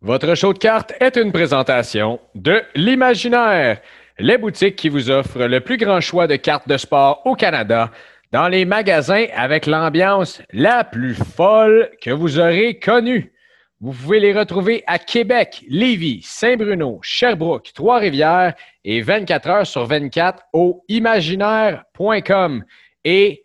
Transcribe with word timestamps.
Votre 0.00 0.36
show 0.36 0.52
de 0.52 0.58
cartes 0.58 0.92
est 1.00 1.16
une 1.16 1.32
présentation 1.32 2.20
de 2.36 2.62
l'Imaginaire, 2.76 3.80
les 4.20 4.38
boutiques 4.38 4.76
qui 4.76 4.88
vous 4.88 5.10
offrent 5.10 5.42
le 5.42 5.58
plus 5.58 5.76
grand 5.76 6.00
choix 6.00 6.28
de 6.28 6.36
cartes 6.36 6.68
de 6.68 6.76
sport 6.76 7.20
au 7.24 7.34
Canada, 7.34 7.90
dans 8.30 8.46
les 8.46 8.64
magasins 8.64 9.26
avec 9.34 9.66
l'ambiance 9.66 10.40
la 10.52 10.84
plus 10.84 11.14
folle 11.14 11.90
que 12.00 12.10
vous 12.10 12.38
aurez 12.38 12.78
connue. 12.78 13.32
Vous 13.80 13.90
pouvez 13.90 14.20
les 14.20 14.32
retrouver 14.32 14.84
à 14.86 15.00
Québec, 15.00 15.64
Lévis, 15.68 16.20
Saint-Bruno, 16.22 17.00
Sherbrooke, 17.02 17.72
Trois-Rivières 17.74 18.54
et 18.84 19.02
24 19.02 19.48
heures 19.48 19.66
sur 19.66 19.84
24 19.84 20.44
au 20.52 20.84
imaginaire.com. 20.88 22.64
Et, 23.04 23.44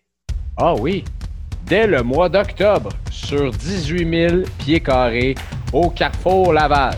ah 0.58 0.76
oui, 0.76 1.04
dès 1.66 1.88
le 1.88 2.04
mois 2.04 2.30
d'octobre, 2.30 2.90
sur 3.12 3.50
18 3.50 4.30
000 4.30 4.44
pieds 4.60 4.82
carrés 4.82 5.34
au 5.74 5.90
Carrefour 5.90 6.54
Laval. 6.54 6.96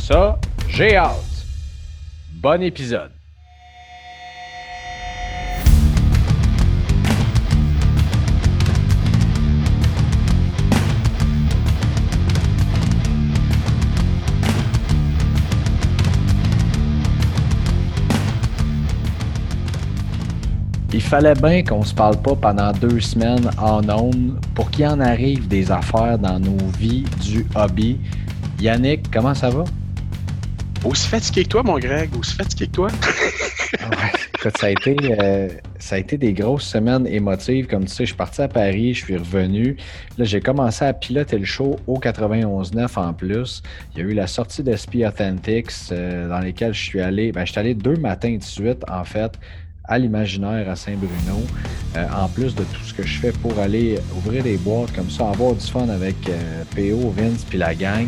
Ça, 0.00 0.38
j'ai 0.68 0.96
hâte. 0.96 1.14
Bon 2.32 2.60
épisode. 2.62 3.17
Il 20.90 21.02
fallait 21.02 21.34
bien 21.34 21.62
qu'on 21.62 21.84
se 21.84 21.92
parle 21.92 22.16
pas 22.22 22.34
pendant 22.34 22.72
deux 22.72 23.00
semaines 23.00 23.50
en 23.58 23.86
ondes 23.90 24.40
pour 24.54 24.70
qu'il 24.70 24.86
en 24.86 25.00
arrive 25.00 25.46
des 25.46 25.70
affaires 25.70 26.18
dans 26.18 26.40
nos 26.40 26.56
vies 26.78 27.04
du 27.20 27.44
hobby. 27.54 27.98
Yannick, 28.58 29.10
comment 29.12 29.34
ça 29.34 29.50
va? 29.50 29.64
Aussi 30.84 31.06
fatigué 31.08 31.42
que 31.42 31.48
toi, 31.50 31.62
mon 31.62 31.78
Greg, 31.78 32.08
aussi 32.18 32.34
fatigué 32.34 32.68
que 32.68 32.72
toi. 32.72 32.88
ouais, 33.72 34.12
écoute, 34.34 34.56
ça 34.58 34.68
a, 34.68 34.70
été, 34.70 34.96
euh, 35.20 35.48
ça 35.78 35.96
a 35.96 35.98
été 35.98 36.16
des 36.16 36.32
grosses 36.32 36.64
semaines 36.64 37.06
émotives. 37.06 37.66
Comme 37.66 37.84
tu 37.84 37.90
sais, 37.90 38.04
je 38.04 38.08
suis 38.08 38.16
parti 38.16 38.40
à 38.40 38.48
Paris, 38.48 38.94
je 38.94 39.04
suis 39.04 39.16
revenu. 39.18 39.76
Là, 40.16 40.24
j'ai 40.24 40.40
commencé 40.40 40.86
à 40.86 40.94
piloter 40.94 41.38
le 41.38 41.44
show 41.44 41.76
au 41.86 41.98
91.9 41.98 42.98
en 42.98 43.12
plus. 43.12 43.62
Il 43.94 43.98
y 43.98 44.06
a 44.06 44.08
eu 44.08 44.14
la 44.14 44.26
sortie 44.26 44.62
d'SP 44.62 45.04
Authentics 45.06 45.70
euh, 45.92 46.30
dans 46.30 46.40
lesquelles 46.40 46.72
je 46.72 46.82
suis 46.82 47.00
allé. 47.02 47.30
Ben, 47.30 47.44
je 47.44 47.52
suis 47.52 47.60
allé 47.60 47.74
deux 47.74 47.96
matins 47.96 48.34
de 48.34 48.42
suite, 48.42 48.82
en 48.88 49.04
fait 49.04 49.38
à 49.88 49.98
l'imaginaire 49.98 50.68
à 50.68 50.76
Saint-Bruno, 50.76 51.40
euh, 51.96 52.06
en 52.14 52.28
plus 52.28 52.54
de 52.54 52.62
tout 52.62 52.82
ce 52.84 52.92
que 52.92 53.02
je 53.02 53.18
fais 53.18 53.32
pour 53.32 53.58
aller 53.58 53.98
ouvrir 54.16 54.44
des 54.44 54.58
boîtes 54.58 54.92
comme 54.92 55.10
ça, 55.10 55.30
avoir 55.30 55.54
du 55.54 55.66
fun 55.66 55.88
avec 55.88 56.16
euh, 56.28 56.64
PO, 56.76 57.10
Vince 57.10 57.44
puis 57.44 57.58
la 57.58 57.74
gang. 57.74 58.06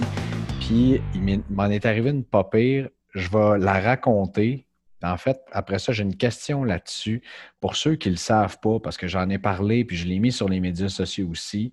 Puis 0.61 1.01
il 1.15 1.43
m'en 1.49 1.71
est 1.71 1.87
arrivé 1.87 2.11
une 2.11 2.23
pas 2.23 2.45
pire. 2.45 2.91
Je 3.15 3.29
vais 3.31 3.59
la 3.59 3.81
raconter. 3.81 4.67
En 5.03 5.17
fait, 5.17 5.41
après 5.53 5.79
ça, 5.79 5.93
j'ai 5.93 6.03
une 6.03 6.17
question 6.17 6.63
là-dessus. 6.63 7.23
Pour 7.59 7.75
ceux 7.75 7.97
qui 7.97 8.09
ne 8.09 8.15
le 8.15 8.19
savent 8.19 8.59
pas, 8.61 8.79
parce 8.79 8.99
que 8.99 9.09
j'en 9.09 9.31
ai 9.31 9.39
parlé, 9.39 9.85
puis 9.85 9.97
je 9.97 10.07
l'ai 10.07 10.19
mis 10.19 10.31
sur 10.31 10.49
les 10.49 10.61
médias 10.61 10.91
sociaux 10.91 11.29
aussi. 11.31 11.73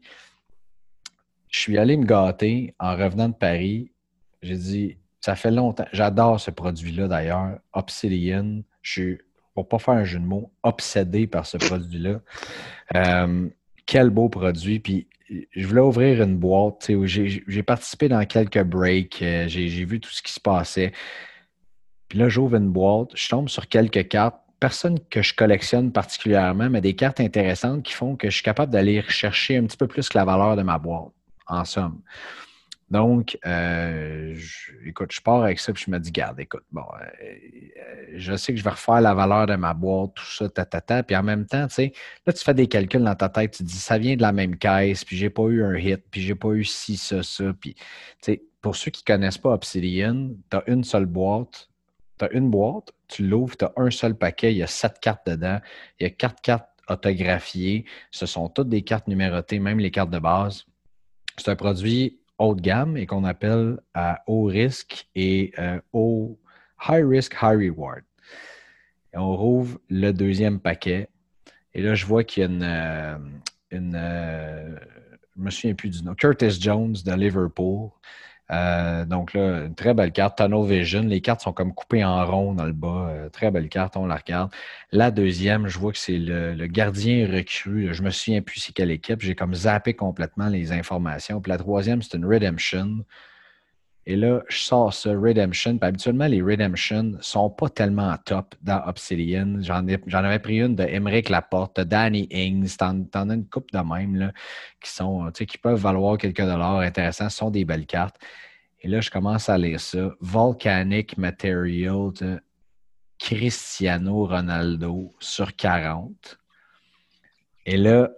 Je 1.50 1.60
suis 1.60 1.78
allé 1.78 1.98
me 1.98 2.06
gâter 2.06 2.74
en 2.80 2.96
revenant 2.96 3.28
de 3.28 3.34
Paris. 3.34 3.92
J'ai 4.42 4.56
dit, 4.56 4.98
ça 5.20 5.36
fait 5.36 5.52
longtemps. 5.52 5.88
J'adore 5.92 6.40
ce 6.40 6.52
produit-là 6.52 7.10
d'ailleurs, 7.10 7.60
Obsidian. 7.74 8.62
Je 8.82 8.92
suis 8.92 9.18
pour 9.58 9.68
pas 9.68 9.80
faire 9.80 9.96
un 9.96 10.04
jeu 10.04 10.20
de 10.20 10.24
mots, 10.24 10.52
obsédé 10.62 11.26
par 11.26 11.48
ce 11.48 11.58
produit-là. 11.58 12.20
Euh, 12.96 13.50
quel 13.88 14.12
beau 14.12 14.30
produit. 14.30 14.80
Puis 14.80 15.08
je 15.56 15.66
voulais 15.66 15.82
ouvrir 15.82 16.22
une 16.22 16.38
boîte. 16.38 16.92
J'ai 17.06 17.64
participé 17.64 18.08
dans 18.08 18.24
quelques 18.26 18.62
breaks. 18.62 19.20
Euh, 19.24 19.48
j'ai 19.48 19.84
vu 19.84 20.00
tout 20.00 20.12
ce 20.12 20.22
qui 20.22 20.32
se 20.32 20.40
passait. 20.40 20.92
Puis 22.08 22.20
là, 22.20 22.30
j'ouvre 22.30 22.56
une 22.58 22.70
boîte. 22.70 23.10
Je 23.16 23.28
tombe 23.30 23.50
sur 23.50 23.68
quelques 23.68 24.08
cartes. 24.10 24.40
Personne 24.60 25.00
que 25.10 25.24
je 25.24 25.34
collectionne 25.34 25.92
particulièrement, 25.92 26.70
mais 26.70 26.82
des 26.82 26.94
cartes 26.94 27.20
intéressantes 27.20 27.82
qui 27.82 27.94
font 27.94 28.16
que 28.16 28.30
je 28.30 28.36
suis 28.36 28.44
capable 28.44 28.72
d'aller 28.72 29.02
chercher 29.08 29.58
un 29.58 29.66
petit 29.66 29.78
peu 29.78 29.88
plus 29.88 30.08
que 30.08 30.20
la 30.20 30.26
valeur 30.26 30.56
de 30.56 30.62
ma 30.62 30.78
boîte, 30.78 31.10
en 31.48 31.66
somme. 31.66 32.00
Donc, 32.90 33.38
euh, 33.46 34.34
écoute, 34.86 35.12
je 35.12 35.20
pars 35.20 35.44
avec 35.44 35.60
ça, 35.60 35.74
puis 35.74 35.84
je 35.86 35.92
me 35.92 36.00
dis, 36.00 36.12
garde, 36.12 36.40
écoute, 36.40 36.64
bon, 36.72 36.86
euh, 37.02 37.36
je 38.16 38.36
sais 38.38 38.54
que 38.54 38.60
je 38.60 38.64
vais 38.64 38.70
refaire 38.70 39.02
la 39.02 39.14
valeur 39.14 39.46
de 39.46 39.56
ma 39.56 39.74
boîte, 39.74 40.14
tout 40.16 40.26
ça, 40.26 40.48
ta, 40.48 40.66
ta, 40.66 40.80
ta, 40.80 41.04
puis 41.04 41.16
en 41.16 41.24
même 41.24 41.46
temps, 41.46 41.68
tu 41.68 41.74
sais, 41.74 41.92
là, 42.26 42.32
tu 42.32 42.44
fais 42.44 42.54
des 42.54 42.68
calculs 42.68 43.04
dans 43.04 43.16
ta 43.16 43.28
tête, 43.28 43.52
tu 43.52 43.64
te 43.64 43.68
dis, 43.68 43.78
ça 43.78 43.98
vient 43.98 44.16
de 44.16 44.22
la 44.22 44.32
même 44.32 44.56
caisse, 44.56 45.04
puis 45.04 45.18
j'ai 45.18 45.30
pas 45.30 45.44
eu 45.44 45.64
un 45.64 45.76
hit, 45.76 46.02
puis 46.10 46.22
j'ai 46.22 46.36
pas 46.36 46.50
eu 46.50 46.64
ci, 46.64 46.96
ça, 46.96 47.24
ça, 47.24 47.52
puis, 47.60 47.74
tu 47.74 47.84
sais, 48.22 48.42
pour 48.62 48.76
ceux 48.78 48.92
qui 48.92 49.04
connaissent 49.04 49.38
pas 49.38 49.52
Obsidian, 49.52 50.30
tu 50.50 50.58
as 50.58 50.64
une 50.68 50.86
seule 50.86 51.06
boîte, 51.06 51.70
tu 52.18 52.26
as 52.26 52.32
une 52.32 52.50
boîte, 52.50 52.94
tu 53.10 53.28
l'ouvres, 53.28 53.58
tu 53.58 53.66
as 53.66 53.74
un 53.76 53.92
seul 53.92 54.16
paquet, 54.16 54.54
il 54.54 54.58
y 54.58 54.64
a 54.64 54.68
sept 54.68 55.00
cartes 55.02 55.28
dedans, 55.28 55.60
il 56.00 56.04
y 56.04 56.08
a 56.08 56.10
quatre 56.10 56.42
cartes 56.42 56.70
autographiées, 56.90 57.84
ce 58.12 58.26
sont 58.26 58.48
toutes 58.48 58.70
des 58.70 58.82
cartes 58.82 59.08
numérotées, 59.08 59.60
même 59.60 59.80
les 59.80 59.92
cartes 59.92 60.10
de 60.10 60.20
base. 60.20 60.66
C'est 61.38 61.52
un 61.52 61.56
produit 61.56 62.18
haut 62.40 62.56
de 62.56 62.62
gamme 62.62 62.98
et 62.98 63.06
qu'on 63.06 63.24
appelle 63.24 63.80
à 63.94 64.24
haut 64.28 64.44
risque 64.44 65.08
et 65.16 65.54
euh, 65.60 65.80
haut 65.94 66.40
high 66.88 67.06
risk, 67.06 67.36
high 67.42 67.58
reward. 67.58 68.04
Et 69.14 69.18
on 69.18 69.36
rouvre 69.36 69.80
le 69.90 70.12
deuxième 70.12 70.60
paquet. 70.60 71.10
Et 71.74 71.82
là, 71.82 71.96
je 71.96 72.06
vois 72.06 72.24
qu'il 72.24 72.42
y 72.42 72.46
a 72.46 72.50
une. 72.50 72.64
Euh, 72.64 73.18
euh, 73.74 74.76
je 75.36 75.42
me 75.42 75.50
souviens 75.50 75.76
plus 75.76 75.90
du 75.90 76.04
nom. 76.04 76.16
Curtis 76.16 76.60
Jones 76.60 76.96
de 77.06 77.14
Liverpool. 77.14 77.90
Euh, 78.52 79.06
donc 79.06 79.34
là, 79.34 79.66
une 79.66 79.76
très 79.76 79.94
belle 79.94 80.12
carte, 80.12 80.38
Tunnel 80.38 80.66
Vision. 80.66 81.02
Les 81.02 81.22
cartes 81.22 81.42
sont 81.42 81.54
comme 81.54 81.74
coupées 81.74 82.04
en 82.06 82.26
rond 82.26 82.54
dans 82.54 82.66
le 82.66 82.74
bas. 82.74 83.10
Euh, 83.10 83.30
très 83.30 83.52
belle 83.52 83.70
carte, 83.70 83.98
on 83.98 84.06
la 84.06 84.16
regarde. 84.16 84.52
La 84.92 85.12
deuxième, 85.12 85.68
je 85.68 85.78
vois 85.80 85.92
que 85.92 85.98
c'est 85.98 86.18
le, 86.18 86.56
gardien 86.68 87.28
recru. 87.28 87.94
Je 87.94 88.04
me 88.04 88.10
souviens 88.10 88.42
plus 88.42 88.60
c'est 88.60 88.74
quelle 88.74 88.92
équipe. 88.92 89.22
J'ai 89.22 89.36
comme 89.36 89.54
zappé 89.54 89.94
complètement 89.94 90.48
les 90.48 90.72
informations. 90.72 91.42
Puis 91.42 91.50
la 91.50 91.58
troisième, 91.58 92.02
c'est 92.02 92.18
une 92.18 92.26
Redemption. 92.26 93.04
Et 94.10 94.16
là, 94.16 94.42
je 94.48 94.60
sors 94.60 94.94
ça, 94.94 95.10
Redemption. 95.12 95.78
Puis 95.78 95.86
habituellement, 95.86 96.28
les 96.28 96.42
Redemption 96.42 97.18
sont 97.20 97.50
pas 97.50 97.68
tellement 97.68 98.16
top 98.24 98.56
dans 98.62 98.82
Obsidian. 98.88 99.58
J'en, 99.60 99.86
avais 99.86 100.40
pris 100.40 100.62
une 100.62 100.76
de 100.76 100.84
Emmerich 100.84 101.28
Laporte, 101.28 101.76
de 101.76 101.84
Danny 101.84 102.26
Ings. 102.32 102.78
T'en, 102.78 103.04
t'en 103.04 103.30
as 103.30 103.34
une 103.34 103.50
coupe 103.50 103.70
de 103.74 103.80
même 103.80 104.16
là, 104.16 104.32
qui, 104.82 104.92
sont, 104.92 105.30
qui 105.34 105.58
peuvent 105.58 105.78
valoir 105.78 106.18
quelques 106.18 106.42
dollars 106.42 106.80
intéressants. 106.80 107.28
Ce 107.28 107.36
sont 107.36 107.52
des 107.52 107.66
belles 107.66 107.86
cartes. 107.86 108.16
Et 108.80 108.88
là, 108.88 109.02
je 109.02 109.12
commence 109.12 109.50
à 109.50 109.58
lire 109.58 109.82
ça. 109.82 110.10
Volcanic 110.22 111.18
Material 111.18 112.14
de 112.14 112.40
Cristiano 113.20 114.26
Ronaldo 114.26 115.14
sur 115.20 115.54
40. 115.54 116.40
Et 117.66 117.76
là, 117.76 118.10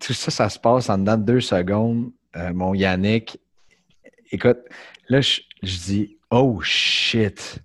tout 0.00 0.14
ça, 0.14 0.30
ça 0.30 0.48
se 0.48 0.58
passe 0.58 0.88
en 0.88 0.96
dedans 0.96 1.18
de 1.18 1.24
deux 1.24 1.40
secondes. 1.42 2.12
Euh, 2.34 2.54
mon 2.54 2.72
Yannick, 2.72 3.38
écoute, 4.32 4.58
Là, 5.08 5.20
je, 5.20 5.40
dis 5.62 6.16
Oh 6.30 6.60
shit! 6.62 7.58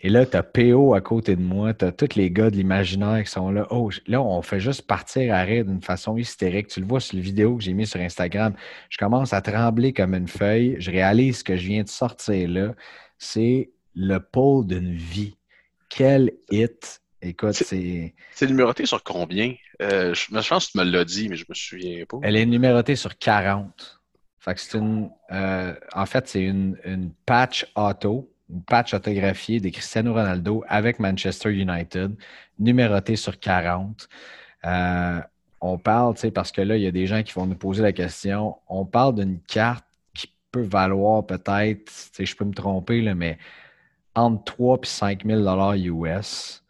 Et 0.00 0.08
là, 0.08 0.24
tu 0.24 0.36
as 0.36 0.44
PO 0.44 0.94
à 0.94 1.00
côté 1.00 1.34
de 1.34 1.42
moi, 1.42 1.74
tu 1.74 1.84
as 1.84 1.90
tous 1.90 2.14
les 2.14 2.30
gars 2.30 2.50
de 2.50 2.56
l'imaginaire 2.56 3.24
qui 3.24 3.30
sont 3.30 3.50
là. 3.50 3.66
Oh, 3.70 3.90
là, 4.06 4.22
on 4.22 4.40
fait 4.42 4.60
juste 4.60 4.82
partir 4.86 5.34
à 5.34 5.42
rire 5.42 5.64
d'une 5.64 5.82
façon 5.82 6.16
hystérique. 6.16 6.68
Tu 6.68 6.80
le 6.80 6.86
vois 6.86 7.00
sur 7.00 7.16
la 7.16 7.22
vidéo 7.22 7.56
que 7.56 7.64
j'ai 7.64 7.72
mis 7.72 7.86
sur 7.86 8.00
Instagram. 8.00 8.54
Je 8.90 8.98
commence 8.98 9.32
à 9.32 9.40
trembler 9.40 9.92
comme 9.92 10.14
une 10.14 10.28
feuille. 10.28 10.76
Je 10.78 10.92
réalise 10.92 11.42
que 11.42 11.56
je 11.56 11.66
viens 11.66 11.82
de 11.82 11.88
sortir 11.88 12.48
là. 12.48 12.74
C'est 13.18 13.70
le 13.96 14.18
pôle 14.18 14.68
d'une 14.68 14.94
vie. 14.94 15.36
Quel 15.88 16.30
hit! 16.48 17.00
Écoute, 17.20 17.54
c'est. 17.54 18.14
C'est 18.34 18.46
numéroté 18.46 18.86
sur 18.86 19.02
combien? 19.02 19.52
Euh, 19.82 20.14
je, 20.14 20.26
je, 20.30 20.48
pense 20.48 20.68
que 20.68 20.72
tu 20.72 20.78
me 20.78 20.84
l'as 20.84 21.04
dit, 21.04 21.28
mais 21.28 21.34
je 21.34 21.44
me 21.48 21.54
souviens 21.54 22.04
pas. 22.06 22.18
Elle 22.22 22.36
est 22.36 22.46
numérotée 22.46 22.94
sur 22.94 23.18
40 23.18 23.97
c'est 24.44 24.78
une, 24.78 25.10
euh, 25.32 25.74
en 25.94 26.06
fait, 26.06 26.28
c'est 26.28 26.42
une, 26.42 27.12
patch 27.26 27.66
auto, 27.74 28.30
une 28.50 28.62
patch 28.62 28.94
autographiée 28.94 29.60
de 29.60 29.68
Cristiano 29.68 30.14
Ronaldo 30.14 30.64
avec 30.68 30.98
Manchester 30.98 31.50
United, 31.50 32.16
numérotée 32.58 33.16
sur 33.16 33.38
40. 33.38 34.08
Euh, 34.64 35.20
on 35.60 35.78
parle, 35.78 36.14
tu 36.14 36.20
sais, 36.20 36.30
parce 36.30 36.52
que 36.52 36.60
là, 36.60 36.76
il 36.76 36.82
y 36.82 36.86
a 36.86 36.92
des 36.92 37.06
gens 37.06 37.22
qui 37.22 37.32
vont 37.32 37.46
nous 37.46 37.56
poser 37.56 37.82
la 37.82 37.92
question, 37.92 38.56
on 38.68 38.84
parle 38.84 39.16
d'une 39.16 39.40
carte 39.40 39.84
qui 40.14 40.32
peut 40.52 40.62
valoir 40.62 41.26
peut-être, 41.26 41.86
tu 41.86 42.08
sais, 42.12 42.26
je 42.26 42.36
peux 42.36 42.44
me 42.44 42.54
tromper, 42.54 43.00
là, 43.00 43.14
mais 43.14 43.38
entre 44.14 44.44
3 44.44 44.78
et 44.82 44.86
5 44.86 45.26
000 45.26 45.74
US 45.74 46.64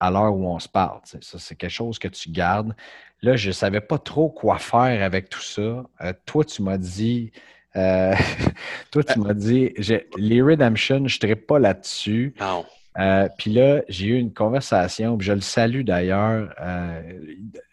à 0.00 0.10
l'heure 0.10 0.34
où 0.34 0.46
on 0.46 0.58
se 0.58 0.68
parle. 0.68 1.00
Ça, 1.04 1.38
c'est 1.38 1.54
quelque 1.54 1.70
chose 1.70 1.98
que 1.98 2.08
tu 2.08 2.30
gardes. 2.30 2.74
Là, 3.22 3.36
je 3.36 3.48
ne 3.48 3.52
savais 3.52 3.80
pas 3.80 3.98
trop 3.98 4.30
quoi 4.30 4.58
faire 4.58 5.02
avec 5.02 5.28
tout 5.28 5.42
ça. 5.42 5.84
Euh, 6.00 6.12
toi, 6.24 6.44
tu 6.44 6.62
m'as 6.62 6.78
dit, 6.78 7.32
euh, 7.76 8.14
toi, 8.90 9.04
tu 9.04 9.18
m'as 9.18 9.34
dit, 9.34 9.74
les 10.16 10.42
Redemption, 10.42 11.06
je 11.06 11.26
ne 11.26 11.34
pas 11.34 11.58
là-dessus. 11.58 12.34
Non. 12.40 12.64
Euh, 12.98 13.28
puis 13.38 13.52
là, 13.52 13.82
j'ai 13.88 14.06
eu 14.06 14.18
une 14.18 14.32
conversation, 14.32 15.18
je 15.20 15.32
le 15.32 15.40
salue 15.40 15.82
d'ailleurs. 15.82 16.54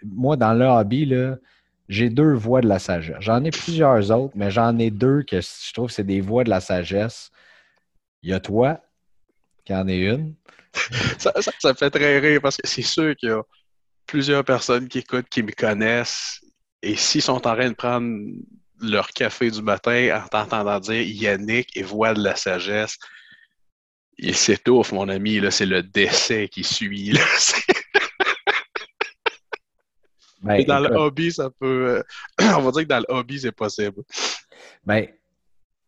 moi, 0.05 0.35
dans 0.35 0.53
le 0.53 0.65
hobby, 0.65 1.05
là, 1.05 1.37
j'ai 1.89 2.09
deux 2.09 2.33
voix 2.33 2.59
de 2.61 2.67
la 2.67 2.79
sagesse. 2.79 3.15
J'en 3.21 3.43
ai 3.43 3.51
plusieurs 3.51 4.11
autres, 4.11 4.33
mais 4.35 4.51
j'en 4.51 4.77
ai 4.77 4.91
deux 4.91 5.23
que 5.23 5.39
je 5.39 5.73
trouve 5.73 5.87
que 5.87 5.93
c'est 5.93 6.03
des 6.03 6.19
voix 6.19 6.43
de 6.43 6.49
la 6.49 6.59
sagesse. 6.59 7.31
Il 8.21 8.29
y 8.29 8.33
a 8.33 8.41
toi, 8.41 8.81
qui 9.63 9.73
en 9.73 9.87
est 9.87 9.99
une. 9.99 10.35
ça, 11.17 11.33
ça, 11.59 11.73
fait 11.73 11.89
très 11.89 12.19
rire 12.19 12.41
parce 12.41 12.57
que 12.57 12.67
c'est 12.67 12.81
sûr 12.81 13.15
qu'il 13.15 13.29
y 13.29 13.31
a 13.31 13.41
plusieurs 14.07 14.43
personnes 14.43 14.87
qui 14.87 14.99
écoutent, 14.99 15.29
qui 15.29 15.43
me 15.43 15.51
connaissent. 15.51 16.41
Et 16.81 16.95
s'ils 16.95 17.21
sont 17.21 17.47
en 17.47 17.55
train 17.55 17.69
de 17.69 17.75
prendre 17.75 18.09
leur 18.81 19.09
café 19.09 19.51
du 19.51 19.61
matin 19.61 20.21
en 20.23 20.27
t'entendant 20.27 20.79
dire 20.79 21.01
Yannick 21.01 21.75
et 21.75 21.83
voix 21.83 22.13
de 22.13 22.23
la 22.23 22.35
sagesse, 22.35 22.97
il 24.17 24.35
s'étouffe, 24.35 24.91
mon 24.91 25.09
ami. 25.09 25.39
Là, 25.39 25.51
c'est 25.51 25.65
le 25.65 25.83
décès 25.83 26.47
qui 26.47 26.63
suit. 26.63 27.11
Là. 27.11 27.21
Ben, 30.43 30.63
dans 30.65 30.79
le 30.79 30.95
hobby, 30.95 31.31
ça 31.31 31.49
peut. 31.59 31.97
Euh, 31.97 32.03
on 32.57 32.61
va 32.61 32.71
dire 32.71 32.83
que 32.83 32.87
dans 32.87 32.99
le 32.99 33.05
hobby, 33.09 33.39
c'est 33.39 33.51
possible. 33.51 34.03
Ben, 34.85 35.07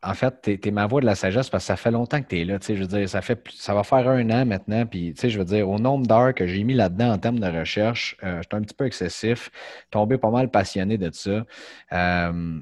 en 0.01 0.13
fait, 0.13 0.41
tu 0.41 0.67
es, 0.67 0.71
ma 0.71 0.87
voix 0.87 1.01
de 1.01 1.05
la 1.05 1.15
sagesse 1.15 1.49
parce 1.49 1.63
que 1.63 1.67
ça 1.67 1.75
fait 1.75 1.91
longtemps 1.91 2.21
que 2.21 2.27
tu 2.27 2.39
es 2.39 2.45
là. 2.45 2.57
Je 2.61 2.73
veux 2.73 2.87
dire, 2.87 3.09
ça, 3.09 3.21
fait, 3.21 3.43
ça 3.53 3.73
va 3.73 3.83
faire 3.83 4.07
un 4.07 4.29
an 4.29 4.45
maintenant. 4.45 4.85
Puis, 4.85 5.13
je 5.21 5.37
veux 5.37 5.45
dire, 5.45 5.69
au 5.69 5.77
nombre 5.77 6.07
d'heures 6.07 6.33
que 6.33 6.47
j'ai 6.47 6.63
mis 6.63 6.73
là-dedans 6.73 7.11
en 7.11 7.17
termes 7.17 7.39
de 7.39 7.47
recherche, 7.47 8.15
euh, 8.23 8.41
j'étais 8.41 8.55
un 8.55 8.61
petit 8.61 8.75
peu 8.75 8.85
excessif, 8.85 9.51
tombé 9.91 10.17
pas 10.17 10.31
mal 10.31 10.49
passionné 10.49 10.97
de 10.97 11.11
ça. 11.11 11.45
Euh, 11.91 12.59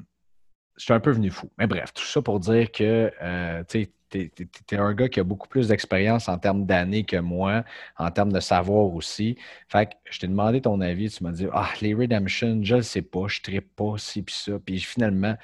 je 0.78 0.84
suis 0.84 0.94
un 0.94 1.00
peu 1.00 1.12
venu 1.12 1.30
fou. 1.30 1.50
Mais 1.57 1.68
bref, 1.68 1.94
tout 1.94 2.04
ça 2.06 2.22
pour 2.22 2.39
dire 2.39 2.72
que 2.72 3.12
euh, 3.22 3.63
tu 3.68 3.88
es, 4.13 4.78
un 4.78 4.94
gars 4.94 5.10
qui 5.10 5.19
a 5.19 5.24
beaucoup 5.24 5.48
plus 5.48 5.68
d'expérience 5.68 6.30
en 6.30 6.38
termes 6.39 6.66
d'années 6.66 7.04
que 7.04 7.18
moi, 7.18 7.63
en 7.98 8.10
termes 8.10 8.31
de 8.31 8.39
savoir 8.39 8.94
aussi. 8.94 9.38
Fait 9.68 9.88
que 9.88 9.92
je 10.10 10.19
t'ai 10.19 10.28
demandé 10.28 10.62
ton 10.62 10.80
avis, 10.81 11.10
tu 11.10 11.24
m'as 11.24 11.31
dit 11.31 11.48
Ah, 11.54 11.69
les 11.81 11.94
Redemption, 11.94 12.60
je 12.63 12.75
ne 12.78 12.81
sais 12.81 13.01
pas, 13.01 13.28
je 13.28 13.42
ne 13.51 13.60
pas, 13.60 13.95
ci 13.98 14.22
puis 14.24 14.36
ça. 14.36 14.54
Puis 14.63 14.80
finalement, 14.80 15.36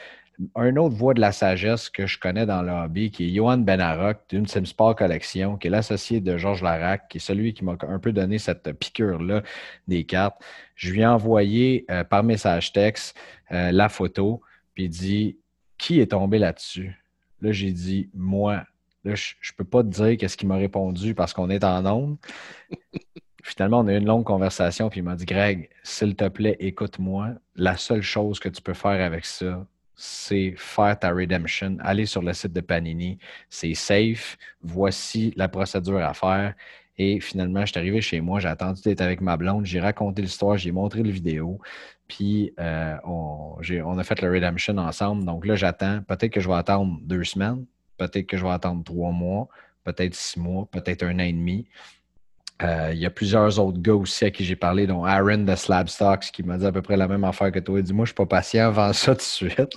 un 0.55 0.75
autre 0.77 0.95
voix 0.95 1.13
de 1.13 1.21
la 1.21 1.31
sagesse 1.31 1.89
que 1.89 2.07
je 2.07 2.19
connais 2.19 2.45
dans 2.45 2.61
le 2.61 2.71
hobby, 2.71 3.11
qui 3.11 3.25
est 3.25 3.33
Johan 3.33 3.59
Benarok 3.59 4.17
d'une 4.29 4.47
SimSport 4.47 4.95
Collection, 4.95 5.57
qui 5.57 5.67
est 5.67 5.69
l'associé 5.69 6.21
de 6.21 6.37
Georges 6.37 6.63
Larac, 6.63 7.07
qui 7.07 7.17
est 7.17 7.21
celui 7.21 7.53
qui 7.53 7.63
m'a 7.63 7.77
un 7.87 7.99
peu 7.99 8.11
donné 8.11 8.39
cette 8.39 8.71
piqûre-là 8.71 9.43
des 9.87 10.05
cartes. 10.05 10.41
Je 10.75 10.91
lui 10.91 11.01
ai 11.01 11.05
envoyé 11.05 11.85
euh, 11.91 12.03
par 12.03 12.23
message 12.23 12.73
texte 12.73 13.17
euh, 13.51 13.71
la 13.71 13.89
photo, 13.89 14.41
puis 14.73 14.85
il 14.85 14.89
dit 14.89 15.37
Qui 15.77 15.99
est 15.99 16.11
tombé 16.11 16.39
là-dessus 16.39 16.99
Là, 17.41 17.51
j'ai 17.51 17.71
dit 17.71 18.09
Moi. 18.13 18.63
Là, 19.05 19.15
je 19.15 19.33
ne 19.33 19.57
peux 19.57 19.65
pas 19.65 19.83
te 19.83 19.89
dire 19.89 20.17
qu'est-ce 20.17 20.37
qu'il 20.37 20.47
m'a 20.47 20.55
répondu 20.55 21.13
parce 21.13 21.33
qu'on 21.33 21.49
est 21.49 21.63
en 21.63 21.85
onde. 21.85 22.17
Finalement, 23.43 23.81
on 23.81 23.87
a 23.87 23.93
eu 23.93 23.97
une 23.97 24.05
longue 24.05 24.23
conversation, 24.23 24.89
puis 24.89 25.01
il 25.01 25.03
m'a 25.03 25.17
dit 25.17 25.25
Greg, 25.25 25.69
s'il 25.83 26.15
te 26.15 26.27
plaît, 26.29 26.55
écoute-moi. 26.61 27.31
La 27.55 27.75
seule 27.75 28.01
chose 28.01 28.39
que 28.39 28.47
tu 28.47 28.61
peux 28.61 28.73
faire 28.73 29.05
avec 29.05 29.25
ça, 29.25 29.67
c'est 29.95 30.53
faire 30.57 30.97
ta 30.97 31.11
redemption, 31.11 31.77
aller 31.81 32.05
sur 32.05 32.21
le 32.21 32.33
site 32.33 32.53
de 32.53 32.61
Panini, 32.61 33.19
c'est 33.49 33.73
safe, 33.73 34.37
voici 34.61 35.33
la 35.35 35.47
procédure 35.47 36.03
à 36.03 36.13
faire. 36.13 36.53
Et 36.97 37.19
finalement, 37.19 37.61
je 37.61 37.71
suis 37.71 37.79
arrivé 37.79 38.01
chez 38.01 38.21
moi, 38.21 38.39
j'ai 38.39 38.47
attendu 38.47 38.81
d'être 38.83 39.01
avec 39.01 39.21
ma 39.21 39.35
blonde, 39.35 39.65
j'ai 39.65 39.79
raconté 39.79 40.21
l'histoire, 40.21 40.57
j'ai 40.57 40.71
montré 40.71 41.01
le 41.01 41.09
vidéo, 41.09 41.59
puis 42.07 42.53
euh, 42.59 42.95
on, 43.03 43.57
on, 43.85 43.97
a 43.97 44.03
fait 44.03 44.21
le 44.21 44.31
redemption 44.31 44.77
ensemble. 44.77 45.25
Donc 45.25 45.45
là, 45.45 45.55
j'attends. 45.55 46.01
Peut-être 46.03 46.31
que 46.31 46.39
je 46.39 46.47
vais 46.47 46.55
attendre 46.55 46.99
deux 47.01 47.23
semaines, 47.23 47.65
peut-être 47.97 48.27
que 48.27 48.37
je 48.37 48.43
vais 48.43 48.51
attendre 48.51 48.83
trois 48.83 49.11
mois, 49.11 49.47
peut-être 49.83 50.13
six 50.13 50.39
mois, 50.39 50.67
peut-être 50.71 51.03
un 51.03 51.15
an 51.15 51.23
et 51.23 51.33
demi. 51.33 51.67
Euh, 52.63 52.91
il 52.93 52.99
y 52.99 53.05
a 53.05 53.09
plusieurs 53.09 53.59
autres 53.59 53.79
gars 53.79 53.95
aussi 53.95 54.25
à 54.25 54.31
qui 54.31 54.45
j'ai 54.45 54.55
parlé, 54.55 54.87
dont 54.87 55.03
Aaron 55.05 55.39
de 55.39 55.55
Slabstocks, 55.55 56.31
qui 56.31 56.43
m'a 56.43 56.57
dit 56.57 56.65
à 56.65 56.71
peu 56.71 56.81
près 56.81 56.97
la 56.97 57.07
même 57.07 57.23
affaire 57.23 57.51
que 57.51 57.59
toi. 57.59 57.79
Il 57.79 57.83
dit 57.83 57.93
Moi, 57.93 58.05
je 58.05 58.11
ne 58.11 58.13
suis 58.13 58.25
pas 58.25 58.25
patient, 58.25 58.67
avant 58.67 58.93
ça 58.93 59.13
tout 59.13 59.17
de 59.17 59.21
suite. 59.21 59.57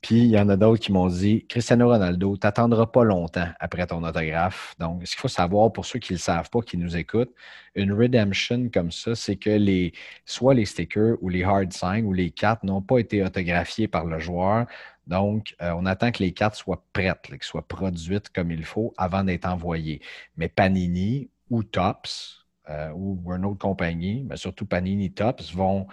Puis 0.00 0.20
il 0.20 0.30
y 0.30 0.38
en 0.38 0.48
a 0.48 0.56
d'autres 0.56 0.80
qui 0.80 0.92
m'ont 0.92 1.08
dit 1.08 1.44
Cristiano 1.48 1.88
Ronaldo, 1.88 2.36
tu 2.36 2.46
n'attendras 2.46 2.86
pas 2.86 3.02
longtemps 3.02 3.48
après 3.58 3.86
ton 3.86 4.04
autographe. 4.04 4.74
Donc, 4.78 5.04
ce 5.04 5.12
qu'il 5.12 5.20
faut 5.20 5.28
savoir 5.28 5.72
pour 5.72 5.86
ceux 5.86 5.98
qui 5.98 6.12
ne 6.12 6.18
le 6.18 6.20
savent 6.20 6.48
pas, 6.50 6.60
qui 6.60 6.76
nous 6.76 6.96
écoutent, 6.96 7.34
une 7.74 7.92
redemption 7.92 8.68
comme 8.72 8.92
ça, 8.92 9.16
c'est 9.16 9.36
que 9.36 9.50
les, 9.50 9.92
soit 10.24 10.54
les 10.54 10.66
stickers 10.66 11.16
ou 11.20 11.28
les 11.28 11.42
hard 11.42 11.72
signs 11.72 12.04
ou 12.04 12.12
les 12.12 12.30
cartes 12.30 12.62
n'ont 12.62 12.82
pas 12.82 12.98
été 12.98 13.24
autographiés 13.24 13.88
par 13.88 14.04
le 14.04 14.20
joueur. 14.20 14.66
Donc, 15.08 15.56
euh, 15.62 15.72
on 15.76 15.84
attend 15.86 16.12
que 16.12 16.22
les 16.22 16.32
cartes 16.32 16.54
soient 16.54 16.84
prêtes, 16.92 17.22
qu'elles 17.28 17.42
soient 17.42 17.66
produites 17.66 18.28
comme 18.28 18.52
il 18.52 18.64
faut 18.64 18.94
avant 18.98 19.24
d'être 19.24 19.46
envoyées. 19.46 20.00
Mais 20.36 20.48
Panini 20.48 21.28
ou 21.50 21.62
Tops 21.62 22.38
euh, 22.70 22.90
ou 22.94 23.32
une 23.32 23.46
autre 23.46 23.58
compagnie, 23.58 24.24
mais 24.28 24.36
surtout 24.36 24.66
Panini 24.66 25.10
Tops, 25.10 25.54
vont 25.54 25.86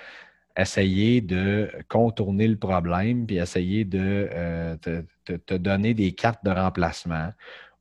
essayer 0.57 1.21
de 1.21 1.71
contourner 1.87 2.47
le 2.47 2.57
problème 2.57 3.25
puis 3.25 3.37
essayer 3.37 3.85
de 3.85 4.29
euh, 4.31 4.75
te, 4.77 5.53
donner 5.55 5.93
des 5.93 6.13
cartes 6.13 6.43
de 6.43 6.51
remplacement 6.51 7.31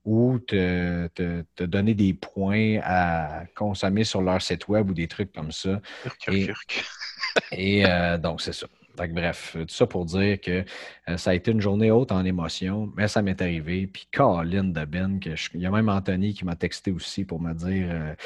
ou 0.04 0.38
te, 0.38 1.08
donner 1.64 1.94
des 1.94 2.14
points 2.14 2.78
à 2.84 3.44
consommer 3.56 4.04
sur 4.04 4.22
leur 4.22 4.40
site 4.42 4.68
web 4.68 4.90
ou 4.90 4.94
des 4.94 5.08
trucs 5.08 5.32
comme 5.32 5.50
ça. 5.50 5.80
Et, 7.52 7.84
euh, 7.86 8.18
donc, 8.18 8.42
c'est 8.42 8.52
ça. 8.52 8.66
Bref, 8.96 9.56
tout 9.58 9.74
ça 9.74 9.86
pour 9.86 10.04
dire 10.04 10.40
que 10.40 10.64
ça 11.16 11.30
a 11.30 11.34
été 11.34 11.50
une 11.50 11.60
journée 11.60 11.90
haute 11.90 12.12
en 12.12 12.24
émotion, 12.24 12.92
mais 12.96 13.08
ça 13.08 13.22
m'est 13.22 13.40
arrivé. 13.40 13.86
Puis 13.86 14.08
Colin 14.12 14.64
de 14.64 14.84
Ben, 14.84 15.18
il 15.54 15.60
y 15.60 15.66
a 15.66 15.70
même 15.70 15.88
Anthony 15.88 16.34
qui 16.34 16.44
m'a 16.44 16.56
texté 16.56 16.90
aussi 16.90 17.24
pour 17.24 17.40
me 17.40 17.52
dire 17.52 18.16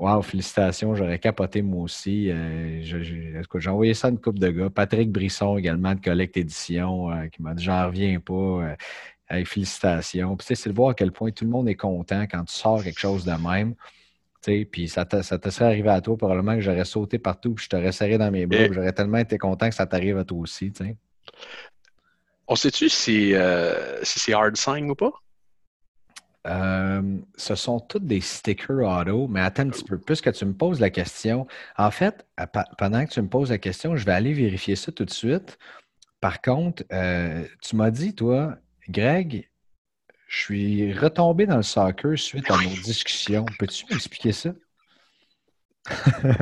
Wow, 0.00 0.22
félicitations, 0.22 0.94
j'aurais 0.94 1.18
capoté 1.18 1.60
moi 1.60 1.82
aussi. 1.82 2.30
Euh, 2.30 2.80
j'ai 2.82 3.68
envoyé 3.68 3.92
ça 3.92 4.06
à 4.06 4.10
une 4.10 4.18
coupe 4.18 4.38
de 4.38 4.48
gars. 4.48 4.70
Patrick 4.70 5.12
Brisson 5.12 5.58
également 5.58 5.94
de 5.94 6.00
Collect 6.00 6.38
Édition 6.38 7.10
euh, 7.12 7.26
qui 7.26 7.42
m'a 7.42 7.52
dit 7.52 7.62
J'en 7.62 7.86
reviens 7.86 8.18
pas. 8.18 8.32
Euh, 9.32 9.44
félicitations. 9.44 10.36
Puis 10.36 10.56
c'est 10.56 10.70
de 10.70 10.74
voir 10.74 10.90
à 10.90 10.94
quel 10.94 11.12
point 11.12 11.30
tout 11.32 11.44
le 11.44 11.50
monde 11.50 11.68
est 11.68 11.74
content 11.74 12.22
quand 12.22 12.44
tu 12.44 12.54
sors 12.54 12.82
quelque 12.82 12.98
chose 12.98 13.26
de 13.26 13.32
même. 13.32 13.74
Puis 14.42 14.88
ça 14.88 15.04
te, 15.04 15.22
ça 15.22 15.38
te 15.38 15.50
serait 15.50 15.66
arrivé 15.66 15.90
à 15.90 16.00
toi, 16.00 16.16
probablement 16.16 16.54
que 16.54 16.60
j'aurais 16.60 16.84
sauté 16.84 17.18
partout, 17.18 17.54
puis 17.54 17.64
je 17.64 17.68
t'aurais 17.68 17.92
serré 17.92 18.18
dans 18.18 18.30
mes 18.30 18.46
bras, 18.46 18.72
j'aurais 18.72 18.92
tellement 18.92 19.18
été 19.18 19.38
content 19.38 19.68
que 19.68 19.74
ça 19.74 19.86
t'arrive 19.86 20.18
à 20.18 20.24
toi 20.24 20.38
aussi. 20.38 20.72
On 22.48 22.56
sait-tu 22.56 22.88
si, 22.88 23.34
si 24.02 24.18
c'est 24.18 24.32
hard 24.32 24.56
sign 24.56 24.90
ou 24.90 24.94
pas? 24.94 25.12
Euh, 26.46 27.18
ce 27.36 27.54
sont 27.54 27.80
tous 27.80 27.98
des 27.98 28.22
stickers 28.22 28.78
auto, 28.78 29.28
mais 29.28 29.40
attends 29.40 29.64
un 29.64 29.68
petit 29.68 29.84
peu. 29.84 29.98
Puisque 29.98 30.32
tu 30.32 30.46
me 30.46 30.54
poses 30.54 30.80
la 30.80 30.88
question, 30.88 31.46
en 31.76 31.90
fait, 31.90 32.26
pendant 32.78 33.04
que 33.04 33.10
tu 33.10 33.20
me 33.20 33.28
poses 33.28 33.50
la 33.50 33.58
question, 33.58 33.94
je 33.94 34.06
vais 34.06 34.12
aller 34.12 34.32
vérifier 34.32 34.74
ça 34.74 34.90
tout 34.90 35.04
de 35.04 35.10
suite. 35.10 35.58
Par 36.20 36.40
contre, 36.40 36.82
euh, 36.92 37.44
tu 37.60 37.76
m'as 37.76 37.90
dit, 37.90 38.14
toi, 38.14 38.56
Greg, 38.88 39.49
je 40.30 40.38
suis 40.38 40.92
retombé 40.92 41.44
dans 41.44 41.56
le 41.56 41.64
soccer 41.64 42.16
suite 42.16 42.48
à 42.52 42.56
nos 42.56 42.70
discussions. 42.70 43.44
Peux-tu 43.58 43.84
m'expliquer 43.90 44.30
ça? 44.30 44.50
je 45.90 46.28
ne 46.28 46.32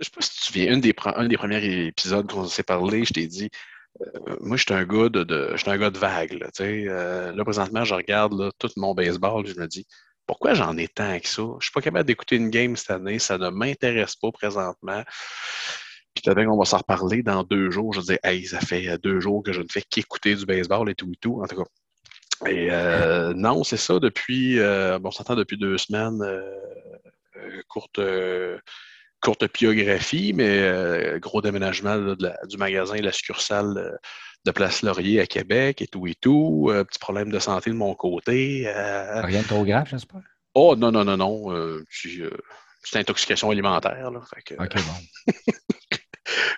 sais 0.00 0.10
pas 0.10 0.20
si 0.20 0.30
tu 0.30 0.36
te 0.36 0.44
souviens, 0.44 0.74
un 0.74 0.78
des, 0.78 0.92
premiers 0.92 1.86
épisodes 1.86 2.30
qu'on 2.30 2.46
s'est 2.46 2.62
parlé, 2.62 3.06
je 3.06 3.14
t'ai 3.14 3.26
dit 3.26 3.48
euh, 4.02 4.36
moi, 4.40 4.58
je 4.58 4.64
suis 4.64 4.74
un 4.74 4.84
gars 4.84 5.08
de, 5.08 5.24
de, 5.24 5.54
un 5.66 5.78
gars 5.78 5.88
de 5.88 5.96
vague. 5.96 6.32
Là, 6.34 6.48
euh, 6.60 7.32
là, 7.32 7.44
présentement, 7.44 7.84
je 7.84 7.94
regarde 7.94 8.50
tout 8.58 8.68
mon 8.76 8.94
baseball, 8.94 9.46
je 9.46 9.58
me 9.58 9.66
dis, 9.66 9.86
pourquoi 10.26 10.52
j'en 10.52 10.76
ai 10.76 10.88
tant 10.88 11.18
que 11.18 11.26
ça? 11.26 11.42
Je 11.58 11.64
suis 11.64 11.72
pas 11.72 11.80
capable 11.80 12.06
d'écouter 12.06 12.36
une 12.36 12.50
game 12.50 12.76
cette 12.76 12.90
année, 12.90 13.18
ça 13.18 13.38
ne 13.38 13.48
m'intéresse 13.48 14.14
pas 14.14 14.30
présentement. 14.30 15.04
Puis 16.14 16.22
peut-être 16.22 16.46
qu'on 16.46 16.58
va 16.58 16.66
s'en 16.66 16.78
reparler 16.78 17.22
dans 17.22 17.44
deux 17.44 17.70
jours. 17.70 17.94
Je 17.94 18.02
dire, 18.02 18.18
hey, 18.24 18.44
ça 18.44 18.60
fait 18.60 18.98
deux 18.98 19.20
jours 19.20 19.42
que 19.42 19.54
je 19.54 19.62
ne 19.62 19.68
fais 19.70 19.80
qu'écouter 19.80 20.34
du 20.34 20.44
baseball 20.44 20.90
et 20.90 20.94
tout 20.94 21.10
et 21.10 21.16
tout. 21.18 21.40
En 21.42 21.46
tout 21.46 21.56
cas. 21.56 21.70
Et 22.46 22.68
euh, 22.70 23.32
non, 23.34 23.64
c'est 23.64 23.76
ça 23.76 23.98
depuis, 23.98 24.58
bon, 24.58 25.08
on 25.08 25.10
s'entend 25.10 25.36
depuis 25.36 25.56
deux 25.56 25.78
semaines, 25.78 26.20
courte 27.68 28.00
courte 29.22 29.44
biographie, 29.54 30.32
mais 30.34 30.58
euh, 30.58 31.18
gros 31.18 31.40
déménagement 31.40 31.96
du 31.96 32.56
magasin, 32.58 32.96
la 32.96 33.12
succursale 33.12 33.78
euh, 33.78 33.96
de 34.44 34.50
Place 34.50 34.82
Laurier 34.82 35.20
à 35.20 35.26
Québec 35.26 35.80
et 35.80 35.86
tout 35.86 36.06
et 36.06 36.16
tout. 36.20 36.68
Euh, 36.70 36.84
petit 36.84 36.98
problème 36.98 37.30
de 37.30 37.38
santé 37.38 37.70
de 37.70 37.76
mon 37.76 37.94
côté. 37.94 38.66
Rien 38.66 39.42
de 39.42 39.46
trop 39.46 39.64
grave, 39.64 39.86
j'espère? 39.88 40.20
Oh 40.54 40.74
non, 40.76 40.90
non, 40.90 41.04
non, 41.04 41.16
non. 41.16 41.78
c'est 41.88 42.98
intoxication 42.98 43.50
alimentaire. 43.50 44.10
Là, 44.10 44.18
OK, 44.18 44.54
bon. 44.58 45.32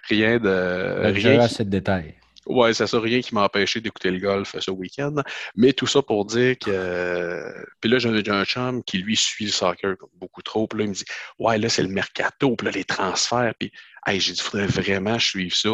rien 0.09 0.39
de. 0.39 1.13
Rien 1.13 1.41
assez 1.41 1.65
de 1.65 1.71
détails. 1.71 2.17
Ouais, 2.47 2.75
c'est 2.75 2.87
ça, 2.87 3.01
rien 3.01 3.21
qui 3.21 3.35
m'a 3.35 3.45
empêché 3.45 3.81
d'écouter 3.81 4.11
le 4.11 4.19
golf 4.19 4.55
ce 4.59 4.71
week-end. 4.71 5.15
Mais 5.57 5.73
tout 5.73 5.87
ça 5.87 6.03
pour 6.03 6.25
dire 6.25 6.59
que. 6.59 7.67
puis 7.81 7.91
là, 7.91 7.99
j'ai 7.99 8.31
un 8.31 8.45
chum 8.45 8.83
qui, 8.85 8.99
lui, 8.99 9.17
suit 9.17 9.47
le 9.47 9.51
soccer 9.51 9.97
beaucoup 10.15 10.43
trop. 10.43 10.67
Puis 10.67 10.79
là, 10.79 10.85
il 10.85 10.91
me 10.91 10.95
dit 10.95 11.05
Ouais, 11.39 11.59
là, 11.59 11.69
c'est 11.69 11.83
le 11.83 11.89
mercato, 11.89 12.57
puis 12.57 12.67
là, 12.67 12.71
les 12.73 12.85
transferts. 12.85 13.55
Puis, 13.59 13.73
hey, 14.07 14.21
j'ai 14.21 14.33
dit 14.33 14.41
faudrait 14.41 14.67
vraiment 14.67 15.19
suivre 15.19 15.55
ça. 15.57 15.71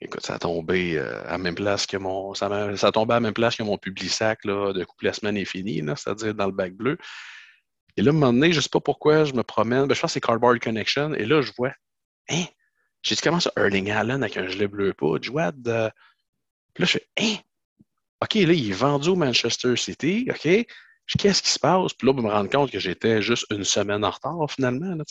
Écoute, 0.00 0.24
ça 0.24 0.34
a 0.34 0.38
tombé 0.38 0.96
euh, 0.96 1.22
à 1.26 1.32
la 1.32 1.38
même 1.38 1.54
place 1.54 1.86
que 1.86 1.96
mon. 1.96 2.34
Ça 2.34 2.46
a, 2.46 2.76
ça 2.76 2.90
tombé 2.92 3.14
à 3.14 3.20
même 3.20 3.34
place 3.34 3.56
que 3.56 3.62
mon 3.62 3.78
public 3.78 4.10
sac 4.10 4.40
de 4.46 4.84
coupe 4.84 5.02
la 5.02 5.12
semaine 5.12 5.36
est 5.36 5.44
finie, 5.44 5.82
c'est-à-dire 5.96 6.34
dans 6.34 6.46
le 6.46 6.52
bac 6.52 6.72
bleu. 6.72 6.98
Et 7.96 8.02
là, 8.02 8.10
à 8.10 8.14
un 8.14 8.16
moment 8.16 8.32
donné, 8.32 8.52
je 8.52 8.58
ne 8.58 8.62
sais 8.62 8.68
pas 8.70 8.80
pourquoi, 8.80 9.24
je 9.24 9.34
me 9.34 9.42
promène. 9.42 9.86
Ben, 9.86 9.94
je 9.94 10.00
pense 10.00 10.10
que 10.10 10.14
c'est 10.14 10.20
Cardboard 10.20 10.58
Connection. 10.60 11.14
Et 11.14 11.26
là, 11.26 11.42
je 11.42 11.52
vois 11.56 11.72
Hein? 12.30 12.46
J'ai 13.02 13.14
dit, 13.14 13.20
comment 13.22 13.40
ça, 13.40 13.52
Erling 13.56 13.90
Allen 13.90 14.22
avec 14.22 14.36
un 14.36 14.46
gilet 14.48 14.68
bleu 14.68 14.92
pas? 14.92 15.16
Jouad. 15.20 15.62
Puis 16.74 16.82
là, 16.82 16.86
je 16.86 16.92
fais, 16.92 17.06
hein? 17.18 17.36
OK, 18.22 18.34
là, 18.34 18.52
il 18.52 18.70
est 18.70 18.74
vendu 18.74 19.08
au 19.08 19.16
Manchester 19.16 19.76
City. 19.76 20.28
OK? 20.30 20.66
Qu'est-ce 21.18 21.42
qui 21.42 21.48
se 21.48 21.58
passe? 21.58 21.92
Puis 21.94 22.06
là, 22.06 22.14
je 22.16 22.22
me 22.22 22.30
rends 22.30 22.46
compte 22.46 22.70
que 22.70 22.78
j'étais 22.78 23.22
juste 23.22 23.46
une 23.50 23.64
semaine 23.64 24.04
en 24.04 24.10
retard, 24.10 24.46
finalement. 24.48 24.94
Là, 24.94 25.04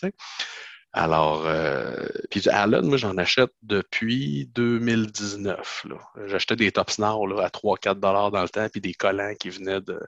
Alors, 0.94 1.46
euh, 1.46 2.08
puis 2.30 2.48
Allen, 2.50 2.86
moi, 2.86 2.98
j'en 2.98 3.18
achète 3.18 3.52
depuis 3.64 4.50
2019. 4.54 5.88
J'achetais 6.28 6.56
des 6.56 6.72
Top 6.72 6.90
là, 6.98 7.44
à 7.44 7.50
3-4 7.50 8.00
dans 8.32 8.42
le 8.42 8.50
temps, 8.50 8.70
puis 8.70 8.80
des 8.80 8.94
collants 8.94 9.34
qui 9.40 9.50
venaient 9.50 9.82
de 9.82 10.00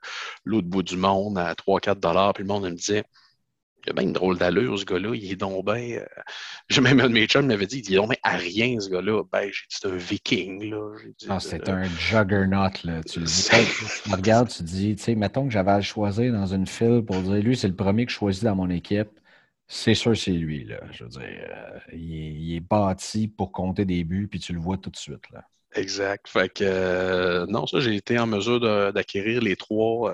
l'autre 0.46 0.68
bout 0.68 0.84
du 0.84 0.96
monde 0.96 1.38
à 1.38 1.54
3-4 1.56 2.34
Puis 2.34 2.44
le 2.44 2.48
monde 2.48 2.64
me 2.64 2.72
disait, 2.72 3.04
il 3.86 3.90
a 3.90 3.94
bien 3.94 4.04
une 4.04 4.14
drôle 4.14 4.38
d'allure, 4.38 4.78
ce 4.78 4.86
gars-là. 4.86 5.16
Il 5.16 5.32
est 5.32 5.36
donc 5.36 5.66
bien. 5.66 6.00
Euh... 6.00 6.82
Même 6.82 7.00
un 7.00 7.10
de 7.10 7.14
mes 7.14 7.28
chums 7.28 7.46
m'avait 7.46 7.66
dit 7.66 7.80
il 7.80 7.94
est 7.94 7.98
donc 7.98 8.10
bien 8.10 8.20
à 8.24 8.38
rien, 8.38 8.80
ce 8.80 8.90
gars-là. 8.90 9.24
Ben, 9.32 9.44
j'ai 9.44 9.66
dit 9.70 9.78
c'est 9.80 9.88
un 9.88 9.96
viking, 9.96 10.70
là. 10.70 10.96
Dit, 11.18 11.28
ah, 11.30 11.40
c'est 11.40 11.70
un 11.70 11.84
juggernaut, 11.84 12.70
là. 12.84 13.02
Tu 13.04 13.20
le 13.20 13.26
dis. 13.26 13.50
tu 14.04 14.12
regardes, 14.12 14.50
tu 14.50 14.64
dis, 14.64 14.96
tu 14.96 15.04
sais, 15.04 15.16
mettons 15.16 15.46
que 15.46 15.52
j'avais 15.52 15.72
à 15.72 15.78
le 15.78 15.84
choisir 15.84 16.32
dans 16.34 16.54
une 16.54 16.68
file 16.68 17.04
pour 17.06 17.22
dire 17.22 17.44
lui, 17.44 17.56
c'est 17.56 17.68
le 17.68 17.76
premier 17.76 18.06
que 18.06 18.12
je 18.12 18.18
choisis 18.18 18.44
dans 18.44 18.56
mon 18.56 18.70
équipe. 18.70 19.10
C'est 19.68 19.96
sûr, 19.96 20.18
c'est 20.18 20.32
lui, 20.32 20.66
là. 20.66 20.82
Je 20.92 21.06
veux 21.06 21.10
dire, 21.10 21.22
euh, 21.22 21.80
il, 21.94 22.56
est, 22.56 22.60
bâti 22.60 23.30
pour 23.30 23.54
compter 23.54 23.86
des 23.86 24.04
buts, 24.04 24.28
puis 24.30 24.40
tu 24.40 24.52
le 24.52 24.60
vois 24.60 24.78
tout 24.78 24.90
de 24.90 24.98
suite, 24.98 25.30
là. 25.32 25.44
Exact. 25.74 26.28
Fait 26.28 26.50
que, 26.50 26.66
euh, 26.66 27.46
non, 27.48 27.66
ça, 27.66 27.80
j'ai 27.80 27.96
été 27.96 28.20
en 28.20 28.28
mesure 28.28 28.60
d'acquérir 28.92 29.42
les 29.42 29.56
trois. 29.56 30.14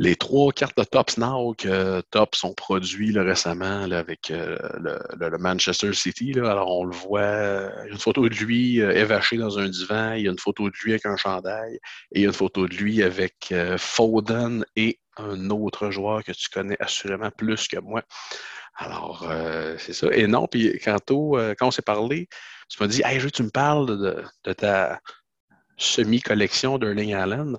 Euh, 0.00 0.04
les 0.04 0.16
trois 0.16 0.52
cartes 0.52 0.76
de 0.76 0.84
Tops 0.84 1.18
Now 1.18 1.54
que 1.54 2.00
Tops 2.10 2.44
ont 2.44 2.54
produit 2.54 3.16
récemment 3.18 3.82
avec 3.92 4.30
euh, 4.30 4.58
le, 4.78 5.38
Manchester 5.38 5.92
City. 5.92 6.32
Alors, 6.36 6.70
on 6.70 6.84
le 6.84 6.94
voit, 6.94 7.70
il 7.84 7.86
y 7.86 7.90
a 7.90 7.92
une 7.92 7.98
photo 7.98 8.28
de 8.28 8.34
lui 8.34 8.80
euh, 8.80 9.20
dans 9.32 9.58
un 9.58 9.68
divan, 9.68 10.12
il 10.14 10.24
y 10.24 10.28
a 10.28 10.30
une 10.30 10.38
photo 10.38 10.68
de 10.68 10.74
lui 10.82 10.92
avec 10.92 11.06
un 11.06 11.16
chandail, 11.16 11.74
et 12.12 12.20
il 12.20 12.22
y 12.22 12.24
a 12.24 12.28
une 12.28 12.34
photo 12.34 12.66
de 12.66 12.74
lui 12.74 13.02
avec 13.02 13.52
euh, 13.52 13.76
Foden 13.78 14.64
et 14.76 15.00
un 15.16 15.50
autre 15.50 15.90
joueur 15.90 16.24
que 16.24 16.32
tu 16.32 16.48
connais 16.48 16.76
assurément 16.80 17.30
plus 17.30 17.68
que 17.68 17.78
moi. 17.78 18.02
Alors, 18.76 19.30
c'est 19.78 19.92
ça. 19.92 20.06
Et 20.12 20.26
non, 20.26 20.46
puis 20.46 20.78
quand, 20.82 20.96
quand 21.08 21.66
on 21.66 21.70
s'est 21.70 21.82
parlé, 21.82 22.28
tu 22.70 22.82
m'as 22.82 22.86
dit 22.86 23.02
Hey, 23.04 23.20
je 23.20 23.28
tu 23.28 23.42
me 23.42 23.50
parles 23.50 23.86
de, 23.86 24.24
de 24.44 24.52
ta 24.54 25.00
semi-collection 25.76 26.78
d'Erling 26.78 27.12
Allen 27.12 27.58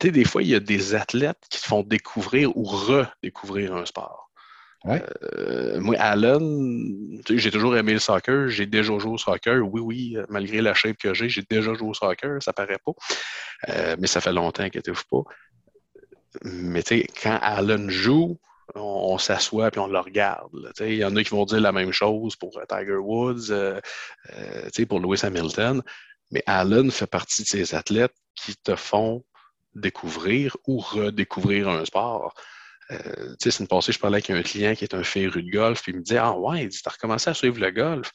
des 0.00 0.24
fois, 0.24 0.42
il 0.42 0.48
y 0.48 0.54
a 0.54 0.60
des 0.60 0.94
athlètes 0.94 1.40
qui 1.50 1.60
te 1.60 1.66
font 1.66 1.82
découvrir 1.82 2.56
ou 2.56 2.64
redécouvrir 2.64 3.74
un 3.74 3.86
sport. 3.86 4.24
Euh, 4.86 5.80
moi, 5.80 5.96
Allen, 5.98 7.22
j'ai 7.28 7.50
toujours 7.50 7.76
aimé 7.76 7.94
le 7.94 7.98
soccer, 7.98 8.48
j'ai 8.48 8.66
déjà 8.66 8.98
joué 8.98 9.12
au 9.12 9.18
soccer. 9.18 9.62
Oui, 9.62 9.80
oui, 9.80 10.16
malgré 10.28 10.60
la 10.60 10.74
shape 10.74 10.98
que 10.98 11.14
j'ai, 11.14 11.28
j'ai 11.28 11.42
déjà 11.48 11.72
joué 11.74 11.88
au 11.88 11.94
soccer, 11.94 12.42
ça 12.42 12.52
paraît 12.52 12.78
pas. 12.84 12.92
Euh, 13.70 13.96
mais 13.98 14.06
ça 14.06 14.20
fait 14.20 14.32
longtemps 14.32 14.68
qu'il 14.68 14.82
ne 14.86 14.92
pas. 14.92 15.30
Mais 16.42 16.82
quand 17.22 17.38
Allen 17.40 17.88
joue, 17.88 18.38
on, 18.74 19.18
s'assoit 19.18 19.68
et 19.68 19.78
on 19.78 19.86
le 19.86 19.98
regarde. 19.98 20.50
Il 20.80 20.94
y 20.94 21.04
en 21.04 21.14
a 21.16 21.22
qui 21.22 21.30
vont 21.30 21.44
dire 21.44 21.60
la 21.60 21.72
même 21.72 21.92
chose 21.92 22.34
pour 22.36 22.58
Tiger 22.68 22.96
Woods, 22.96 23.50
euh, 23.50 23.80
pour 24.88 25.00
Lewis 25.00 25.20
Hamilton. 25.22 25.82
Mais 26.30 26.42
Allen 26.46 26.90
fait 26.90 27.06
partie 27.06 27.42
de 27.42 27.48
ces 27.48 27.74
athlètes 27.74 28.14
qui 28.34 28.56
te 28.56 28.74
font 28.74 29.24
découvrir 29.74 30.56
ou 30.66 30.78
redécouvrir 30.78 31.68
un 31.68 31.84
sport. 31.84 32.34
Euh, 32.90 32.96
tu 33.40 33.44
sais, 33.44 33.50
c'est 33.50 33.60
une 33.62 33.68
passée, 33.68 33.92
je 33.92 33.98
parlais 33.98 34.16
avec 34.16 34.30
un 34.30 34.42
client 34.42 34.74
qui 34.74 34.84
est 34.84 34.94
un 34.94 35.04
féru 35.04 35.42
de 35.42 35.50
golf, 35.50 35.82
puis 35.82 35.92
il 35.92 35.98
me 35.98 36.02
dit 36.02 36.16
Ah 36.16 36.36
ouais, 36.36 36.64
il 36.64 36.68
dit, 36.68 36.80
t'as 36.82 36.90
recommencé 36.90 37.30
à 37.30 37.34
suivre 37.34 37.58
le 37.58 37.70
golf. 37.70 38.12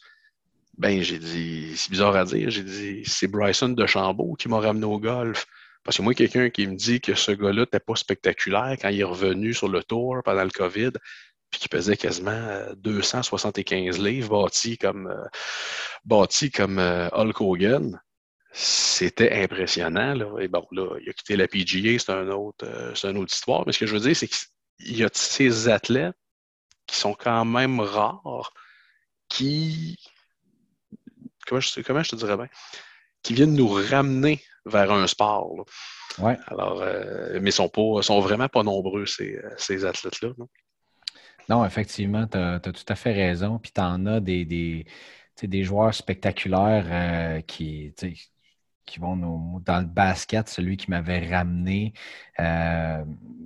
Ben, 0.78 1.02
j'ai 1.02 1.20
dit, 1.20 1.76
c'est 1.76 1.92
bizarre 1.92 2.16
à 2.16 2.24
dire, 2.26 2.50
j'ai 2.50 2.64
dit, 2.64 3.04
c'est 3.06 3.28
Bryson 3.28 3.70
de 3.70 3.86
Chambault 3.86 4.36
qui 4.36 4.48
m'a 4.48 4.60
ramené 4.60 4.86
au 4.86 5.00
golf. 5.00 5.46
Parce 5.84 5.98
que 5.98 6.02
moi, 6.04 6.14
quelqu'un 6.14 6.50
qui 6.50 6.68
me 6.68 6.76
dit 6.76 7.02
que 7.02 7.16
ce 7.16 7.32
gars-là 7.32 7.62
n'était 7.62 7.80
pas 7.80 7.96
spectaculaire 7.96 8.78
quand 8.82 8.90
il 8.90 9.00
est 9.00 9.04
revenu 9.04 9.54
sur 9.54 9.68
le 9.70 9.84
tour 9.84 10.18
pendant 10.24 10.44
le 10.44 10.50
COVID, 10.52 10.92
puis 11.50 11.60
qui 11.60 11.68
pesait 11.68 11.98
quasiment 11.98 12.60
275 12.78 14.00
euh, 14.00 14.04
livres, 14.04 14.44
bâti 14.44 14.78
comme, 14.78 15.08
euh, 15.08 15.26
bâti 16.06 16.52
comme 16.52 16.80
Hulk 16.80 17.42
Hogan 17.42 18.00
c'était 18.52 19.44
impressionnant. 19.44 20.14
Là. 20.14 20.40
Et 20.40 20.48
bon, 20.48 20.66
là, 20.72 20.98
il 21.02 21.10
a 21.10 21.14
quitté 21.14 21.36
la 21.36 21.48
PGA, 21.48 22.00
c'est 22.00 22.12
un 22.12 22.30
autre, 22.30 22.66
euh, 22.66 22.94
c'est 22.96 23.10
une 23.10 23.18
autre 23.18 23.34
histoire. 23.34 23.64
Mais 23.66 23.74
ce 23.74 23.80
que 23.80 23.86
je 23.86 23.94
veux 23.94 24.00
dire, 24.00 24.16
c'est 24.16 24.28
qu'il 24.28 24.98
y 24.98 25.04
a 25.04 25.10
ces 25.14 25.70
athlètes 25.70 26.16
qui 26.88 26.96
sont 26.96 27.14
quand 27.14 27.46
même 27.46 27.80
rares, 27.80 28.54
qui. 29.28 29.98
Comment 31.48 31.62
je, 31.62 31.82
comment 31.82 32.04
je 32.04 32.12
te 32.12 32.16
dirais 32.16 32.38
bien? 32.38 32.48
Qui 33.24 33.34
viennent 33.34 33.56
nous 33.56 33.70
ramener 33.70 34.42
vers 34.66 34.92
un 34.92 35.08
sport. 35.08 35.56
Là. 35.58 35.64
Ouais. 36.24 36.38
Alors, 36.48 36.82
euh, 36.82 37.40
mais 37.42 37.50
ils 37.50 37.54
sont, 37.54 37.70
pas, 37.70 38.02
sont 38.02 38.20
vraiment 38.20 38.50
pas 38.50 38.64
nombreux, 38.64 39.06
ces, 39.06 39.40
ces 39.58 39.86
athlètes-là. 39.86 40.30
Non? 40.38 40.48
non, 41.50 41.66
effectivement, 41.66 42.28
tu 42.28 42.38
as, 42.38 42.60
tout 42.60 42.74
à 42.88 42.96
fait 42.96 43.14
raison. 43.14 43.60
Puis 43.60 43.72
tu 43.72 43.82
en 43.82 44.06
as 44.06 44.20
des, 44.20 44.46
des, 44.46 44.86
des 45.42 45.64
joueurs 45.64 45.94
spectaculaires 45.94 46.86
euh, 46.88 47.42
qui 47.42 47.94
qui 48.90 49.00
vont 49.00 49.16
dans 49.66 49.80
le 49.80 49.86
basket, 49.86 50.50
celui 50.50 50.76
qui 50.76 50.90
m'avait 50.90 51.28
ramené, 51.30 51.94
euh, 52.40 53.04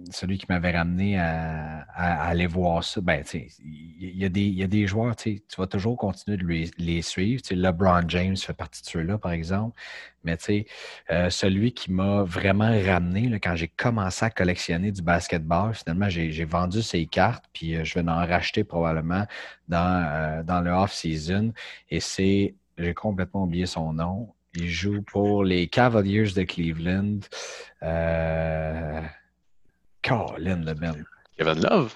celui 0.10 0.38
qui 0.38 0.46
m'avait 0.50 0.76
ramené 0.76 1.20
à, 1.20 1.86
aller 1.96 2.48
voir 2.48 2.84
ça. 2.84 3.02
Ben, 3.02 3.24
il 3.34 4.18
y, 4.18 4.26
a 4.26 4.30
des, 4.30 4.46
y 4.46 4.64
a 4.64 4.68
des 4.68 4.88
joueurs, 4.88 5.16
tu 5.16 5.42
vas 5.58 5.68
toujours 5.68 5.98
continuer 5.98 6.38
de 6.38 6.72
les, 6.78 7.02
suivre. 7.02 7.42
LeBron 7.52 8.04
James 8.08 8.38
fait 8.38 8.54
partie 8.54 8.82
de 8.82 8.88
ceux-là, 8.88 9.18
par 9.18 9.32
exemple. 9.32 9.80
Mais 10.24 10.38
euh, 11.12 11.30
celui 11.30 11.74
qui 11.74 11.92
m'a 11.92 12.24
vraiment 12.24 12.72
ramené 12.86 13.40
quand 13.42 13.56
j'ai 13.56 13.68
commencé 13.68 14.26
à 14.26 14.30
collectionner 14.30 14.92
du 14.92 15.02
basketball, 15.02 15.74
finalement, 15.76 16.10
j'ai 16.10 16.46
vendu 16.46 16.82
ses 16.82 17.06
cartes, 17.06 17.46
puis 17.52 17.76
euh, 17.76 17.84
je 17.84 17.96
vais 18.00 18.10
en 18.10 18.26
racheter 18.26 18.64
probablement 18.64 19.26
dans, 19.68 20.46
dans 20.46 20.62
le 20.62 20.72
off-season. 20.72 21.52
Et 21.90 22.00
c'est, 22.00 22.56
j'ai 22.78 22.94
complètement 22.94 23.44
oublié 23.44 23.66
son 23.66 23.94
nom. 23.94 24.34
Il 24.56 24.70
joue 24.70 25.02
pour 25.02 25.44
les 25.44 25.68
Cavaliers 25.68 26.32
de 26.36 26.44
Cleveland. 26.44 27.20
Euh... 27.82 29.02
Colin 30.04 30.64
le 30.64 30.74
Ben. 30.74 31.06
Kevin 31.38 31.62
Love? 31.62 31.96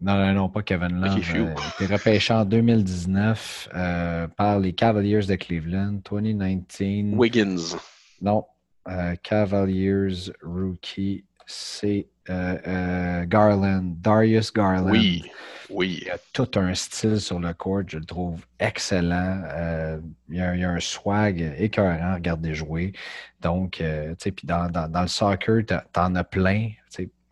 Non, 0.00 0.16
non, 0.16 0.32
non, 0.32 0.48
pas 0.48 0.62
Kevin 0.62 1.00
Love. 1.00 1.18
Euh, 1.34 1.54
il 1.78 1.84
était 1.84 1.94
repêché 1.94 2.32
en 2.32 2.46
2019 2.46 3.68
euh, 3.74 4.28
par 4.28 4.58
les 4.58 4.72
Cavaliers 4.72 5.26
de 5.26 5.34
Cleveland, 5.34 6.00
2019. 6.10 7.18
Wiggins. 7.18 7.76
Non, 8.22 8.46
euh, 8.88 9.14
Cavaliers 9.22 10.32
rookie, 10.42 11.24
c'est 11.50 12.06
euh, 12.28 12.56
euh, 12.66 13.24
Garland, 13.26 13.82
Darius 14.00 14.52
Garland. 14.52 14.90
Oui, 14.90 15.24
oui. 15.68 16.00
Il 16.02 16.10
a 16.10 16.18
tout 16.32 16.48
un 16.56 16.74
style 16.74 17.20
sur 17.20 17.40
le 17.40 17.52
court, 17.54 17.82
je 17.86 17.98
le 17.98 18.04
trouve 18.04 18.44
excellent. 18.58 19.42
Euh, 19.46 20.00
il, 20.28 20.36
y 20.36 20.40
a, 20.40 20.70
un 20.70 20.80
swag 20.80 21.54
écœurant, 21.58 22.14
regarder 22.14 22.54
jouer. 22.54 22.92
Donc, 23.40 23.72
tu 23.72 23.84
sais, 24.18 24.30
puis 24.30 24.46
dans, 24.46 24.70
le 24.72 25.08
soccer, 25.08 25.62
t'en 25.92 26.14
as 26.14 26.24
plein. 26.24 26.70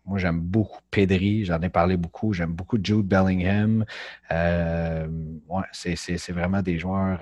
Moi, 0.05 0.17
j'aime 0.17 0.39
beaucoup 0.39 0.79
Pedri, 0.89 1.45
j'en 1.45 1.61
ai 1.61 1.69
parlé 1.69 1.95
beaucoup. 1.95 2.33
J'aime 2.33 2.53
beaucoup 2.53 2.79
Jude 2.81 3.07
Bellingham. 3.07 3.85
ouais, 4.31 5.63
c'est 5.71 6.31
vraiment 6.31 6.61
des 6.61 6.77
joueurs. 6.79 7.19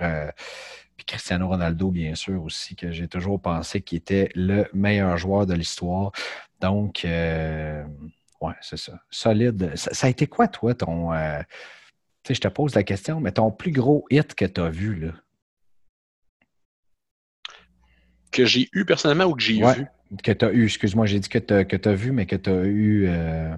Puis 0.98 1.06
Cristiano 1.06 1.46
Ronaldo, 1.46 1.92
bien 1.92 2.16
sûr, 2.16 2.42
aussi, 2.42 2.74
que 2.74 2.90
j'ai 2.90 3.06
toujours 3.06 3.40
pensé 3.40 3.80
qu'il 3.80 3.98
était 3.98 4.30
le 4.34 4.66
meilleur 4.74 5.16
joueur 5.16 5.46
de 5.46 5.54
l'histoire. 5.54 6.10
Donc, 6.60 7.04
euh, 7.04 7.84
ouais, 8.40 8.54
c'est 8.60 8.76
ça. 8.76 9.00
Solide. 9.08 9.70
Ça, 9.76 10.08
a 10.08 10.10
été 10.10 10.26
quoi, 10.26 10.48
toi, 10.48 10.74
ton. 10.74 11.12
Euh, 11.12 11.38
tu 12.24 12.28
sais, 12.28 12.34
je 12.34 12.40
te 12.40 12.48
pose 12.48 12.74
la 12.74 12.82
question, 12.82 13.20
mais 13.20 13.30
ton 13.30 13.52
plus 13.52 13.70
gros 13.70 14.06
hit 14.10 14.34
que 14.34 14.44
tu 14.44 14.60
as 14.60 14.70
vu, 14.70 14.96
là? 14.96 15.12
Que 18.32 18.44
j'ai 18.44 18.68
eu 18.72 18.84
personnellement 18.84 19.26
ou 19.26 19.36
que 19.36 19.42
j'ai 19.42 19.62
vu? 19.62 19.86
Que 20.24 20.32
tu 20.32 20.44
as 20.44 20.52
eu, 20.52 20.64
excuse-moi, 20.64 21.06
j'ai 21.06 21.20
dit 21.20 21.28
que 21.28 21.38
tu 21.38 21.88
as, 21.88 21.94
vu, 21.94 22.10
mais 22.10 22.26
que 22.26 22.34
tu 22.34 22.50
as 22.50 22.64
eu. 22.64 23.06
Euh, 23.06 23.56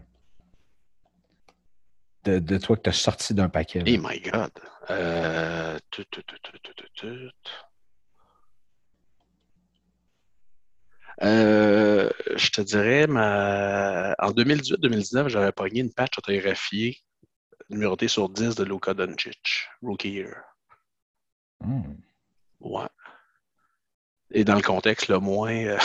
de, 2.25 2.59
toi 2.59 2.77
que 2.77 2.83
tu 2.83 2.91
as 2.91 2.95
sorti 2.95 3.35
d'un 3.35 3.49
paquet. 3.49 3.83
Oh 3.87 4.00
my 4.00 4.21
God. 4.21 4.50
Euh, 11.23 12.11
je 12.37 12.50
te 12.50 12.61
dirais, 12.62 13.05
en 13.05 14.31
2018-2019, 14.33 15.29
j'avais 15.29 15.53
pogné 15.53 15.81
une 15.81 15.93
patch 15.93 16.19
autographiée 16.19 16.99
numérotée 17.69 18.09
sur 18.09 18.29
10 18.29 18.55
de 18.55 18.65
Luka 18.65 18.95
Doncic, 18.95 19.69
Rookie 19.83 20.11
Year. 20.11 20.35
Hmm. 21.61 21.95
Ouais. 22.61 22.89
Et 24.33 24.45
dans 24.45 24.55
le 24.55 24.62
contexte 24.62 25.09
le 25.09 25.19
moins, 25.19 25.55
euh, 25.55 25.79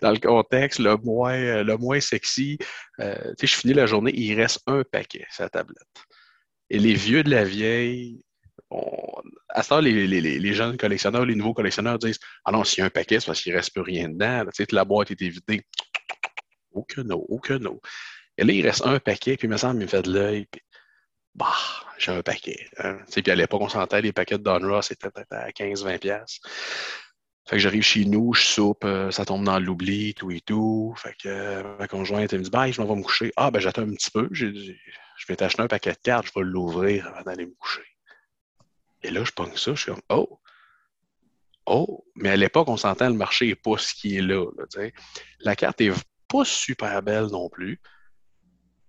dans 0.00 0.10
le 0.10 0.18
contexte 0.18 0.78
le 0.78 0.96
moins, 0.96 1.34
euh, 1.34 1.64
le 1.64 1.76
moins 1.76 2.00
sexy, 2.00 2.58
tu 2.58 3.04
sais, 3.38 3.46
je 3.46 3.54
finis 3.54 3.74
la 3.74 3.86
journée, 3.86 4.12
il 4.14 4.34
reste 4.34 4.60
un 4.66 4.82
paquet 4.84 5.26
la 5.38 5.48
tablette. 5.48 5.78
Et 6.70 6.78
les 6.78 6.94
vieux 6.94 7.22
de 7.22 7.30
la 7.30 7.44
vieille, 7.44 8.20
à 9.48 9.62
ce 9.62 9.68
temps, 9.70 9.80
les, 9.80 10.06
les, 10.06 10.52
jeunes 10.52 10.76
collectionneurs, 10.76 11.24
les 11.24 11.34
nouveaux 11.34 11.54
collectionneurs 11.54 11.98
disent 11.98 12.18
Ah 12.44 12.52
non, 12.52 12.64
s'il 12.64 12.80
y 12.80 12.82
a 12.82 12.86
un 12.86 12.90
paquet, 12.90 13.20
c'est 13.20 13.26
parce 13.26 13.42
qu'il 13.42 13.52
ne 13.52 13.58
reste 13.58 13.72
plus 13.72 13.82
rien 13.82 14.08
dedans. 14.08 14.44
Tu 14.46 14.64
sais, 14.64 14.66
la 14.72 14.84
boîte 14.84 15.10
est 15.10 15.20
vidée. 15.20 15.62
Aucun 16.72 17.08
eau, 17.10 17.24
aucun 17.28 17.64
eau. 17.64 17.80
Et 18.36 18.44
là, 18.44 18.52
il 18.52 18.66
reste 18.66 18.84
un 18.84 19.00
paquet, 19.00 19.36
puis 19.36 19.48
il 19.48 19.50
me 19.50 19.56
semble, 19.56 19.80
me 19.80 19.86
fait 19.86 20.02
de 20.02 20.12
l'œil. 20.12 20.46
Puis, 20.50 20.60
bah, 21.34 21.54
j'ai 21.98 22.12
un 22.12 22.22
paquet. 22.22 22.68
Hein. 22.78 22.98
Puis 23.10 23.30
à 23.30 23.34
l'époque, 23.34 23.62
on 23.62 23.68
s'entendait, 23.68 24.02
les 24.02 24.12
paquets 24.12 24.38
de 24.38 24.42
Don 24.42 24.82
c'était 24.82 25.10
peut-être 25.10 25.32
à 25.32 25.50
15-20$. 25.50 26.40
Fait 27.48 27.56
que 27.56 27.62
j'arrive 27.62 27.82
chez 27.82 28.04
nous, 28.04 28.34
je 28.34 28.42
soupe, 28.42 28.84
euh, 28.84 29.10
ça 29.10 29.24
tombe 29.24 29.42
dans 29.42 29.58
l'oubli, 29.58 30.12
tout 30.12 30.30
et 30.30 30.42
tout. 30.42 30.92
Fait 30.98 31.14
que 31.14 31.28
euh, 31.28 31.78
ma 31.78 31.88
conjointe, 31.88 32.30
elle 32.30 32.40
me 32.40 32.44
dit, 32.44 32.50
bah, 32.50 32.70
je 32.70 32.78
m'en 32.78 32.86
vais 32.86 32.96
me 32.96 33.02
coucher. 33.02 33.32
Ah, 33.36 33.50
ben, 33.50 33.58
j'attends 33.58 33.88
un 33.88 33.94
petit 33.94 34.10
peu. 34.10 34.28
je 34.32 34.46
vais 35.28 35.36
t'acheter 35.36 35.62
un 35.62 35.66
paquet 35.66 35.92
de 35.92 35.96
cartes, 35.96 36.26
je 36.26 36.38
vais 36.38 36.44
l'ouvrir 36.44 37.06
avant 37.06 37.22
d'aller 37.22 37.46
me 37.46 37.54
coucher. 37.54 37.86
Et 39.02 39.10
là, 39.10 39.24
je 39.24 39.32
pense 39.32 39.64
ça, 39.64 39.74
je 39.74 39.80
suis 39.80 39.90
comme, 39.90 40.02
oh, 40.10 40.38
oh, 41.64 42.04
mais 42.16 42.28
à 42.28 42.36
l'époque, 42.36 42.68
on 42.68 42.76
s'entend, 42.76 43.08
le 43.08 43.14
marché 43.14 43.46
n'est 43.46 43.54
pas 43.54 43.78
ce 43.78 43.94
qui 43.94 44.18
est 44.18 44.20
là. 44.20 44.44
la 45.40 45.56
carte 45.56 45.80
n'est 45.80 45.92
pas 46.28 46.44
super 46.44 47.02
belle 47.02 47.28
non 47.28 47.48
plus. 47.48 47.80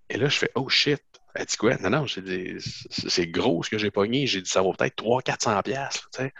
Et 0.10 0.18
là, 0.18 0.28
je 0.28 0.38
fais, 0.38 0.51
oh 0.56 0.68
shit. 0.68 1.01
Elle 1.34 1.46
dit 1.46 1.56
quoi? 1.56 1.78
Non, 1.78 1.92
non, 1.92 2.06
c'est 2.08 3.28
gros 3.28 3.63
ce 3.63 3.70
que 3.70 3.78
j'ai 3.78 3.92
pogné. 3.92 4.28
J'ai 4.28 4.42
dit, 4.42 4.50
ça 4.50 4.62
vaut 4.62 4.74
peut-être 4.74 5.01
300-400$. 5.01 6.32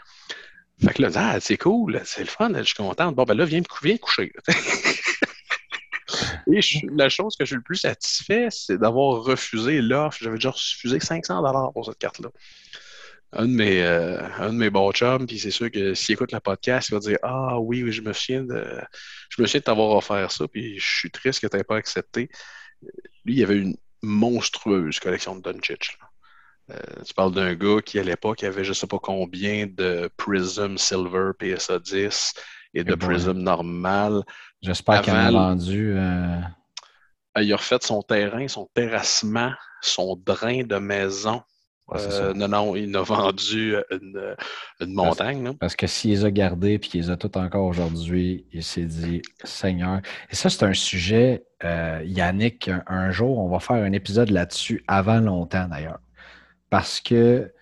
Fait 0.82 0.94
que 0.94 1.02
là, 1.02 1.10
ah, 1.14 1.40
c'est 1.40 1.58
cool, 1.58 2.00
c'est 2.04 2.22
le 2.22 2.26
fun, 2.26 2.52
je 2.54 2.62
suis 2.62 2.74
contente. 2.74 3.14
Bon, 3.14 3.24
ben 3.24 3.34
là, 3.34 3.44
viens, 3.44 3.60
viens 3.82 3.96
coucher. 3.98 4.32
Et 6.52 6.60
la 6.94 7.08
chose 7.08 7.36
que 7.36 7.44
je 7.44 7.50
suis 7.50 7.56
le 7.56 7.62
plus 7.62 7.76
satisfait, 7.76 8.48
c'est 8.50 8.78
d'avoir 8.78 9.22
refusé 9.22 9.80
l'offre. 9.80 10.18
J'avais 10.20 10.36
déjà 10.36 10.50
refusé 10.50 10.98
500 10.98 11.72
pour 11.72 11.86
cette 11.86 11.98
carte-là. 11.98 12.30
Un 13.32 13.46
de 13.46 13.52
mes, 13.52 13.82
euh, 13.82 14.50
mes 14.50 14.70
bons 14.70 14.90
chums, 14.90 15.26
puis 15.26 15.38
c'est 15.38 15.52
sûr 15.52 15.70
que 15.70 15.94
s'il 15.94 16.14
écoute 16.14 16.32
le 16.32 16.40
podcast, 16.40 16.88
il 16.88 16.94
va 16.94 17.00
dire 17.00 17.18
Ah 17.22 17.60
oui, 17.60 17.84
oui, 17.84 17.92
je 17.92 18.02
me 18.02 18.12
souviens 18.12 18.42
de 18.42 18.80
je 19.28 19.40
me 19.40 19.46
souviens 19.46 19.60
de 19.60 19.64
t'avoir 19.64 19.90
offert 19.90 20.32
ça, 20.32 20.48
puis 20.48 20.80
je 20.80 20.96
suis 20.98 21.10
triste 21.12 21.40
que 21.40 21.46
tu 21.46 21.56
n'aies 21.56 21.62
pas 21.62 21.76
accepté. 21.76 22.28
Lui, 23.24 23.36
il 23.36 23.44
avait 23.44 23.58
une 23.58 23.76
monstrueuse 24.02 24.98
collection 24.98 25.36
de 25.36 25.42
Dunchich. 25.42 25.96
Euh, 26.70 27.02
tu 27.04 27.14
parles 27.14 27.32
d'un 27.32 27.54
gars 27.54 27.80
qui, 27.84 27.98
à 27.98 28.02
l'époque, 28.02 28.44
avait 28.44 28.64
je 28.64 28.70
ne 28.70 28.74
sais 28.74 28.86
pas 28.86 28.98
combien 28.98 29.66
de 29.66 30.10
Prism 30.16 30.76
Silver 30.76 31.30
PSA 31.38 31.78
10 31.78 32.34
et 32.74 32.84
de 32.84 32.94
Prism 32.94 33.32
normal. 33.32 34.22
J'espère 34.62 35.02
qu'il 35.02 35.14
a 35.14 35.30
vendu. 35.30 35.94
Euh, 35.96 36.36
euh, 37.38 37.42
il 37.42 37.52
a 37.52 37.56
refait 37.56 37.78
son 37.80 38.02
terrain, 38.02 38.46
son 38.48 38.68
terrassement, 38.74 39.52
son 39.80 40.16
drain 40.24 40.62
de 40.62 40.76
maison. 40.76 41.42
non, 42.36 42.46
non, 42.46 42.76
il 42.76 42.94
a 42.96 43.02
vendu 43.02 43.74
une, 43.90 44.36
montagne. 44.86 45.54
Parce, 45.58 45.74
que 45.74 45.88
s'il 45.88 46.10
les 46.10 46.24
a 46.24 46.30
gardés 46.30 46.74
et 46.74 46.78
qu'il 46.78 47.00
les 47.00 47.10
a 47.10 47.16
tous 47.16 47.36
encore 47.36 47.64
aujourd'hui, 47.64 48.46
il 48.52 48.62
s'est 48.62 48.84
dit 48.84 49.22
Seigneur. 49.42 50.00
Et 50.30 50.36
ça, 50.36 50.50
c'est 50.50 50.64
un 50.64 50.74
sujet, 50.74 51.44
Yannick, 51.64 52.70
un, 52.86 53.10
jour, 53.10 53.38
on 53.38 53.48
va 53.48 53.58
faire 53.58 53.76
un 53.76 53.92
épisode 53.92 54.30
là-dessus 54.30 54.84
avant 54.86 55.18
longtemps 55.18 55.66
d'ailleurs. 55.66 55.98
Parce 56.70 57.00
que, 57.00 57.52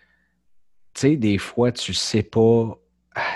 tu 0.95 1.01
sais, 1.01 1.17
des 1.17 1.39
fois, 1.39 1.73
tu 1.73 1.95
sais 1.95 2.23
pas 2.23 2.79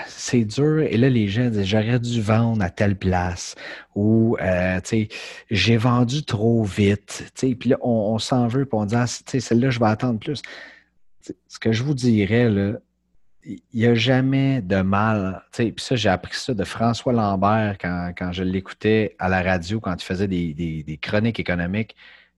c'est 0.07 0.45
dur. 0.45 0.81
Et 0.81 0.97
là, 0.97 1.09
les 1.09 1.27
gens 1.27 1.49
disent 1.49 1.65
j'aurais 1.65 1.99
dû 1.99 2.21
vendre 2.21 2.63
à 2.63 2.69
telle 2.69 2.95
place 2.95 3.55
ou 3.95 4.37
euh, 4.41 4.79
tu 4.81 4.89
sais, 4.89 5.07
j'ai 5.49 5.77
vendu 5.77 6.23
trop 6.23 6.63
vite. 6.63 7.31
Puis 7.35 7.69
là, 7.69 7.77
on, 7.81 8.17
s'en 8.19 8.47
veut, 8.47 8.65
puis 8.65 8.77
on 8.77 8.85
dit 8.85 8.95
ah, 8.95 9.07
celle-là, 9.07 9.69
je 9.69 9.79
vais 9.79 9.87
attendre 9.87 10.19
plus. 10.19 10.41
ce 11.21 11.59
que 11.59 11.71
je 11.71 11.83
vous 11.83 11.93
dirais, 11.93 12.49
là, 12.49 12.73
il 13.45 13.59
n'y 13.73 13.85
a 13.85 13.95
jamais 13.95 14.61
de 14.61 14.81
mal. 14.81 15.43
Puis 15.51 15.73
ça, 15.77 15.95
j'ai 15.95 16.09
appris 16.09 16.35
ça 16.35 16.53
de 16.53 16.63
François 16.63 17.11
Lambert 17.11 17.77
quand, 17.79 18.31
je 18.31 18.43
l'écoutais 18.43 19.15
à 19.19 19.27
la 19.27 19.41
radio, 19.41 19.79
quand 19.81 20.01
il 20.01 20.05
faisait 20.05 20.27
des, 20.27 20.53
des 20.53 20.97
chroniques 20.97 21.39
économiques. 21.39 21.95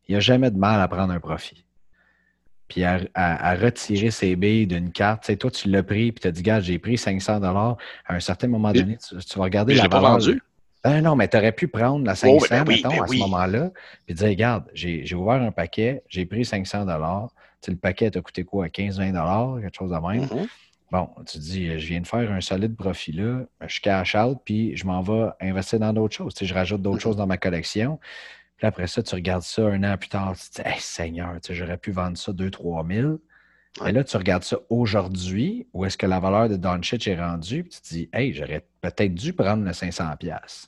Il 0.08 0.14
n'y 0.14 0.18
a 0.18 0.20
jamais 0.20 0.52
de 0.52 0.58
mal 0.58 0.82
à 0.82 0.88
prendre 0.88 1.14
un 1.14 1.20
profit 1.20 1.65
puis 2.68 2.84
à, 2.84 3.56
retirer 3.56 4.12
ses 4.12 4.36
billes 4.36 4.68
d'une 4.68 4.92
carte. 4.92 5.24
Tu 5.24 5.28
sais, 5.28 5.38
toi, 5.38 5.52
tu 5.52 5.70
l'as 5.70 5.84
pris, 5.84 6.12
puis 6.12 6.22
tu 6.22 6.28
as 6.28 6.32
dit, 6.32 6.42
gars, 6.42 6.60
j'ai 6.62 6.80
pris 6.80 6.98
500 6.98 7.42
À 7.44 7.78
un 8.10 8.20
certain 8.20 8.48
moment 8.48 8.72
donné, 8.72 8.98
tu, 8.98 9.38
vas 9.38 9.44
regarder 9.44 9.76
la 9.76 9.84
je 9.84 9.90
pas 9.90 10.00
vendu? 10.00 10.42
Ben 10.84 11.02
non, 11.02 11.16
mais 11.16 11.28
tu 11.28 11.38
aurais 11.38 11.52
pu 11.52 11.68
prendre 11.68 12.06
la 12.06 12.14
500, 12.14 12.48
ben 12.50 12.64
mettons, 12.68 12.90
ben 12.90 13.04
à 13.04 13.08
ce 13.08 13.16
moment-là, 13.16 13.72
puis 14.06 14.14
dire, 14.14 14.28
regarde, 14.28 14.66
j'ai 14.74 15.16
ouvert 15.16 15.42
un 15.42 15.52
paquet, 15.52 16.04
j'ai 16.08 16.26
pris 16.26 16.46
500 16.46 16.86
tu 17.62 17.72
Le 17.72 17.78
paquet 17.78 18.12
t'a 18.12 18.22
coûté 18.22 18.44
quoi? 18.44 18.68
15-20 18.68 19.62
quelque 19.62 19.76
chose 19.76 19.90
de 19.90 19.96
même. 19.96 20.26
Mm-hmm. 20.26 20.48
Bon, 20.92 21.10
tu 21.26 21.40
dis, 21.40 21.80
je 21.80 21.88
viens 21.88 22.02
de 22.02 22.08
faire 22.08 22.32
un 22.32 22.42
solide 22.42 22.76
profit 22.76 23.12
là, 23.12 23.42
je 23.66 23.80
cash 23.82 24.16
out, 24.16 24.38
puis 24.46 24.78
je 24.78 24.86
m'en 24.86 25.02
vais 25.02 25.30
investir 25.42 25.80
dans 25.80 25.92
d'autres 25.92 26.16
choses. 26.16 26.36
Tu 26.36 26.40
sais, 26.40 26.46
je 26.46 26.54
rajoute 26.54 26.84
d'autres 26.84 26.98
mm-hmm. 26.98 27.02
choses 27.02 27.16
dans 27.16 27.26
ma 27.26 27.38
collection. 27.38 28.00
Puis 28.66 28.70
après 28.70 28.88
ça, 28.88 29.04
tu 29.04 29.14
regardes 29.14 29.44
ça 29.44 29.62
un 29.62 29.84
an 29.84 29.96
plus 29.96 30.10
tard, 30.10 30.36
tu 30.36 30.50
te 30.50 30.64
dis, 30.64 30.68
hey, 30.68 30.80
Seigneur, 30.80 31.38
j'aurais 31.48 31.78
pu 31.78 31.92
vendre 31.92 32.18
ça 32.18 32.32
2-3 32.32 32.92
000. 33.00 33.20
Et 33.86 33.92
là, 33.92 34.04
tu 34.04 34.18
regardes 34.18 34.44
ça 34.44 34.58
aujourd'hui, 34.72 35.68
où 35.72 35.86
est-ce 35.86 36.00
que 36.00 36.08
la 36.08 36.20
valeur 36.20 36.50
de 36.50 36.56
Doncic 36.56 37.08
est 37.08 37.16
rendue, 37.16 37.64
puis 37.64 37.74
tu 37.74 37.82
te 37.82 37.88
dis, 37.90 38.10
hey, 38.12 38.34
j'aurais 38.34 38.66
peut-être 38.82 39.14
dû 39.14 39.34
prendre 39.34 39.64
le 39.64 39.70
500$. 39.70 40.18
Tu 40.18 40.68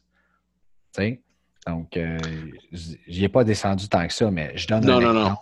sais? 0.92 1.22
Donc, 1.66 1.98
euh, 1.98 2.20
j'y 2.72 3.24
ai 3.24 3.30
pas 3.30 3.44
descendu 3.44 3.90
tant 3.90 4.06
que 4.06 4.14
ça, 4.14 4.30
mais 4.30 4.56
je 4.56 4.68
donne 4.68 4.86
non, 4.86 4.98
un 4.98 5.02
non, 5.02 5.14
non. 5.14 5.36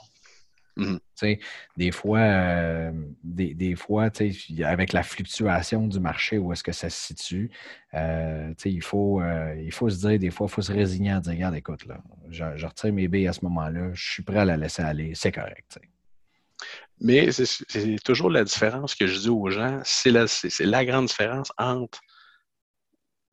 Mhm. 0.77 0.99
Des 1.77 1.91
fois, 1.91 2.19
euh, 2.19 2.91
des, 3.23 3.75
fois 3.75 4.09
avec 4.63 4.93
la 4.93 5.03
fluctuation 5.03 5.87
du 5.87 5.99
marché, 5.99 6.37
où 6.37 6.51
est-ce 6.51 6.63
que 6.63 6.73
ça 6.73 6.89
se 6.89 7.07
situe, 7.07 7.49
euh, 7.93 8.53
il, 8.65 8.81
faut, 8.81 9.21
euh, 9.21 9.55
il 9.63 9.71
faut 9.71 9.89
se 9.89 10.05
dire, 10.05 10.19
des 10.19 10.31
fois, 10.31 10.47
il 10.49 10.53
faut 10.53 10.61
se 10.61 10.73
résigner 10.73 11.11
à 11.11 11.21
dire, 11.21 11.31
regarde, 11.31 11.55
écoute, 11.55 11.85
là, 11.85 12.01
je, 12.29 12.65
retire 12.65 12.91
mes 12.91 13.07
billes 13.07 13.27
à 13.27 13.33
ce 13.33 13.39
moment-là, 13.45 13.91
je 13.93 14.11
suis 14.11 14.23
prêt 14.23 14.39
à 14.39 14.45
la 14.45 14.57
laisser 14.57 14.81
aller, 14.81 15.13
c'est 15.15 15.31
correct. 15.31 15.79
Mais 16.99 17.31
c'est 17.31 18.03
toujours 18.03 18.29
la 18.29 18.43
différence 18.43 18.95
que 18.95 19.07
je 19.07 19.19
dis 19.19 19.29
aux 19.29 19.49
gens, 19.49 19.81
c'est 19.83 20.11
la, 20.11 20.25
la 20.59 20.85
grande 20.85 21.07
différence 21.07 21.51
entre 21.57 21.99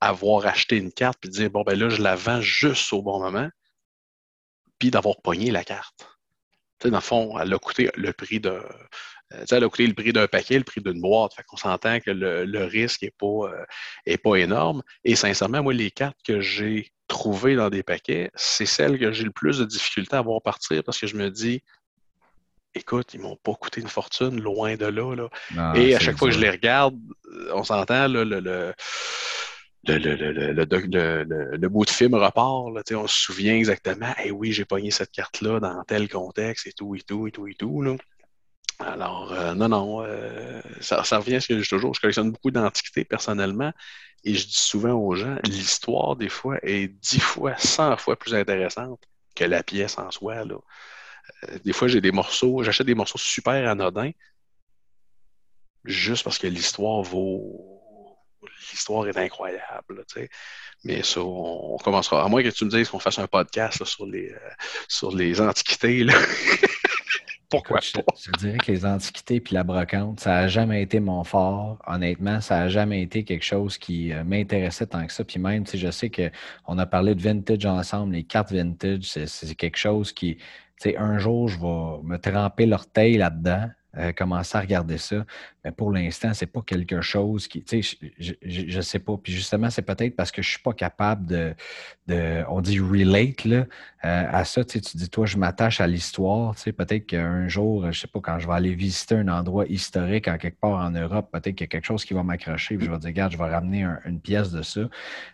avoir 0.00 0.46
acheté 0.46 0.76
une 0.76 0.92
carte 0.92 1.24
et 1.24 1.28
dire, 1.28 1.50
bon, 1.50 1.62
ben 1.62 1.78
là, 1.78 1.88
je 1.88 2.02
la 2.02 2.16
vends 2.16 2.40
juste 2.40 2.92
au 2.92 3.02
bon 3.02 3.20
moment, 3.20 3.48
puis 4.78 4.90
d'avoir 4.90 5.20
pogné 5.22 5.50
la 5.50 5.64
carte 5.64 6.11
dans 6.90 6.98
le 6.98 7.02
fond, 7.02 7.38
elle 7.38 7.52
a 7.52 7.58
coûté 7.58 7.90
le 7.96 8.12
prix 8.12 8.40
de. 8.40 8.50
Euh, 8.50 9.44
elle 9.50 9.64
a 9.64 9.68
coûté 9.68 9.86
le 9.86 9.94
prix 9.94 10.12
d'un 10.12 10.26
paquet, 10.26 10.58
le 10.58 10.64
prix 10.64 10.80
d'une 10.80 11.00
boîte. 11.00 11.34
Fait 11.34 11.42
qu'on 11.44 11.56
s'entend 11.56 12.00
que 12.00 12.10
le, 12.10 12.64
risque 12.64 13.02
n'est 13.02 13.12
pas, 13.18 13.50
euh, 14.06 14.16
pas 14.22 14.36
énorme. 14.36 14.82
Et 15.04 15.16
sincèrement, 15.16 15.62
moi, 15.62 15.72
les 15.72 15.90
cartes 15.90 16.18
que 16.24 16.40
j'ai 16.40 16.92
trouvées 17.08 17.56
dans 17.56 17.70
des 17.70 17.82
paquets, 17.82 18.30
c'est 18.34 18.66
celles 18.66 18.98
que 18.98 19.12
j'ai 19.12 19.24
le 19.24 19.30
plus 19.30 19.58
de 19.58 19.64
difficulté 19.64 20.16
à 20.16 20.22
voir 20.22 20.42
partir 20.42 20.82
parce 20.84 20.98
que 20.98 21.06
je 21.06 21.16
me 21.16 21.30
dis, 21.30 21.62
écoute, 22.74 23.14
ils 23.14 23.18
ne 23.18 23.24
m'ont 23.24 23.36
pas 23.36 23.54
coûté 23.54 23.80
une 23.80 23.88
fortune, 23.88 24.40
loin 24.40 24.76
de 24.76 24.86
là. 24.86 25.28
Et 25.74 25.94
à 25.94 25.98
chaque 25.98 26.18
fois 26.18 26.28
que 26.28 26.34
je 26.34 26.40
les 26.40 26.50
regarde, 26.50 26.98
on 27.54 27.64
s'entend, 27.64 28.08
le, 28.08 28.24
le 28.24 28.74
le, 29.84 29.98
le, 29.98 31.56
le, 31.56 31.68
bout 31.68 31.84
de 31.84 31.90
film 31.90 32.14
repart. 32.14 32.72
Là, 32.72 32.82
on 32.92 33.06
se 33.06 33.18
souvient 33.18 33.54
exactement, 33.54 34.12
eh 34.24 34.30
oui, 34.30 34.52
j'ai 34.52 34.64
pogné 34.64 34.90
cette 34.90 35.10
carte-là 35.10 35.60
dans 35.60 35.82
tel 35.84 36.08
contexte 36.08 36.66
et 36.66 36.72
tout, 36.72 36.94
et 36.94 37.00
tout, 37.00 37.26
et 37.26 37.32
tout, 37.32 37.46
et 37.48 37.54
tout. 37.54 37.82
Là. 37.82 37.96
Alors, 38.78 39.32
euh, 39.32 39.54
non, 39.54 39.68
non, 39.68 40.02
euh, 40.02 40.60
ça, 40.80 41.04
ça, 41.04 41.18
revient 41.18 41.36
à 41.36 41.40
ce 41.40 41.48
que 41.48 41.56
je 41.56 41.62
dis 41.62 41.68
toujours. 41.68 41.94
Je 41.94 42.00
collectionne 42.00 42.30
beaucoup 42.30 42.50
d'antiquités 42.50 43.04
personnellement 43.04 43.72
et 44.24 44.34
je 44.34 44.46
dis 44.46 44.54
souvent 44.54 44.94
aux 44.94 45.14
gens, 45.14 45.36
l'histoire, 45.44 46.16
des 46.16 46.28
fois, 46.28 46.58
est 46.62 46.88
dix 46.88 47.20
fois, 47.20 47.56
cent 47.58 47.96
fois 47.96 48.16
plus 48.16 48.34
intéressante 48.34 49.00
que 49.34 49.44
la 49.44 49.62
pièce 49.62 49.98
en 49.98 50.10
soi. 50.10 50.44
Là. 50.44 50.56
Euh, 51.48 51.58
des 51.64 51.72
fois, 51.72 51.88
j'ai 51.88 52.00
des 52.00 52.12
morceaux, 52.12 52.62
j'achète 52.62 52.86
des 52.86 52.94
morceaux 52.94 53.18
super 53.18 53.68
anodins 53.68 54.12
juste 55.84 56.24
parce 56.24 56.38
que 56.38 56.46
l'histoire 56.46 57.02
vaut 57.02 57.71
l'histoire 58.70 59.06
est 59.08 59.16
incroyable. 59.16 60.04
Mais 60.84 61.02
ça, 61.02 61.20
on, 61.20 61.76
commencera. 61.78 62.24
À 62.24 62.28
moins 62.28 62.42
que 62.42 62.48
tu 62.48 62.64
me 62.64 62.70
dises 62.70 62.88
qu'on 62.88 62.98
fasse 62.98 63.18
un 63.18 63.26
podcast 63.26 63.84
sur, 63.84 64.06
les, 64.06 64.30
euh, 64.30 64.38
sur 64.88 65.14
les 65.14 65.40
antiquités. 65.40 66.06
Pourquoi 67.48 67.80
pas? 67.80 68.02
Je, 68.18 68.30
dirais 68.38 68.56
que 68.56 68.72
les 68.72 68.86
antiquités 68.86 69.38
puis 69.38 69.54
la 69.54 69.62
brocante, 69.62 70.20
ça 70.20 70.30
n'a 70.30 70.48
jamais 70.48 70.82
été 70.82 71.00
mon 71.00 71.22
fort. 71.22 71.78
Honnêtement, 71.86 72.40
ça 72.40 72.60
n'a 72.60 72.68
jamais 72.70 73.02
été 73.02 73.24
quelque 73.24 73.44
chose 73.44 73.76
qui 73.76 74.10
euh, 74.10 74.24
m'intéressait 74.24 74.86
tant 74.86 75.06
que 75.06 75.12
ça. 75.12 75.22
Puis 75.22 75.38
même, 75.38 75.66
je 75.66 75.90
sais 75.90 76.10
qu'on 76.10 76.78
a 76.78 76.86
parlé 76.86 77.14
de 77.14 77.20
vintage 77.20 77.66
ensemble, 77.66 78.14
les 78.14 78.24
cartes 78.24 78.52
vintage, 78.52 79.02
c'est 79.02 79.54
quelque 79.54 79.76
chose 79.76 80.12
qui, 80.12 80.38
un 80.96 81.18
jour, 81.18 81.48
je 81.48 81.58
vais 81.58 82.02
me 82.02 82.16
tremper 82.16 82.66
l'orteil 82.66 83.18
là-dedans. 83.18 83.68
Euh, 83.98 84.10
commencer 84.12 84.56
à 84.56 84.62
regarder 84.62 84.96
ça. 84.96 85.26
Mais 85.64 85.70
pour 85.70 85.92
l'instant, 85.92 86.34
c'est 86.34 86.46
pas 86.46 86.62
quelque 86.62 87.00
chose 87.00 87.46
qui, 87.46 87.62
tu 87.62 87.82
sais, 87.82 87.98
je, 88.18 88.76
ne 88.76 88.82
sais 88.82 88.98
pas. 88.98 89.16
Puis 89.16 89.32
justement, 89.32 89.70
c'est 89.70 89.82
peut-être 89.82 90.16
parce 90.16 90.32
que 90.32 90.42
je 90.42 90.48
suis 90.48 90.58
pas 90.58 90.72
capable 90.72 91.26
de, 91.26 91.54
de 92.08 92.42
on 92.48 92.60
dit 92.60 92.80
relate 92.80 93.44
là, 93.44 93.66
euh, 94.04 94.26
à 94.30 94.44
ça. 94.44 94.64
Tu, 94.64 94.72
sais, 94.72 94.80
tu 94.80 94.96
dis, 94.96 95.08
toi, 95.08 95.24
je 95.24 95.36
m'attache 95.36 95.80
à 95.80 95.86
l'histoire. 95.86 96.56
Tu 96.56 96.62
sais, 96.62 96.72
peut-être 96.72 97.06
qu'un 97.06 97.46
jour, 97.46 97.90
je 97.92 98.00
sais 98.00 98.08
pas, 98.08 98.20
quand 98.20 98.38
je 98.40 98.48
vais 98.48 98.54
aller 98.54 98.74
visiter 98.74 99.14
un 99.14 99.28
endroit 99.28 99.66
historique 99.66 100.26
en 100.26 100.36
quelque 100.36 100.58
part 100.58 100.84
en 100.84 100.90
Europe, 100.90 101.30
peut-être 101.30 101.54
qu'il 101.54 101.64
y 101.64 101.64
a 101.64 101.68
quelque 101.68 101.86
chose 101.86 102.04
qui 102.04 102.14
va 102.14 102.24
m'accrocher. 102.24 102.76
Puis 102.76 102.86
je 102.86 102.90
vais 102.90 102.98
dire, 102.98 103.08
regarde, 103.08 103.32
je 103.32 103.38
vais 103.38 103.48
ramener 103.48 103.86
une 104.04 104.20
pièce 104.20 104.50
de 104.50 104.62
ça. 104.62 104.88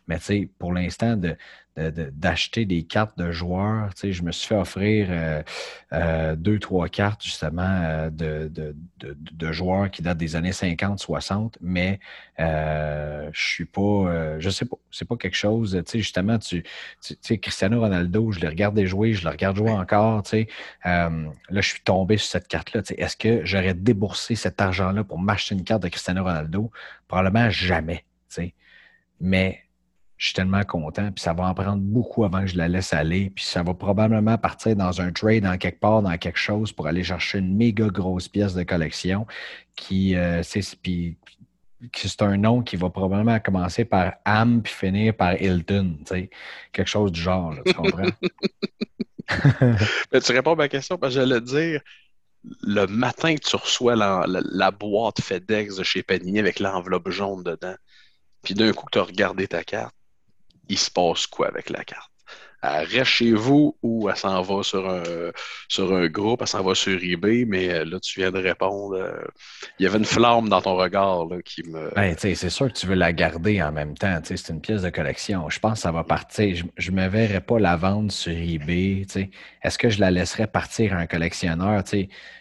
Mais 0.08 0.18
tu 0.18 0.24
sais, 0.24 0.50
pour 0.58 0.72
l'instant, 0.72 1.16
de, 1.16 1.36
d'acheter 1.78 2.64
des 2.64 2.82
cartes 2.82 3.16
de 3.18 3.30
joueurs. 3.30 3.94
Tu 3.94 4.00
sais, 4.00 4.12
je 4.12 4.22
me 4.22 4.32
suis 4.32 4.48
fait 4.48 4.56
offrir 4.56 5.08
euh, 5.10 5.42
euh, 5.92 6.36
deux, 6.36 6.58
trois 6.58 6.88
cartes 6.88 7.22
justement 7.22 7.62
euh, 7.62 8.10
de, 8.10 8.50
de, 9.00 9.52
joueurs 9.52 9.90
qui 9.90 10.02
datent 10.02 10.17
des 10.18 10.36
années 10.36 10.52
50, 10.52 10.98
60, 10.98 11.58
mais 11.60 12.00
je 12.38 13.30
suis 13.32 13.64
pas, 13.64 14.38
je 14.38 14.50
sais 14.50 14.64
pas, 14.66 14.76
c'est 14.90 15.06
pas 15.08 15.16
quelque 15.16 15.36
chose, 15.36 15.80
tu 15.86 15.92
sais, 15.92 15.98
justement, 15.98 16.38
tu, 16.38 16.62
tu 17.02 17.16
sais, 17.20 17.38
Cristiano 17.38 17.80
Ronaldo, 17.80 18.32
je 18.32 18.40
le 18.40 18.48
regardais 18.48 18.86
jouer, 18.86 19.14
je 19.14 19.24
le 19.24 19.30
regarde 19.30 19.56
jouer 19.56 19.70
encore, 19.70 20.22
tu 20.24 20.30
sais, 20.30 20.48
là, 20.84 21.10
je 21.50 21.68
suis 21.68 21.80
tombé 21.80 22.16
sur 22.18 22.30
cette 22.30 22.48
carte-là, 22.48 22.82
tu 22.82 22.94
sais, 22.94 23.00
est-ce 23.00 23.16
que 23.16 23.44
j'aurais 23.44 23.74
déboursé 23.74 24.34
cet 24.34 24.60
argent-là 24.60 25.04
pour 25.04 25.18
m'acheter 25.18 25.54
une 25.54 25.64
carte 25.64 25.82
de 25.82 25.88
Cristiano 25.88 26.22
Ronaldo? 26.24 26.70
Probablement 27.06 27.48
jamais, 27.50 28.04
tu 28.28 28.34
sais, 28.42 28.54
mais 29.20 29.62
je 30.18 30.26
suis 30.26 30.34
tellement 30.34 30.64
content, 30.64 31.12
puis 31.12 31.22
ça 31.22 31.32
va 31.32 31.44
en 31.44 31.54
prendre 31.54 31.80
beaucoup 31.80 32.24
avant 32.24 32.40
que 32.40 32.48
je 32.48 32.56
la 32.56 32.66
laisse 32.66 32.92
aller, 32.92 33.30
puis 33.30 33.44
ça 33.44 33.62
va 33.62 33.72
probablement 33.72 34.36
partir 34.36 34.74
dans 34.74 35.00
un 35.00 35.12
trade 35.12 35.46
en 35.46 35.56
quelque 35.56 35.78
part, 35.78 36.02
dans 36.02 36.16
quelque 36.18 36.38
chose 36.38 36.72
pour 36.72 36.88
aller 36.88 37.04
chercher 37.04 37.38
une 37.38 37.56
méga 37.56 37.86
grosse 37.86 38.28
pièce 38.28 38.54
de 38.54 38.64
collection 38.64 39.26
qui, 39.76 40.16
euh, 40.16 40.42
c'est, 40.42 40.60
c'est 40.62 42.22
un 42.22 42.36
nom 42.36 42.62
qui 42.62 42.74
va 42.74 42.90
probablement 42.90 43.38
commencer 43.38 43.84
par 43.84 44.14
Am 44.24 44.60
puis 44.60 44.72
finir 44.72 45.14
par 45.14 45.40
Hilton, 45.40 45.98
quelque 46.72 46.88
chose 46.88 47.12
du 47.12 47.20
genre, 47.20 47.54
tu 47.64 47.72
comprends? 47.72 48.02
Mais 50.12 50.20
tu 50.20 50.32
réponds 50.32 50.52
à 50.52 50.56
ma 50.56 50.68
question 50.68 50.98
parce 50.98 51.14
que 51.14 51.20
j'allais 51.20 51.40
dire, 51.40 51.80
le 52.62 52.86
matin 52.86 53.34
que 53.36 53.46
tu 53.46 53.56
reçois 53.56 53.94
la, 53.94 54.24
la 54.26 54.70
boîte 54.72 55.20
FedEx 55.20 55.76
de 55.76 55.84
chez 55.84 56.02
Panini 56.02 56.40
avec 56.40 56.58
l'enveloppe 56.60 57.10
jaune 57.10 57.44
dedans, 57.44 57.76
puis 58.42 58.54
d'un 58.54 58.72
coup 58.72 58.86
que 58.86 58.92
tu 58.92 58.98
as 58.98 59.04
regardé 59.04 59.46
ta 59.46 59.62
carte, 59.62 59.94
il 60.68 60.78
se 60.78 60.90
passe 60.90 61.26
quoi 61.26 61.48
avec 61.48 61.70
la 61.70 61.84
carte? 61.84 62.10
Elle 62.60 62.86
reste 62.86 63.04
chez 63.04 63.32
vous 63.32 63.76
ou 63.82 64.08
elle 64.08 64.16
s'en 64.16 64.42
va 64.42 64.64
sur 64.64 64.88
un, 64.90 65.02
sur 65.68 65.94
un 65.94 66.08
groupe, 66.08 66.40
elle 66.40 66.48
s'en 66.48 66.62
va 66.62 66.74
sur 66.74 66.98
eBay, 67.00 67.44
mais 67.46 67.70
euh, 67.70 67.84
là, 67.84 68.00
tu 68.00 68.18
viens 68.18 68.32
de 68.32 68.40
répondre. 68.40 68.96
Euh, 68.96 69.24
il 69.78 69.84
y 69.84 69.86
avait 69.86 69.98
une 69.98 70.04
flamme 70.04 70.48
dans 70.48 70.60
ton 70.60 70.74
regard 70.74 71.26
qui 71.44 71.62
me. 71.62 71.92
Ben, 71.94 72.16
c'est 72.18 72.34
sûr 72.50 72.66
que 72.66 72.76
tu 72.76 72.86
veux 72.86 72.96
la 72.96 73.12
garder 73.12 73.62
en 73.62 73.70
même 73.70 73.96
temps. 73.96 74.18
C'est 74.24 74.48
une 74.48 74.60
pièce 74.60 74.82
de 74.82 74.90
collection. 74.90 75.48
Je 75.48 75.60
pense 75.60 75.74
que 75.74 75.78
ça 75.82 75.92
va 75.92 76.02
partir. 76.02 76.64
Je 76.76 76.90
ne 76.90 76.96
me 76.96 77.06
verrais 77.06 77.40
pas 77.40 77.60
la 77.60 77.76
vendre 77.76 78.10
sur 78.10 78.32
eBay. 78.32 79.06
Est-ce 79.62 79.78
que 79.78 79.88
je 79.88 80.00
la 80.00 80.10
laisserais 80.10 80.48
partir 80.48 80.94
à 80.94 80.96
un 80.96 81.06
collectionneur? 81.06 81.84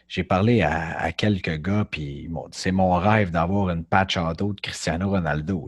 J'ai 0.07 0.23
parlé 0.23 0.63
à, 0.63 1.11
quelques 1.11 1.61
gars, 1.61 1.85
puis 1.89 2.29
c'est 2.51 2.71
mon 2.71 2.95
rêve 2.95 3.29
d'avoir 3.29 3.69
une 3.69 3.83
patch 3.83 4.17
auto 4.17 4.53
de 4.53 4.61
Cristiano 4.61 5.09
Ronaldo. 5.09 5.67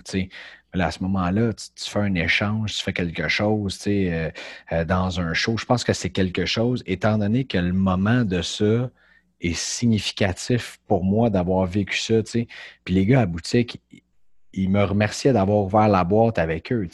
À 0.73 0.91
ce 0.91 1.01
moment-là, 1.03 1.53
tu, 1.53 1.89
fais 1.89 1.99
un 1.99 2.13
échange, 2.15 2.75
tu 2.75 2.83
fais 2.83 2.93
quelque 2.93 3.27
chose 3.27 3.79
euh, 3.87 4.29
euh, 4.71 4.85
dans 4.85 5.19
un 5.19 5.33
show. 5.33 5.57
Je 5.57 5.65
pense 5.65 5.83
que 5.83 5.93
c'est 5.93 6.11
quelque 6.11 6.45
chose, 6.45 6.83
étant 6.85 7.17
donné 7.17 7.45
que 7.45 7.57
le 7.57 7.73
moment 7.73 8.23
de 8.23 8.41
ça 8.41 8.89
est 9.41 9.55
significatif 9.55 10.79
pour 10.87 11.03
moi 11.03 11.29
d'avoir 11.29 11.65
vécu 11.65 11.97
ça. 11.97 12.21
Puis 12.23 12.93
les 12.93 13.05
gars 13.05 13.21
à 13.21 13.25
boutique, 13.25 13.81
ils 14.53 14.69
me 14.69 14.83
remerciaient 14.83 15.33
d'avoir 15.33 15.59
ouvert 15.59 15.87
la 15.87 16.03
boîte 16.03 16.39
avec 16.39 16.71
eux. 16.71 16.87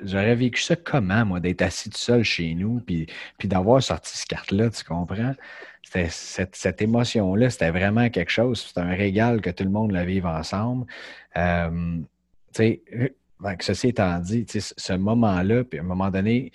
j'aurais 0.00 0.34
vécu 0.34 0.62
ça 0.62 0.76
comment, 0.76 1.24
moi, 1.24 1.40
d'être 1.40 1.62
assis 1.62 1.90
tout 1.90 1.98
seul 1.98 2.22
chez 2.22 2.54
nous, 2.54 2.80
puis, 2.80 3.06
puis 3.38 3.48
d'avoir 3.48 3.82
sorti 3.82 4.16
cette 4.16 4.28
carte-là, 4.28 4.70
tu 4.70 4.84
comprends? 4.84 5.34
Cette, 5.82 6.56
cette 6.56 6.82
émotion-là, 6.82 7.48
c'était 7.48 7.70
vraiment 7.70 8.10
quelque 8.10 8.30
chose. 8.30 8.60
C'était 8.60 8.80
un 8.80 8.94
régal 8.94 9.40
que 9.40 9.50
tout 9.50 9.64
le 9.64 9.70
monde 9.70 9.92
la 9.92 10.04
vive 10.04 10.26
ensemble. 10.26 10.86
Euh, 11.36 12.00
sais, 12.56 12.82
euh, 12.94 13.08
ceci 13.60 13.88
étant 13.88 14.18
dit, 14.18 14.46
ce 14.48 14.92
moment-là, 14.94 15.64
puis 15.64 15.78
à 15.78 15.82
un 15.82 15.86
moment 15.86 16.10
donné, 16.10 16.52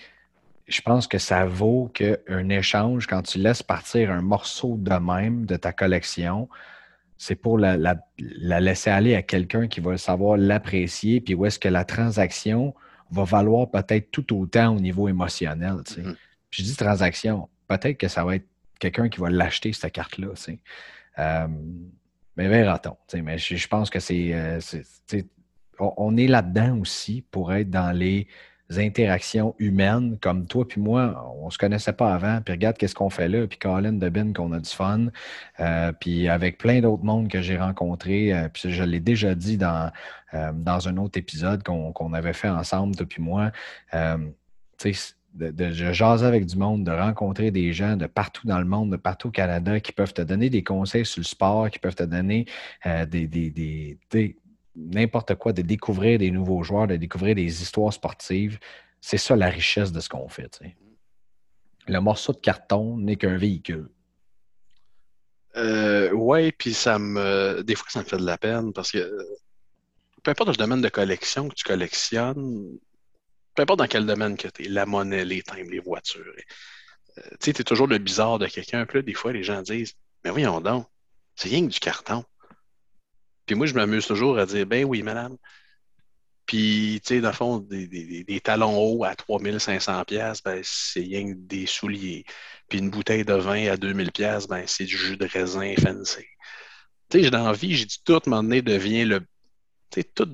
je 0.68 0.82
pense 0.82 1.08
que 1.08 1.18
ça 1.18 1.46
vaut 1.46 1.92
qu'un 1.94 2.50
échange, 2.50 3.08
quand 3.08 3.22
tu 3.22 3.40
laisses 3.40 3.64
partir 3.64 4.12
un 4.12 4.22
morceau 4.22 4.78
de 4.78 4.94
même 4.94 5.46
de 5.46 5.56
ta 5.56 5.74
collection, 5.74 6.48
c'est 7.18 7.36
pour 7.36 7.60
la, 7.60 7.78
laisser 8.18 8.90
aller 8.90 9.16
à 9.16 9.22
quelqu'un 9.22 9.68
qui 9.68 9.80
va 9.80 9.98
savoir 9.98 10.38
l'apprécier, 10.38 11.22
puis 11.22 11.36
où 11.36 11.46
est-ce 11.46 11.60
que 11.60 11.70
la 11.70 11.86
transaction 11.86 12.74
va 13.12 13.24
valoir 13.26 13.70
peut-être 13.70 14.10
tout 14.12 14.36
autant 14.36 14.76
au 14.76 14.80
niveau 14.80 15.08
émotionnel. 15.08 15.74
Mm-hmm. 15.74 16.16
je 16.50 16.64
dis 16.64 16.76
transaction, 16.76 17.50
peut-être 17.68 17.98
que 17.98 18.08
ça 18.08 18.24
va 18.24 18.38
être 18.38 18.48
quelqu'un 18.80 19.10
qui 19.10 19.20
va 19.20 19.30
l'acheter, 19.30 19.74
cette 19.74 19.92
carte-là. 19.92 20.30
Euh, 21.20 21.48
mais 22.38 22.48
verra-t-on. 22.48 22.98
Mais 23.22 23.38
je, 23.38 23.68
pense 23.68 23.90
que 23.90 24.00
c'est 24.00 24.34
on, 25.80 26.18
est 26.18 26.28
là-dedans 26.28 26.78
aussi 26.80 27.24
pour 27.32 27.54
être 27.54 27.70
dans 27.70 27.92
les 27.92 28.28
interactions 28.78 29.56
humaines, 29.60 30.18
comme 30.22 30.46
toi 30.46 30.68
puis 30.68 30.80
moi, 30.80 31.36
on 31.38 31.48
ne 31.48 31.52
se 31.52 31.58
connaissait 31.58 31.94
pas 31.94 32.14
avant, 32.14 32.42
puis 32.42 32.54
regarde 32.54 32.78
qu'est-ce 32.78 32.96
qu'on 32.96 33.10
fait 33.10 33.28
là, 33.28 33.46
puis 33.48 33.58
Colin 33.58 33.94
Debin, 33.94 34.34
qu'on 34.34 34.52
a 34.54 34.60
du 34.60 34.70
fun, 34.70 35.08
euh, 35.60 35.92
puis 35.92 36.30
avec 36.30 36.58
plein 36.58 36.80
d'autres 36.80 37.04
mondes 37.04 37.28
que 37.28 37.42
j'ai 37.42 37.58
rencontrés, 37.58 38.34
euh, 38.34 38.48
puis 38.48 38.72
je 38.72 38.84
l'ai 38.84 39.00
déjà 39.00 39.36
dit 39.36 39.58
dans, 39.58 39.92
euh, 40.34 40.52
un 40.66 40.98
autre 40.98 41.18
épisode 41.18 41.64
qu'on 41.64 42.14
avait 42.14 42.34
fait 42.34 42.50
ensemble, 42.50 42.96
toi 42.96 43.06
puis 43.06 43.22
moi, 43.22 43.52
tu 44.78 44.94
sais, 44.94 45.14
de, 45.34 45.72
jaser 45.72 46.26
avec 46.26 46.46
du 46.46 46.58
monde, 46.58 46.84
de 46.84 46.92
rencontrer 46.92 47.52
des 47.52 47.72
gens 47.74 47.96
de 47.96 48.06
partout 48.06 48.48
dans 48.48 48.60
le 48.60 48.66
monde, 48.66 48.92
de 48.92 48.98
partout 48.98 49.30
au 49.30 49.32
Canada, 49.32 49.80
qui 49.80 49.92
peuvent 49.92 50.14
te 50.14 50.22
donner 50.22 50.50
des 50.50 50.64
conseils 50.64 51.06
sur 51.06 51.20
le 51.22 51.26
sport, 51.26 51.70
qui 51.70 51.80
peuvent 51.80 51.96
te 51.96 52.04
donner 52.04 52.46
des, 53.08 53.28
des, 53.28 53.98
n'importe 54.76 55.36
quoi, 55.36 55.54
de 55.54 55.62
découvrir 55.62 56.20
des 56.20 56.32
nouveaux 56.32 56.64
joueurs, 56.64 56.88
de 56.88 56.96
découvrir 56.96 57.36
des 57.36 57.62
histoires 57.62 57.94
sportives. 57.94 58.60
C'est 59.00 59.18
ça 59.18 59.36
la 59.36 59.50
richesse 59.50 59.92
de 59.92 60.00
ce 60.00 60.10
qu'on 60.10 60.30
fait. 60.30 60.60
Le 61.88 62.00
morceau 62.00 62.34
de 62.34 62.40
carton 62.40 62.98
n'est 62.98 63.16
qu'un 63.16 63.38
véhicule. 63.38 63.90
Euh, 65.58 66.12
oui, 66.12 66.52
puis 66.52 66.74
ça 66.74 66.98
me. 67.00 67.62
Des 67.64 67.76
fois, 67.76 67.88
ça 67.90 68.00
me 68.00 68.06
fait 68.06 68.18
de 68.18 68.26
la 68.26 68.38
peine 68.38 68.72
parce 68.72 68.92
que 68.92 69.12
peu 70.24 70.32
importe 70.32 70.50
le 70.50 70.56
domaine 70.56 70.82
de 70.82 70.90
collection 70.90 71.50
que 71.50 71.56
tu 71.56 71.64
collectionnes, 71.64 72.78
peu 73.56 73.64
importe 73.64 73.80
dans 73.80 73.88
quel 73.88 74.06
domaine 74.06 74.38
que 74.38 74.48
tu 74.48 74.66
es, 74.66 74.70
la 74.70 74.86
monnaie, 74.86 75.26
les 75.26 75.42
timbres, 75.42 75.72
les 75.72 75.80
voitures, 75.80 76.24
euh, 77.18 77.22
tu 77.32 77.38
sais, 77.42 77.54
tu 77.54 77.62
es 77.62 77.64
toujours 77.64 77.88
le 77.88 77.98
bizarre 77.98 78.40
de 78.40 78.48
quelqu'un. 78.48 78.86
Puis 78.86 79.00
là, 79.00 79.02
des 79.02 79.14
fois, 79.14 79.34
les 79.34 79.44
gens 79.44 79.62
disent 79.62 79.96
Mais 80.24 80.32
voyons 80.32 80.62
donc, 80.62 80.88
c'est 81.36 81.50
rien 81.50 81.66
que 81.66 81.74
du 81.74 81.80
carton. 81.80 82.24
Puis 83.46 83.56
moi, 83.56 83.66
je 83.68 83.74
m'amuse 83.74 84.06
toujours 84.06 84.38
à 84.38 84.46
dire, 84.46 84.66
ben 84.66 84.86
oui, 84.86 85.04
madame. 85.04 85.38
Puis, 86.46 87.00
tu 87.06 87.16
sais, 87.16 87.22
dans 87.22 87.30
le 87.30 87.34
fond, 87.34 87.58
des, 87.60 88.42
talons 88.44 88.78
hauts 88.78 89.06
à 89.06 89.16
3500 89.16 90.04
pièces, 90.06 90.44
ben, 90.44 90.60
c'est 90.64 91.00
rien 91.00 91.32
que 91.32 91.38
des 91.38 91.66
souliers. 91.66 92.26
Puis 92.68 92.80
une 92.80 92.90
bouteille 92.90 93.24
de 93.24 93.34
vin 93.34 93.68
à 93.68 93.78
2000 93.78 94.12
pièces, 94.12 94.48
ben, 94.48 94.66
c'est 94.68 94.84
du 94.86 94.98
jus 94.98 95.18
de 95.18 95.26
raisin 95.26 95.74
fancy. 95.82 96.26
Tu 97.10 97.20
sais, 97.20 97.24
j'ai 97.24 97.36
envie, 97.36 97.76
j'ai 97.76 97.86
dit 97.86 98.02
tout, 98.04 98.16
à 98.16 98.18
un 98.18 98.30
moment 98.30 98.44
donné, 98.44 98.62
devient 98.62 99.06
le... 99.06 99.22
Tu 99.92 100.02
sais, 100.02 100.04
tout... 100.04 100.30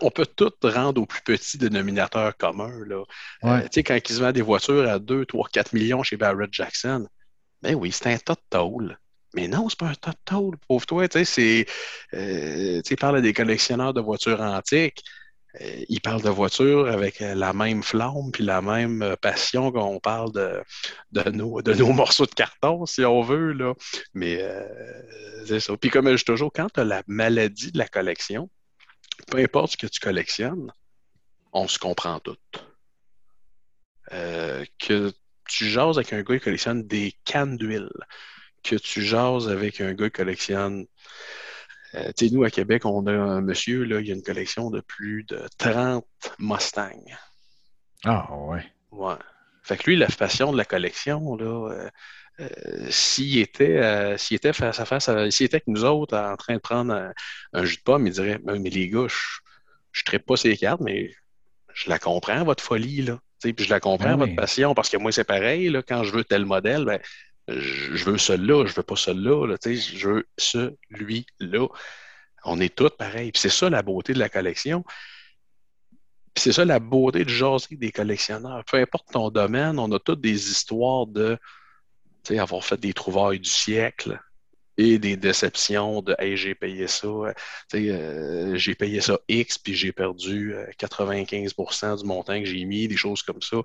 on 0.00 0.10
peut 0.10 0.26
tout 0.26 0.52
rendre 0.62 1.02
au 1.02 1.06
plus 1.06 1.22
petit 1.22 1.58
dénominateur 1.58 2.34
commun. 2.36 2.72
Là. 2.86 3.04
Euh, 3.44 3.60
tu 3.62 3.68
sais, 3.72 3.82
quand 3.82 3.96
ils 3.96 4.14
se 4.14 4.20
vendent 4.20 4.32
des 4.32 4.42
voitures 4.42 4.88
à 4.88 4.98
2, 4.98 5.26
3, 5.26 5.48
4 5.52 5.74
millions 5.74 6.02
chez 6.02 6.16
Barrett 6.16 6.52
Jackson, 6.52 7.06
ben 7.60 7.74
oui, 7.74 7.92
c'est 7.92 8.06
un 8.06 8.16
tas 8.16 8.34
de 8.34 8.40
tôle. 8.48 8.98
Mais 9.34 9.48
non, 9.48 9.68
c'est 9.68 9.78
pas 9.78 9.88
un 9.88 9.94
total, 9.94 10.50
pauvre 10.68 10.86
toi. 10.86 11.08
Tu 11.08 11.24
sais. 11.24 11.66
Euh, 12.14 12.80
tu 12.82 12.96
parles 12.96 13.20
des 13.20 13.32
collectionneurs 13.32 13.92
de 13.92 14.00
voitures 14.00 14.40
antiques. 14.40 15.02
Euh, 15.60 15.84
ils 15.88 16.00
parlent 16.00 16.22
de 16.22 16.30
voitures 16.30 16.88
avec 16.88 17.20
euh, 17.20 17.34
la 17.34 17.52
même 17.52 17.82
flamme 17.82 18.32
puis 18.32 18.42
la 18.42 18.60
même 18.60 19.16
passion 19.20 19.70
qu'on 19.70 20.00
parle 20.00 20.32
de, 20.32 20.62
de, 21.12 21.30
nos, 21.30 21.62
de 21.62 21.74
nos 21.74 21.92
morceaux 21.92 22.26
de 22.26 22.34
carton, 22.34 22.86
si 22.86 23.04
on 23.04 23.22
veut. 23.22 23.52
Là. 23.52 23.74
Mais 24.14 24.40
c'est 25.46 25.60
ça. 25.60 25.76
Puis 25.76 25.90
comme 25.90 26.08
je 26.10 26.16
dis 26.16 26.24
toujours, 26.24 26.52
quand 26.52 26.68
tu 26.72 26.80
as 26.80 26.84
la 26.84 27.02
maladie 27.06 27.72
de 27.72 27.78
la 27.78 27.88
collection, 27.88 28.48
peu 29.28 29.38
importe 29.38 29.72
ce 29.72 29.76
que 29.76 29.86
tu 29.86 30.00
collectionnes, 30.00 30.72
on 31.52 31.68
se 31.68 31.78
comprend 31.78 32.20
tout. 32.20 32.36
que 34.10 35.12
tu 35.46 35.68
jases 35.68 35.98
avec 35.98 36.12
un 36.12 36.22
gars 36.22 36.38
qui 36.38 36.44
collectionne 36.44 36.86
des 36.86 37.14
cannes 37.24 37.56
d'huile, 37.56 37.90
que 38.64 38.76
tu 38.76 39.02
jases 39.02 39.48
avec 39.48 39.80
un 39.80 39.92
gars 39.94 40.06
qui 40.06 40.12
collectionne. 40.12 40.86
Euh, 41.94 42.10
tu 42.16 42.28
sais, 42.28 42.34
nous, 42.34 42.42
à 42.42 42.50
Québec, 42.50 42.84
on 42.84 43.06
a 43.06 43.12
un 43.12 43.40
monsieur, 43.40 43.84
là, 43.84 44.00
il 44.00 44.10
a 44.10 44.14
une 44.14 44.22
collection 44.22 44.70
de 44.70 44.80
plus 44.80 45.24
de 45.24 45.40
30 45.58 46.04
Mustangs. 46.38 46.90
Ah, 48.04 48.28
ouais. 48.34 48.64
Ouais. 48.90 49.14
Fait 49.62 49.76
que 49.76 49.88
lui, 49.88 49.96
la 49.96 50.08
passion 50.08 50.52
de 50.52 50.56
la 50.56 50.64
collection, 50.64 51.36
là, 51.36 51.90
euh, 52.40 52.86
s'il 52.90 53.38
était, 53.38 54.18
s'il 54.18 54.36
était 54.36 54.52
face 54.52 54.80
à 54.80 54.84
face, 54.84 55.08
s'il 55.30 55.46
était 55.46 55.56
avec 55.56 55.68
nous 55.68 55.84
autres 55.84 56.16
en 56.16 56.36
train 56.36 56.54
de 56.54 56.58
prendre 56.58 57.12
un, 57.52 57.64
jus 57.64 57.76
de 57.76 57.82
pomme, 57.82 58.06
il 58.06 58.12
dirait 58.12 58.40
Mais 58.44 58.58
les 58.58 58.88
gars, 58.88 59.06
je 59.92 60.02
ne 60.12 60.18
pas 60.18 60.36
ces 60.36 60.56
cartes, 60.56 60.80
mais 60.80 61.12
je 61.72 61.88
la 61.88 61.98
comprends, 61.98 62.44
votre 62.44 62.62
folie, 62.62 63.02
là. 63.02 63.20
Puis 63.40 63.54
je 63.58 63.70
la 63.70 63.80
comprends, 63.80 64.16
votre 64.16 64.34
passion, 64.34 64.74
parce 64.74 64.88
que 64.88 64.96
moi, 64.96 65.12
c'est 65.12 65.24
pareil, 65.24 65.68
là, 65.68 65.82
quand 65.82 66.02
je 66.02 66.12
veux 66.12 66.24
tel 66.24 66.46
modèle, 66.46 66.84
ben, 66.84 66.98
je 67.48 68.04
veux 68.04 68.18
celui-là, 68.18 68.66
je 68.66 68.74
veux 68.74 68.82
pas 68.82 68.96
celui-là, 68.96 69.46
là, 69.46 69.56
je 69.64 70.08
veux 70.08 70.26
celui-là. 70.38 71.68
On 72.44 72.60
est 72.60 72.74
tous 72.74 72.90
pareils. 72.90 73.32
c'est 73.34 73.48
ça 73.48 73.70
la 73.70 73.82
beauté 73.82 74.12
de 74.12 74.18
la 74.18 74.28
collection. 74.28 74.84
c'est 76.36 76.52
ça 76.52 76.64
la 76.64 76.80
beauté 76.80 77.24
de 77.24 77.28
jaser 77.28 77.76
des 77.76 77.92
collectionneurs. 77.92 78.64
Peu 78.64 78.78
importe 78.78 79.12
ton 79.12 79.30
domaine, 79.30 79.78
on 79.78 79.90
a 79.92 79.98
toutes 79.98 80.20
des 80.20 80.50
histoires 80.50 81.06
de 81.06 81.38
avoir 82.38 82.64
fait 82.64 82.80
des 82.80 82.94
trouvailles 82.94 83.40
du 83.40 83.50
siècle 83.50 84.18
et 84.76 84.98
des 84.98 85.16
déceptions 85.16 86.02
de 86.02 86.16
Hey, 86.18 86.36
j'ai 86.36 86.54
payé 86.54 86.88
ça, 86.88 87.06
euh, 87.06 88.56
j'ai 88.56 88.74
payé 88.74 89.00
ça 89.00 89.18
X, 89.28 89.58
puis 89.58 89.74
j'ai 89.74 89.92
perdu 89.92 90.54
95% 90.78 91.84
euh, 91.84 91.96
du 91.96 92.04
montant 92.04 92.38
que 92.40 92.46
j'ai 92.46 92.64
mis, 92.64 92.88
des 92.88 92.96
choses 92.96 93.22
comme 93.22 93.42
ça. 93.42 93.58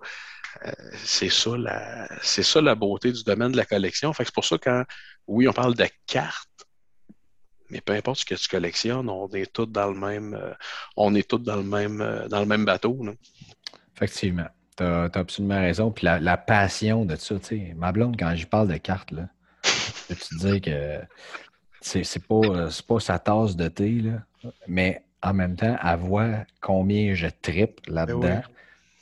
Euh, 0.66 0.72
c'est 1.04 1.30
ça, 1.30 1.58
la, 1.58 2.08
c'est 2.22 2.44
ça 2.44 2.62
la 2.62 2.76
beauté 2.76 3.12
du 3.12 3.24
domaine 3.24 3.52
de 3.52 3.58
la 3.58 3.66
collection. 3.66 4.14
Fait 4.14 4.26
c'est 4.26 4.34
pour 4.34 4.46
ça 4.46 4.58
quand, 4.58 4.84
oui, 5.28 5.48
on 5.48 5.54
parle 5.54 5.76
de 5.76 5.88
cartes, 6.08 6.50
mais 7.70 7.82
peu 7.82 7.94
importe 7.94 8.20
ce 8.20 8.26
que 8.26 8.36
tu 8.36 8.48
collectionnes, 8.48 9.10
on 9.10 9.28
est 9.30 9.52
tous 9.52 9.68
dans 9.68 9.92
le 9.92 10.00
même, 10.00 10.40
on 10.98 11.14
est 11.14 11.28
tous 11.28 11.38
dans 11.38 11.58
le 11.58 11.64
même, 11.64 12.28
dans 12.30 12.40
le 12.40 12.46
même 12.46 12.66
bateau. 12.66 13.00
Effectivement. 13.96 14.48
Tu 14.76 14.84
as, 14.84 15.10
absolument 15.14 15.60
raison. 15.60 15.92
Puis 15.92 16.06
la, 16.06 16.38
passion 16.38 17.06
de 17.06 17.16
ça, 17.16 17.36
tu 17.36 17.46
sais, 17.46 17.74
ma 17.76 17.92
blonde, 17.92 18.16
quand 18.18 18.34
je 18.36 18.48
parle 18.48 18.70
de 18.70 18.78
cartes, 18.78 19.12
là, 19.12 19.30
je 20.10 20.16
te 20.16 20.36
dire 20.36 20.62
que 20.62 21.06
c'est 21.82 22.28
pas, 22.28 22.70
pas 22.88 23.00
sa 23.00 23.20
tasse 23.20 23.56
de 23.56 23.68
thé, 23.68 24.02
là, 24.02 24.52
mais 24.68 25.04
en 25.22 25.34
même 25.34 25.56
temps, 25.56 25.78
elle 25.84 26.00
voit 26.00 26.46
combien 26.62 27.14
je 27.14 27.28
tripe 27.42 27.82
là-dedans. 27.88 28.20
Ben 28.20 28.44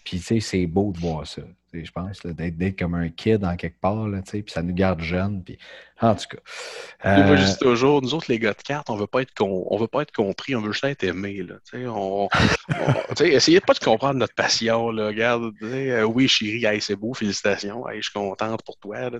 puis, 0.07 0.19
tu 0.19 0.23
sais, 0.23 0.39
c'est 0.39 0.67
beau 0.67 0.93
de 0.93 0.99
voir 0.99 1.27
ça. 1.27 1.41
Je 1.73 1.91
pense, 1.91 2.25
d'être 2.25 2.79
comme 2.79 2.95
un 2.95 3.09
kid 3.09 3.43
en 3.43 3.57
quelque 3.57 3.77
part, 3.81 4.07
là, 4.07 4.21
puis 4.25 4.41
ça 4.47 4.61
nous 4.61 4.73
garde 4.73 5.01
jeunes. 5.01 5.43
Puis, 5.43 5.59
en 5.99 6.15
tout 6.15 6.27
cas. 6.29 7.09
Euh... 7.09 7.35
juste 7.35 7.59
toujours, 7.59 8.01
nous 8.01 8.13
autres, 8.13 8.27
les 8.29 8.39
gars 8.39 8.53
de 8.53 8.61
cartes, 8.61 8.89
on 8.89 8.95
veut 8.95 9.05
pas 9.05 9.21
être 9.23 9.33
on 9.41 9.77
veut 9.77 9.89
pas 9.89 10.03
être 10.03 10.13
compris, 10.13 10.55
on 10.55 10.61
veut 10.61 10.71
juste 10.71 10.85
être 10.85 11.03
aimé. 11.03 11.43
Là, 11.43 11.55
on, 11.89 12.29
on 12.69 13.23
essayez 13.25 13.59
pas 13.59 13.73
de 13.73 13.79
comprendre 13.79 14.17
notre 14.17 14.33
passion. 14.33 14.91
Là, 14.91 15.07
regarde, 15.07 15.51
euh, 15.61 16.03
oui, 16.03 16.29
chérie, 16.29 16.79
c'est 16.79 16.95
beau, 16.95 17.13
félicitations, 17.13 17.83
je 17.93 18.01
suis 18.01 18.13
contente 18.13 18.63
pour 18.63 18.77
toi. 18.77 19.09
Là, 19.09 19.19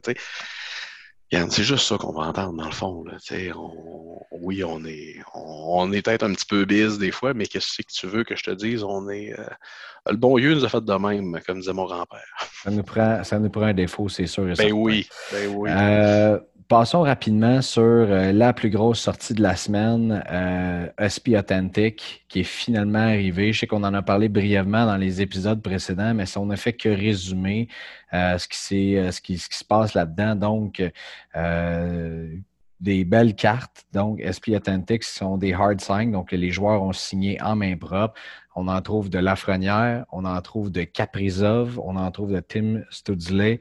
c'est 1.31 1.63
juste 1.63 1.85
ça 1.85 1.97
qu'on 1.97 2.13
va 2.13 2.27
entendre 2.27 2.53
dans 2.53 2.65
le 2.65 2.71
fond. 2.71 3.03
Là. 3.03 3.17
On, 3.55 4.21
oui, 4.31 4.63
on 4.63 4.83
est, 4.85 5.15
on, 5.33 5.91
est 5.91 6.01
peut-être 6.01 6.23
un 6.23 6.33
petit 6.33 6.45
peu 6.45 6.65
bise 6.65 6.97
des 6.97 7.11
fois, 7.11 7.33
mais 7.33 7.45
qu'est-ce 7.45 7.81
que 7.81 7.87
tu 7.91 8.07
veux 8.07 8.23
que 8.23 8.35
je 8.35 8.43
te 8.43 8.51
dise? 8.51 8.83
On 8.83 9.09
est, 9.09 9.37
euh, 9.37 9.45
le 10.09 10.17
bon 10.17 10.37
Dieu 10.37 10.53
nous 10.53 10.63
a 10.63 10.69
fait 10.69 10.83
de 10.83 10.93
même, 10.93 11.39
comme 11.45 11.59
disait 11.59 11.73
mon 11.73 11.85
grand-père. 11.85 12.23
Ça 12.63 12.71
nous 12.71 12.83
prend, 12.83 13.23
ça 13.23 13.39
nous 13.39 13.49
prend 13.49 13.63
un 13.63 13.73
défaut, 13.73 14.07
c'est 14.09 14.27
sûr. 14.27 14.53
ben 14.57 14.71
oui, 14.71 15.07
ben 15.31 15.47
oui. 15.53 15.69
Euh, 15.71 16.39
passons 16.67 17.01
rapidement 17.01 17.61
sur 17.61 17.81
euh, 17.81 18.31
la 18.31 18.53
plus 18.53 18.69
grosse 18.69 18.99
sortie 18.99 19.33
de 19.33 19.41
la 19.41 19.55
semaine, 19.55 20.23
euh, 20.29 20.87
SP 20.99 21.35
Authentic, 21.37 22.25
qui 22.27 22.41
est 22.41 22.43
finalement 22.43 22.99
arrivé. 22.99 23.53
Je 23.53 23.61
sais 23.61 23.67
qu'on 23.67 23.83
en 23.83 23.93
a 23.93 24.01
parlé 24.01 24.29
brièvement 24.29 24.85
dans 24.85 24.97
les 24.97 25.21
épisodes 25.21 25.61
précédents, 25.61 26.13
mais 26.13 26.25
si 26.25 26.37
on 26.37 26.45
n'a 26.47 26.57
fait 26.57 26.73
que 26.73 26.89
résumer 26.89 27.67
euh, 28.13 28.37
ce, 28.37 28.47
qui 28.47 28.97
euh, 28.97 29.11
ce, 29.11 29.21
qui, 29.21 29.37
ce 29.37 29.49
qui 29.49 29.57
se 29.57 29.65
passe 29.65 29.93
là-dedans. 29.93 30.35
Donc, 30.35 30.81
des 32.79 33.05
belles 33.05 33.35
cartes. 33.35 33.85
Donc, 33.91 34.21
SP 34.21 34.53
Authentic 34.53 35.03
sont 35.03 35.37
des 35.37 35.53
hard 35.53 35.81
signs. 35.81 36.11
Donc, 36.11 36.31
les 36.31 36.51
joueurs 36.51 36.83
ont 36.83 36.93
signé 36.93 37.41
en 37.41 37.55
main 37.55 37.75
propre. 37.75 38.13
On 38.59 38.67
en 38.67 38.81
trouve 38.81 39.11
de 39.11 39.19
Lafrenière, 39.19 40.07
on 40.11 40.25
en 40.25 40.41
trouve 40.41 40.71
de 40.71 40.81
Caprizov, 40.81 41.79
on 41.79 41.95
en 41.95 42.09
trouve 42.09 42.33
de 42.33 42.39
Tim 42.39 42.81
Studsley. 42.89 43.59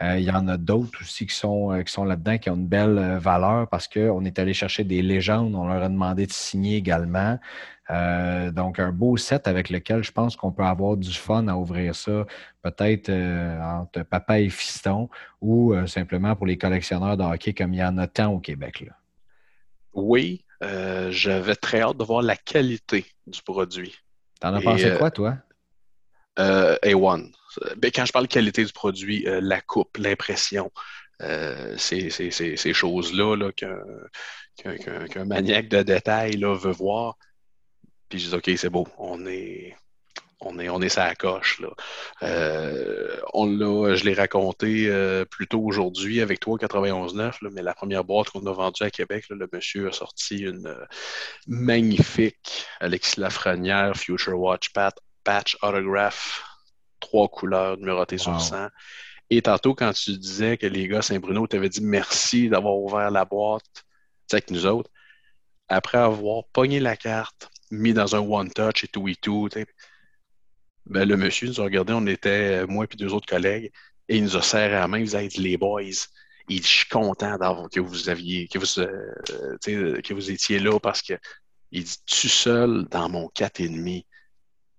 Euh, 0.00 0.18
il 0.18 0.24
y 0.24 0.30
en 0.30 0.48
a 0.48 0.56
d'autres 0.56 1.02
aussi 1.02 1.26
qui 1.26 1.34
sont, 1.34 1.70
euh, 1.70 1.82
qui 1.82 1.92
sont 1.92 2.04
là-dedans, 2.04 2.38
qui 2.38 2.48
ont 2.48 2.54
une 2.54 2.66
belle 2.66 2.96
euh, 2.96 3.18
valeur 3.18 3.68
parce 3.68 3.86
qu'on 3.88 4.24
est 4.24 4.38
allé 4.38 4.54
chercher 4.54 4.84
des 4.84 5.02
légendes. 5.02 5.54
On 5.54 5.66
leur 5.66 5.82
a 5.82 5.90
demandé 5.90 6.24
de 6.26 6.32
signer 6.32 6.76
également. 6.76 7.38
donc, 7.90 8.78
un 8.78 8.90
beau 8.90 9.18
set 9.18 9.46
avec 9.48 9.68
lequel 9.68 10.02
je 10.02 10.12
pense 10.12 10.34
qu'on 10.34 10.50
peut 10.50 10.64
avoir 10.64 10.96
du 10.96 11.12
fun 11.12 11.46
à 11.48 11.54
ouvrir 11.54 11.94
ça, 11.94 12.24
peut-être 12.62 13.10
entre 13.10 14.02
papa 14.02 14.40
et 14.40 14.48
fiston 14.48 15.10
ou 15.42 15.74
simplement 15.86 16.36
pour 16.36 16.46
les 16.46 16.56
collectionneurs 16.56 17.16
de 17.18 17.22
hockey 17.22 17.52
comme 17.52 17.74
il 17.74 17.80
y 17.80 17.84
en 17.84 17.96
a 17.98 18.06
tant 18.06 18.32
au 18.32 18.40
Québec. 18.40 18.80
Là. 18.86 18.92
Oui, 19.94 20.44
j'avais 21.10 21.54
très 21.54 21.80
hâte 21.80 21.96
de 21.98 22.04
voir 22.04 22.22
la 22.22 22.36
qualité 22.36 23.06
du 23.26 23.42
produit. 23.42 23.94
T'en 24.40 24.54
as 24.54 24.60
pensé 24.60 24.86
euh, 24.86 24.98
quoi, 24.98 25.10
toi? 25.10 25.36
Euh, 26.38 26.76
A1. 26.82 27.32
Ben, 27.76 27.90
quand 27.92 28.04
je 28.04 28.12
parle 28.12 28.26
de 28.26 28.32
qualité 28.32 28.64
du 28.64 28.72
produit, 28.72 29.26
euh, 29.26 29.40
la 29.42 29.60
coupe, 29.60 29.96
l'impression, 29.96 30.70
ces, 31.76 32.72
choses-là 32.72 33.50
qu'un 33.52 35.24
maniaque 35.24 35.68
de 35.68 35.82
détail 35.82 36.36
là, 36.36 36.54
veut 36.54 36.72
voir. 36.72 37.18
Puis 38.08 38.20
je 38.20 38.28
dis, 38.28 38.34
OK, 38.34 38.50
c'est 38.56 38.70
beau, 38.70 38.86
on 38.98 39.26
est, 39.26 39.76
on 40.40 40.58
est, 40.58 40.68
on 40.68 40.80
est 40.80 40.88
ça 40.88 41.14
coche. 41.14 41.60
Là. 41.60 41.68
Euh, 42.22 43.20
on 43.34 43.48
je 43.94 44.04
l'ai 44.04 44.14
raconté 44.14 44.86
euh, 44.88 45.24
plus 45.24 45.48
tôt 45.48 45.60
aujourd'hui 45.60 46.20
avec 46.20 46.40
toi, 46.40 46.56
91.9, 46.56 47.48
mais 47.52 47.62
la 47.62 47.74
première 47.74 48.04
boîte 48.04 48.30
qu'on 48.30 48.46
a 48.46 48.52
vendue 48.52 48.82
à 48.82 48.90
Québec, 48.90 49.24
le 49.30 49.48
monsieur 49.52 49.88
a 49.88 49.92
sorti 49.92 50.38
une 50.38 50.66
euh, 50.66 50.84
magnifique 51.46 52.66
Alexis 52.80 53.20
Lafrenière 53.20 53.96
Future 53.96 54.38
Watch 54.38 54.70
Patch 55.24 55.56
Autograph, 55.62 56.44
trois 57.00 57.28
couleurs 57.28 57.76
numérotées 57.76 58.18
sur 58.18 58.40
100. 58.40 58.68
Et 59.30 59.42
tantôt, 59.42 59.74
quand 59.74 59.92
tu 59.92 60.16
disais 60.16 60.56
que 60.56 60.66
les 60.66 60.88
gars 60.88 61.02
Saint-Bruno 61.02 61.46
t'avaient 61.46 61.68
dit 61.68 61.82
merci 61.82 62.48
d'avoir 62.48 62.76
ouvert 62.76 63.10
la 63.10 63.24
boîte 63.24 63.84
avec 64.32 64.50
nous 64.50 64.66
autres, 64.66 64.90
après 65.68 65.98
avoir 65.98 66.44
pogné 66.52 66.80
la 66.80 66.96
carte, 66.96 67.50
mis 67.70 67.92
dans 67.92 68.16
un 68.16 68.20
one-touch 68.20 68.84
et 68.84 68.88
tout 68.88 69.08
et 69.08 69.16
tout, 69.16 69.48
ben, 70.88 71.08
le 71.08 71.16
monsieur 71.16 71.48
nous 71.48 71.60
a 71.60 71.64
regardé, 71.64 71.92
on 71.92 72.06
était, 72.06 72.62
euh, 72.62 72.66
moi 72.66 72.86
et 72.90 72.96
deux 72.96 73.12
autres 73.12 73.28
collègues, 73.28 73.70
et 74.08 74.16
il 74.16 74.24
nous 74.24 74.36
a 74.36 74.42
serré 74.42 74.72
la 74.72 74.88
main, 74.88 74.98
il 74.98 75.28
dit, 75.28 75.40
les 75.40 75.56
boys, 75.56 75.82
il 75.82 76.60
dit, 76.60 76.62
je 76.62 76.76
suis 76.78 76.88
content 76.88 77.36
que 77.70 77.80
vous 77.80 78.08
aviez, 78.08 78.48
que 78.48 78.58
vous, 78.58 78.80
euh, 78.80 79.98
que 80.02 80.14
vous 80.14 80.30
étiez 80.30 80.58
là 80.58 80.78
parce 80.80 81.02
que 81.02 81.14
il 81.70 81.84
dit, 81.84 81.96
tu 82.06 82.28
seul 82.28 82.86
dans 82.90 83.08
mon 83.08 83.28
4,5, 83.28 84.04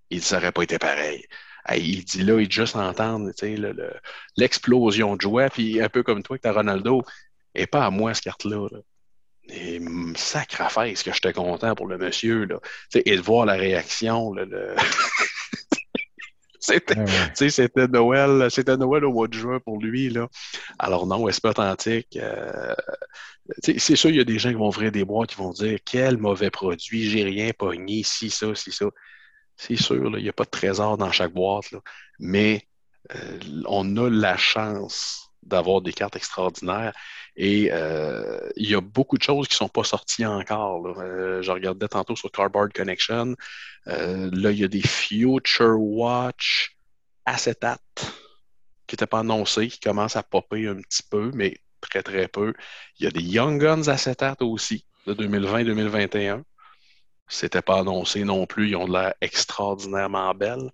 il 0.10 0.19
dit, 0.19 0.26
ça 0.26 0.38
n'aurait 0.38 0.52
pas 0.52 0.63
été 0.63 0.80
pareil. 0.80 1.26
il 1.76 2.04
dit 2.04 2.24
là, 2.24 2.39
il 2.39 2.48
dit 2.48 2.56
juste 2.56 2.76
entendre 2.76 3.32
l'explosion 4.38 5.15
de 5.15 5.22
joie, 5.22 5.50
puis 5.50 5.82
un 5.82 5.89
peu 5.89 6.02
comme 6.04 6.24
toi 6.24 6.38
que 6.38 6.48
tu 6.48 6.54
Ronaldo, 6.54 7.04
et 7.54 7.67
pas 7.67 7.86
à 7.86 7.89
moi, 7.91 8.13
cette 8.13 8.24
carte-là. 8.26 8.67
Et 9.50 9.82
sacre 10.15 10.62
affaire, 10.62 10.84
est-ce 10.84 11.04
que 11.04 11.12
j'étais 11.12 11.34
content 11.34 11.76
pour 11.76 11.88
le 11.88 11.98
monsieur, 11.98 12.45
là? 12.45 12.60
et 12.93 13.15
de 13.15 13.22
voir 13.22 13.45
la 13.45 13.54
réaction, 13.54 14.34
le... 14.34 14.76
C'était 17.34 17.88
Noël, 17.88 18.49
c'était 18.51 18.77
Noël 18.77 19.05
au 19.05 19.13
mois 19.13 19.27
de 19.27 19.34
juin 19.34 19.60
pour 19.60 19.79
lui. 19.79 20.10
Là. 20.10 20.27
Alors 20.77 21.08
non, 21.08 21.27
SP 21.29 21.45
Authentique, 21.47 22.17
euh, 22.17 22.73
c'est 23.63 23.95
sûr, 23.95 24.10
il 24.10 24.17
y 24.17 24.19
a 24.19 24.25
des 24.25 24.39
gens 24.39 24.49
qui 24.49 24.55
vont 24.55 24.67
ouvrir 24.67 24.91
des 24.91 25.03
boîtes 25.03 25.32
qui 25.32 25.36
vont 25.36 25.51
dire 25.51 25.79
quel 25.84 26.17
mauvais 26.17 26.51
produit, 26.51 27.10
j'ai 27.10 27.23
rien 27.23 27.51
pogné, 27.58 28.03
si 28.03 28.29
ça, 28.29 28.53
si 28.55 28.71
ça. 28.71 28.86
C'est 29.55 29.75
sûr, 29.75 30.17
il 30.17 30.23
n'y 30.23 30.29
a 30.29 30.34
pas 30.34 30.45
de 30.45 30.49
trésor 30.49 30.97
dans 30.97 31.12
chaque 31.12 31.34
boîte, 31.34 31.73
mais 32.19 32.67
euh, 33.15 33.39
on 33.65 33.97
a 33.97 34.10
la 34.10 34.38
chance 34.38 35.28
d'avoir 35.43 35.82
des 35.82 35.93
cartes 35.93 36.15
extraordinaires. 36.15 36.93
Et 37.36 37.69
euh, 37.71 38.49
il 38.56 38.69
y 38.69 38.75
a 38.75 38.82
beaucoup 38.82 39.17
de 39.17 39.23
choses 39.23 39.47
qui 39.47 39.54
ne 39.54 39.58
sont 39.58 39.69
pas 39.69 39.84
sorties 39.84 40.25
encore. 40.25 40.86
Euh, 40.99 41.41
je 41.41 41.52
regardais 41.52 41.88
tantôt 41.88 42.15
sur 42.15 42.32
Cardboard 42.32 42.73
Connection. 42.73 43.36
Euh, 43.88 44.30
là, 44.34 44.52
il 44.52 44.60
y 44.60 44.63
a 44.63 44.67
des 44.67 44.82
Future 44.82 45.80
Watch 45.80 46.75
acétate 47.25 48.13
qui 48.88 48.95
n'étaient 48.95 49.08
pas 49.08 49.19
annoncés, 49.19 49.67
qui 49.67 49.80
commencent 49.80 50.15
à 50.15 50.23
popper 50.23 50.67
un 50.67 50.82
petit 50.82 51.04
peu, 51.04 51.32
mais 51.34 51.58
très, 51.80 52.04
très 52.04 52.28
peu. 52.28 52.54
Il 52.99 53.06
y 53.06 53.08
a 53.08 53.12
des 53.12 53.21
Young 53.21 53.62
Guns 53.62 53.88
acétate 53.88 54.41
aussi, 54.41 54.86
de 55.06 55.13
2020-2021. 55.13 56.43
C'était 57.29 57.61
pas 57.61 57.79
annoncé 57.79 58.23
non 58.23 58.45
plus. 58.45 58.69
Ils 58.69 58.75
ont 58.75 58.87
de 58.87 58.93
l'air 58.93 59.13
extraordinairement 59.21 60.33
belles. 60.33 60.69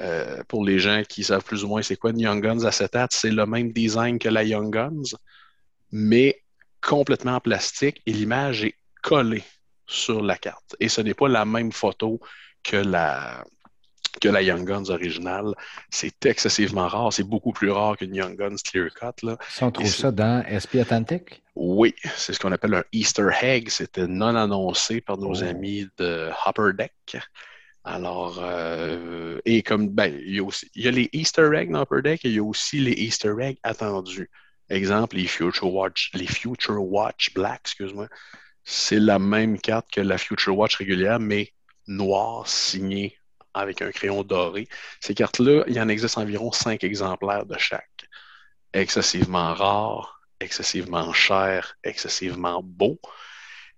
Euh, 0.00 0.42
pour 0.48 0.64
les 0.64 0.78
gens 0.78 1.02
qui 1.06 1.22
savent 1.22 1.44
plus 1.44 1.64
ou 1.64 1.68
moins 1.68 1.82
c'est 1.82 1.96
quoi 1.96 2.10
une 2.10 2.20
Young 2.20 2.42
Guns 2.42 2.64
acétate, 2.64 3.12
c'est 3.12 3.30
le 3.30 3.44
même 3.44 3.72
design 3.72 4.18
que 4.18 4.30
la 4.30 4.42
Young 4.42 4.72
Guns, 4.72 5.16
mais 5.90 6.42
complètement 6.80 7.36
en 7.36 7.40
plastique 7.40 8.00
et 8.06 8.12
l'image 8.12 8.64
est 8.64 8.74
collée 9.02 9.44
sur 9.86 10.22
la 10.22 10.38
carte. 10.38 10.76
Et 10.80 10.88
ce 10.88 11.02
n'est 11.02 11.12
pas 11.12 11.28
la 11.28 11.44
même 11.44 11.72
photo 11.72 12.20
que 12.64 12.78
la, 12.78 13.44
que 14.22 14.28
la 14.28 14.40
Young 14.40 14.64
Guns 14.64 14.88
originale. 14.88 15.52
C'est 15.90 16.24
excessivement 16.26 16.86
rare. 16.86 17.12
C'est 17.12 17.24
beaucoup 17.24 17.52
plus 17.52 17.70
rare 17.70 17.96
qu'une 17.96 18.14
Young 18.14 18.36
Guns 18.36 18.56
Clear 18.64 18.88
Cut. 18.94 19.26
Là. 19.26 19.36
Si 19.48 19.64
on 19.64 19.70
trouve 19.70 19.86
ça 19.86 20.12
dans 20.12 20.44
SP 20.46 20.76
Authentic? 20.80 21.42
Oui, 21.56 21.94
c'est 22.16 22.32
ce 22.32 22.38
qu'on 22.38 22.52
appelle 22.52 22.74
un 22.74 22.84
Easter 22.92 23.28
egg. 23.42 23.68
C'était 23.68 24.06
non 24.06 24.36
annoncé 24.36 25.00
par 25.00 25.18
nos 25.18 25.34
oh. 25.34 25.44
amis 25.44 25.88
de 25.98 26.30
Hopper 26.46 26.70
Deck. 26.78 27.18
Alors, 27.84 28.38
euh, 28.40 29.40
et 29.44 29.62
comme, 29.64 29.88
ben, 29.88 30.16
il 30.24 30.36
y, 30.36 30.38
a 30.38 30.44
aussi, 30.44 30.70
il 30.76 30.84
y 30.84 30.88
a 30.88 30.92
les 30.92 31.10
Easter 31.12 31.50
eggs 31.52 31.72
dans 31.72 31.82
Upper 31.82 32.00
Deck 32.02 32.24
et 32.24 32.28
il 32.28 32.34
y 32.36 32.38
a 32.38 32.44
aussi 32.44 32.78
les 32.78 32.92
Easter 32.92 33.34
eggs 33.40 33.58
attendus. 33.64 34.30
Exemple, 34.68 35.16
les 35.16 35.26
Future 35.26 35.74
Watch, 35.74 36.12
les 36.14 36.28
Future 36.28 36.80
Watch 36.80 37.34
Black, 37.34 37.62
excuse-moi. 37.64 38.06
C'est 38.62 39.00
la 39.00 39.18
même 39.18 39.58
carte 39.58 39.90
que 39.90 40.00
la 40.00 40.16
Future 40.16 40.56
Watch 40.56 40.76
régulière, 40.76 41.18
mais 41.18 41.52
noire, 41.88 42.46
signée 42.46 43.16
avec 43.54 43.82
un 43.82 43.90
crayon 43.90 44.22
doré. 44.22 44.68
Ces 45.00 45.14
cartes-là, 45.14 45.64
il 45.66 45.80
en 45.80 45.88
existe 45.88 46.18
environ 46.18 46.52
cinq 46.52 46.84
exemplaires 46.84 47.46
de 47.46 47.58
chaque. 47.58 47.88
Excessivement 48.72 49.54
rares, 49.54 50.20
excessivement 50.40 51.12
chers, 51.12 51.76
excessivement 51.84 52.62
beaux. 52.62 53.00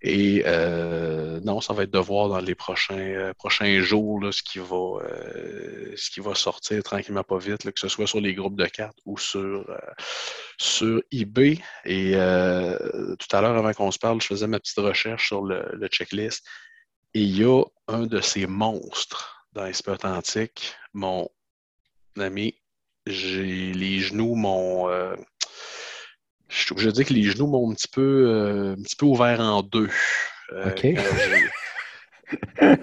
Et 0.07 0.43
euh, 0.45 1.41
non, 1.41 1.63
ça 1.63 1.73
va 1.73 1.85
être 1.85 1.91
de 1.91 1.99
voir 1.99 2.29
dans 2.29 2.39
les 2.39 2.55
prochains, 2.55 2.99
euh, 2.99 3.33
prochains 3.33 3.81
jours 3.81 4.21
ce, 4.31 4.43
qui 4.43 4.59
va, 4.59 5.01
euh, 5.03 5.95
ce 5.97 6.11
qui 6.11 6.21
va 6.21 6.35
sortir 6.35 6.83
tranquillement 6.83 7.23
pas 7.23 7.39
vite, 7.39 7.65
que 7.73 7.81
ce 7.81 7.89
soit 7.89 8.07
sur 8.07 8.21
les 8.21 8.35
groupes 8.35 8.57
de 8.57 8.67
cartes 8.67 8.99
ou 9.07 9.17
sur, 9.17 9.65
sur 10.59 11.01
eBay. 11.11 11.59
Et 11.87 12.13
tout 12.13 13.37
à 13.37 13.41
l'heure, 13.41 13.57
avant 13.57 13.73
qu'on 13.73 13.91
se 13.91 13.99
parle, 13.99 14.21
je 14.21 14.27
faisais 14.27 14.47
ma 14.47 14.61
petite 14.61 14.77
recherche 14.77 15.29
sur 15.29 15.43
le, 15.43 15.89
checklist. 15.89 16.47
Et 17.15 17.23
il 17.23 17.39
y 17.39 17.45
a 17.45 17.63
un 17.89 18.07
de 18.07 18.21
ces 18.21 18.47
monstres 18.47 19.34
dans 19.55 19.65
l'esprit 19.65 19.93
authentique. 19.93 20.75
Mon 20.93 21.29
ami, 22.19 22.55
j'ai 23.07 23.73
les 23.73 24.01
genoux, 24.01 24.35
mon 24.35 24.89
je 26.55 26.63
suis 26.63 26.73
obligé 26.73 26.89
de 26.89 26.93
dire 26.93 27.07
que 27.07 27.15
les 27.15 27.25
genoux 27.25 27.47
m'ont 27.47 27.71
un 27.71 27.75
petit 27.75 27.89
peu, 27.89 28.27
euh, 28.29 28.75
un 28.79 28.83
petit 28.83 28.97
peu 28.97 29.07
ouvert 29.07 29.41
en 29.41 29.63
deux. 29.63 29.89
Euh, 30.53 30.71
OK. 30.71 30.83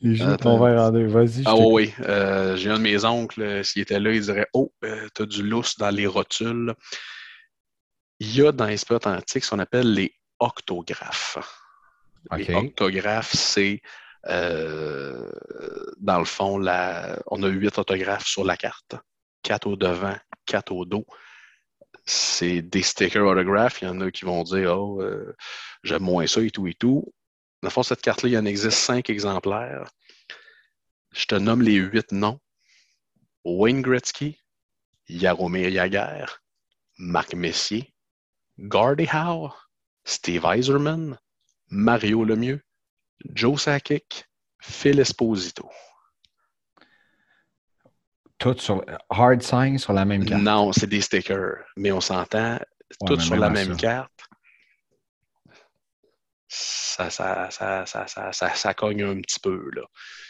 les 0.00 0.16
genoux 0.16 0.36
t'ont 0.36 0.58
ouvert 0.58 0.82
en 0.82 0.90
deux. 0.90 1.06
Vas-y. 1.06 1.44
Ah 1.46 1.56
oui, 1.56 1.92
euh, 2.00 2.56
j'ai 2.56 2.70
un 2.70 2.78
de 2.78 2.82
mes 2.82 3.04
oncles, 3.04 3.64
s'il 3.64 3.82
était 3.82 4.00
là, 4.00 4.12
il 4.12 4.22
dirait 4.22 4.48
Oh, 4.52 4.72
t'as 5.14 5.26
du 5.26 5.42
lousse 5.42 5.78
dans 5.78 5.90
les 5.90 6.06
rotules. 6.06 6.74
Il 8.18 8.34
y 8.34 8.46
a 8.46 8.52
dans 8.52 8.66
l'esprit 8.66 8.96
authentique 8.96 9.44
ce 9.44 9.50
qu'on 9.50 9.60
appelle 9.60 9.94
les 9.94 10.12
octographes. 10.40 11.38
Les 12.36 12.52
octographes, 12.52 13.32
c'est 13.34 13.80
dans 14.24 16.18
le 16.18 16.24
fond, 16.24 16.60
on 17.26 17.42
a 17.42 17.48
huit 17.48 17.78
autographes 17.78 18.26
sur 18.26 18.44
la 18.44 18.56
carte. 18.56 18.96
Quatre 19.42 19.68
au 19.68 19.76
devant, 19.76 20.16
quatre 20.46 20.72
au 20.72 20.84
dos 20.84 21.06
c'est 22.06 22.62
des 22.62 22.82
stickers 22.82 23.26
autographes. 23.26 23.82
Il 23.82 23.86
y 23.86 23.88
en 23.88 24.00
a 24.00 24.10
qui 24.10 24.24
vont 24.24 24.42
dire 24.42 24.78
Oh, 24.78 25.02
euh, 25.02 25.34
j'aime 25.82 26.02
moins 26.02 26.26
ça 26.26 26.42
et 26.42 26.50
tout 26.50 26.66
et 26.66 26.74
tout. 26.74 27.04
Dans 27.62 27.68
le 27.68 27.72
fond, 27.72 27.82
cette 27.82 28.02
carte-là, 28.02 28.28
il 28.28 28.32
y 28.32 28.38
en 28.38 28.46
existe 28.46 28.78
cinq 28.78 29.10
exemplaires. 29.10 29.84
Je 31.12 31.26
te 31.26 31.34
nomme 31.34 31.62
les 31.62 31.74
huit 31.74 32.12
noms. 32.12 32.40
Wayne 33.44 33.82
Gretzky, 33.82 34.38
Yaromir 35.08 35.70
Jagr, 35.70 36.40
Marc 36.98 37.34
Messier, 37.34 37.92
Gordie 38.58 39.08
Howe, 39.12 39.50
Steve 40.04 40.44
Eiserman, 40.44 41.18
Mario 41.68 42.24
Lemieux, 42.24 42.62
Joe 43.34 43.60
Sakic, 43.60 44.26
Phil 44.60 45.00
Esposito. 45.00 45.68
Toutes 48.38 48.60
sur 48.60 48.82
hard 49.10 49.42
sign 49.42 49.78
sur 49.78 49.92
la 49.92 50.04
même 50.04 50.24
carte. 50.24 50.42
Non, 50.42 50.72
c'est 50.72 50.86
des 50.86 51.02
stickers, 51.02 51.56
mais 51.76 51.92
on 51.92 52.00
s'entend, 52.00 52.58
toutes 53.06 53.20
sur 53.20 53.36
la 53.36 53.50
même 53.50 53.76
carte. 53.76 54.10
Ça 56.52 57.10
ça, 57.10 57.48
ça, 57.50 57.84
ça, 57.86 58.32
ça, 58.32 58.74
cogne 58.74 59.04
un 59.04 59.20
petit 59.20 59.38
peu. 59.40 59.70
Là. 59.72 59.82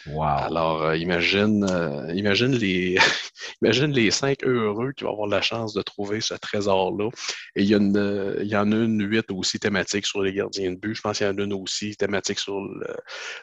Wow. 0.06 0.22
Alors, 0.22 0.82
euh, 0.82 0.96
imagine, 0.96 1.64
euh, 1.64 2.12
imagine, 2.14 2.52
les, 2.52 2.98
imagine 3.62 3.90
les 3.90 4.10
cinq 4.10 4.44
heureux 4.44 4.92
qui 4.92 5.04
vont 5.04 5.12
avoir 5.12 5.28
la 5.28 5.40
chance 5.40 5.72
de 5.72 5.82
trouver 5.82 6.20
ce 6.20 6.34
trésor-là. 6.34 7.08
Et 7.56 7.62
il 7.62 7.70
y, 7.70 7.74
une, 7.74 8.36
il 8.40 8.48
y 8.48 8.56
en 8.56 8.70
a 8.70 8.76
une 8.76 9.02
huit 9.02 9.30
aussi 9.30 9.58
thématique 9.58 10.06
sur 10.06 10.22
les 10.22 10.34
gardiens 10.34 10.70
de 10.70 10.76
but. 10.76 10.94
Je 10.94 11.00
pense 11.00 11.18
qu'il 11.18 11.26
y 11.26 11.30
en 11.30 11.38
a 11.38 11.42
une 11.42 11.54
aussi 11.54 11.96
thématique 11.96 12.38
sur 12.38 12.60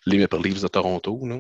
les 0.06 0.18
Maple 0.20 0.44
Leafs 0.44 0.62
de 0.62 0.68
Toronto. 0.68 1.20
Là. 1.26 1.40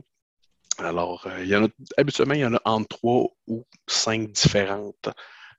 Alors, 0.80 1.26
euh, 1.26 1.44
il 1.44 1.48
y 1.48 1.56
en 1.56 1.66
a, 1.66 1.70
habituellement, 1.98 2.36
il 2.36 2.42
y 2.42 2.46
en 2.46 2.54
a 2.54 2.62
entre 2.66 2.88
trois 2.88 3.28
ou 3.48 3.66
cinq 3.88 4.32
différentes 4.32 5.10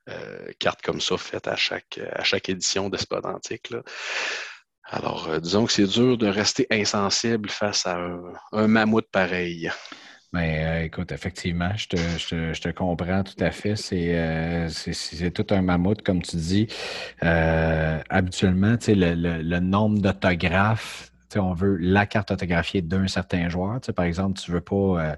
euh, 0.07 0.51
cartes 0.59 0.81
comme 0.81 1.01
ça 1.01 1.17
faites 1.17 1.47
à 1.47 1.55
chaque, 1.55 1.99
à 2.13 2.23
chaque 2.23 2.49
édition 2.49 2.89
d'Espodantique. 2.89 3.73
Alors, 4.91 5.27
euh, 5.29 5.39
disons 5.39 5.65
que 5.65 5.71
c'est 5.71 5.87
dur 5.87 6.17
de 6.17 6.27
rester 6.27 6.67
insensible 6.71 7.49
face 7.49 7.85
à 7.85 7.99
un, 8.51 8.67
mammouth 8.67 9.07
pareil. 9.11 9.69
Mais 10.33 10.85
écoute, 10.85 11.11
effectivement, 11.11 11.71
je 11.75 11.87
te, 11.87 12.71
comprends 12.71 13.23
tout 13.23 13.43
à 13.43 13.51
fait. 13.51 13.75
C'est 13.75 15.31
tout 15.33 15.47
un 15.49 15.61
mammouth, 15.61 16.01
comme 16.03 16.21
tu 16.21 16.35
dis. 16.35 16.67
habituellement, 17.21 18.77
le, 18.87 19.41
le, 19.41 19.59
nombre 19.59 19.99
d'autographes 19.99 21.09
on 21.37 21.53
veut 21.53 21.77
la 21.77 22.05
carte 22.05 22.31
autographiée 22.31 22.81
d'un 22.81 23.07
certain 23.07 23.49
joueur. 23.49 23.79
par 23.95 24.05
exemple, 24.05 24.39
tu 24.39 24.51
veux 24.51 24.61
pas. 24.61 24.75
Euh, 24.75 25.15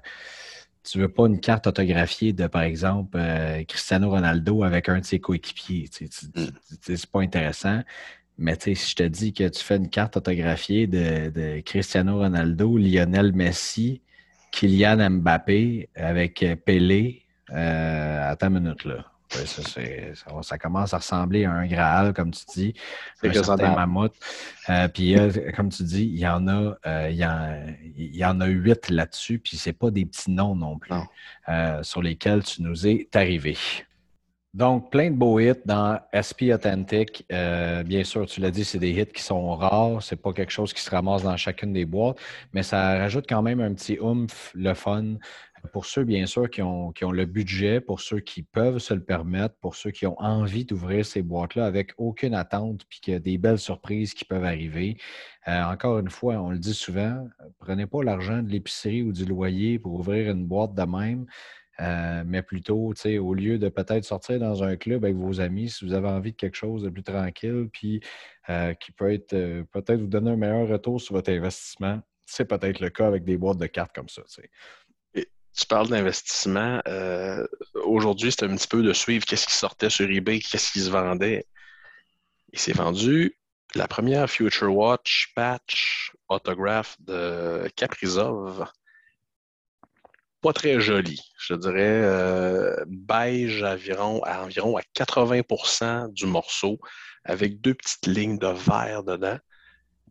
tu 0.84 0.98
veux 0.98 1.08
pas 1.08 1.26
une 1.26 1.38
carte 1.38 1.68
autographiée 1.68 2.32
de, 2.32 2.48
par 2.48 2.62
exemple, 2.62 3.16
euh, 3.16 3.62
Cristiano 3.64 4.10
Ronaldo 4.10 4.64
avec 4.64 4.88
un 4.88 4.98
de 4.98 5.04
ses 5.04 5.20
coéquipiers. 5.20 5.88
C'est 6.80 7.06
pas 7.06 7.20
intéressant. 7.20 7.82
Mais 8.42 8.56
si 8.60 8.74
je 8.74 8.96
te 8.96 9.02
dis 9.04 9.32
que 9.32 9.48
tu 9.48 9.62
fais 9.62 9.76
une 9.76 9.88
carte 9.88 10.16
autographiée 10.16 10.86
de, 10.86 11.60
Cristiano 11.60 12.18
Ronaldo, 12.18 12.76
Lionel 12.76 13.32
Messi, 13.32 14.02
Kylian 14.50 15.10
Mbappé 15.10 15.88
avec 15.94 16.44
Pelé, 16.66 17.22
euh, 17.50 18.30
attends 18.30 18.48
une 18.48 18.60
minute 18.60 18.84
là. 18.84 19.06
Ça, 20.42 20.58
commence 20.58 20.92
à 20.92 20.98
ressembler 20.98 21.44
à 21.44 21.52
un 21.52 21.66
Graal, 21.66 22.12
comme 22.12 22.32
tu 22.32 22.44
dis, 22.54 22.74
un 23.22 23.32
certain 23.32 23.74
mammouth. 23.74 24.12
Euh, 24.68 24.88
puis, 24.88 25.16
comme 25.56 25.70
tu 25.70 25.82
dis, 25.84 26.04
il 26.04 26.18
y 26.18 26.26
en 26.26 26.48
a, 26.48 26.76
euh, 26.86 27.08
il, 27.10 28.16
y 28.16 28.24
en, 28.24 28.40
a 28.40 28.46
huit 28.46 28.90
là-dessus, 28.90 29.38
puis 29.38 29.56
c'est 29.56 29.72
pas 29.72 29.90
des 29.90 30.04
petits 30.04 30.30
noms 30.30 30.54
non 30.54 30.78
plus 30.78 30.94
euh, 31.48 31.82
sur 31.82 32.02
lesquels 32.02 32.42
tu 32.44 32.62
nous 32.62 32.86
es 32.86 33.08
arrivé. 33.14 33.56
Donc, 34.54 34.90
plein 34.90 35.10
de 35.10 35.16
beaux 35.16 35.40
hits 35.40 35.64
dans 35.64 35.98
SP 36.12 36.52
Authentic. 36.52 37.26
bien 37.30 38.04
sûr, 38.04 38.26
tu 38.26 38.40
l'as 38.40 38.50
dit, 38.50 38.64
c'est 38.64 38.78
des 38.78 38.90
hits 38.90 39.06
qui 39.06 39.22
sont 39.22 39.56
rares. 39.56 40.02
C'est 40.02 40.20
pas 40.20 40.34
quelque 40.34 40.52
chose 40.52 40.74
qui 40.74 40.82
se 40.82 40.90
ramasse 40.90 41.22
dans 41.22 41.36
chacune 41.38 41.72
des 41.72 41.86
boîtes, 41.86 42.18
mais 42.52 42.62
ça 42.62 42.98
rajoute 42.98 43.24
quand 43.26 43.40
même 43.40 43.60
un 43.60 43.72
petit 43.72 43.98
oomph, 43.98 44.52
le 44.54 44.74
fun, 44.74 45.16
pour 45.70 45.86
ceux, 45.86 46.04
bien 46.04 46.26
sûr, 46.26 46.50
qui 46.50 46.60
ont, 46.62 46.92
qui 46.92 47.04
ont, 47.04 47.12
le 47.12 47.24
budget, 47.24 47.80
pour 47.80 48.00
ceux 48.00 48.20
qui 48.20 48.42
peuvent 48.42 48.78
se 48.78 48.94
le 48.94 49.02
permettre, 49.02 49.54
pour 49.60 49.76
ceux 49.76 49.90
qui 49.90 50.06
ont 50.06 50.20
envie 50.20 50.64
d'ouvrir 50.64 51.06
ces 51.06 51.22
boîtes-là 51.22 51.66
avec 51.66 51.92
aucune 51.98 52.34
attente, 52.34 52.84
puis 52.88 53.00
qu'il 53.00 53.14
y 53.14 53.16
a 53.16 53.20
des 53.20 53.38
belles 53.38 53.58
surprises 53.58 54.14
qui 54.14 54.24
peuvent 54.24 54.44
arriver. 54.44 54.96
Euh, 55.48 55.62
encore 55.64 55.98
une 55.98 56.10
fois, 56.10 56.36
on 56.36 56.50
le 56.50 56.58
dit 56.58 56.74
souvent, 56.74 57.28
prenez 57.58 57.86
pas 57.86 58.02
l'argent 58.02 58.42
de 58.42 58.48
l'épicerie 58.48 59.02
ou 59.02 59.12
du 59.12 59.24
loyer 59.24 59.78
pour 59.78 59.94
ouvrir 59.94 60.30
une 60.30 60.46
boîte 60.46 60.74
de 60.74 60.82
même. 60.82 61.26
Euh, 61.80 62.22
mais 62.26 62.42
plutôt, 62.42 62.92
au 63.20 63.34
lieu 63.34 63.58
de 63.58 63.68
peut-être 63.68 64.04
sortir 64.04 64.38
dans 64.38 64.62
un 64.62 64.76
club 64.76 65.04
avec 65.04 65.16
vos 65.16 65.40
amis, 65.40 65.70
si 65.70 65.84
vous 65.86 65.94
avez 65.94 66.08
envie 66.08 66.32
de 66.32 66.36
quelque 66.36 66.56
chose 66.56 66.82
de 66.82 66.90
plus 66.90 67.02
tranquille, 67.02 67.68
puis 67.72 68.00
euh, 68.50 68.74
qui 68.74 68.92
peut 68.92 69.12
être 69.12 69.34
peut-être 69.72 70.00
vous 70.00 70.06
donner 70.06 70.32
un 70.32 70.36
meilleur 70.36 70.68
retour 70.68 71.00
sur 71.00 71.14
votre 71.14 71.30
investissement, 71.30 72.00
c'est 72.26 72.44
peut-être 72.44 72.80
le 72.80 72.90
cas 72.90 73.06
avec 73.06 73.24
des 73.24 73.36
boîtes 73.38 73.58
de 73.58 73.66
cartes 73.66 73.94
comme 73.94 74.08
ça 74.08 74.22
tu 75.54 75.66
parles 75.66 75.88
d'investissement. 75.88 76.80
Euh, 76.86 77.46
aujourd'hui, 77.84 78.32
c'est 78.32 78.44
un 78.44 78.56
petit 78.56 78.68
peu 78.68 78.82
de 78.82 78.92
suivre 78.92 79.24
qu'est-ce 79.24 79.46
qui 79.46 79.54
sortait 79.54 79.90
sur 79.90 80.10
eBay, 80.10 80.40
qu'est-ce 80.40 80.72
qui 80.72 80.80
se 80.80 80.90
vendait. 80.90 81.46
Il 82.52 82.58
s'est 82.58 82.72
vendu 82.72 83.36
la 83.74 83.88
première 83.88 84.28
Future 84.28 84.74
Watch 84.74 85.32
patch 85.34 86.12
autographe 86.28 86.96
de 87.00 87.68
Caprizov. 87.76 88.66
Pas 90.42 90.52
très 90.52 90.80
joli. 90.80 91.20
Je 91.38 91.54
dirais 91.54 92.02
euh, 92.02 92.84
beige 92.86 93.62
environ, 93.62 94.22
à 94.24 94.42
environ 94.42 94.76
à 94.76 94.82
80% 94.96 96.12
du 96.12 96.26
morceau, 96.26 96.78
avec 97.24 97.60
deux 97.60 97.74
petites 97.74 98.06
lignes 98.06 98.38
de 98.38 98.48
verre 98.48 99.04
dedans. 99.04 99.38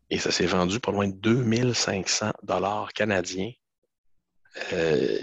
Et 0.09 0.17
ça 0.19 0.31
s'est 0.31 0.45
vendu 0.45 0.79
pas 0.79 0.91
loin 0.91 1.07
de 1.07 1.13
2500 1.13 2.31
dollars 2.43 2.91
canadiens 2.93 3.51
euh, 4.73 5.19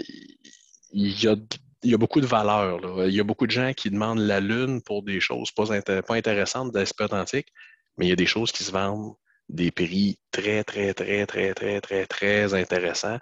il, 0.91 1.23
y 1.23 1.27
a, 1.27 1.97
beaucoup 1.97 2.21
de 2.21 2.25
valeur. 2.25 3.07
Il 3.07 3.13
y 3.13 3.19
a 3.19 3.23
beaucoup 3.23 3.45
de 3.45 3.51
gens 3.51 3.73
qui 3.73 3.89
demandent 3.89 4.19
la 4.19 4.39
Lune 4.39 4.81
pour 4.81 5.03
des 5.03 5.19
choses 5.19 5.51
pas, 5.51 5.65
pas 6.01 6.15
intéressantes 6.15 6.73
d'esprit 6.73 7.05
authentique, 7.05 7.47
mais 7.97 8.07
il 8.07 8.09
y 8.09 8.13
a 8.13 8.15
des 8.15 8.25
choses 8.25 8.51
qui 8.51 8.63
se 8.63 8.71
vendent 8.71 9.13
des 9.49 9.71
prix 9.71 10.19
très, 10.31 10.63
très, 10.63 10.93
très, 10.93 11.25
très, 11.25 11.53
très, 11.53 11.81
très, 11.81 12.05
très 12.05 12.53
intéressants. 12.53 13.17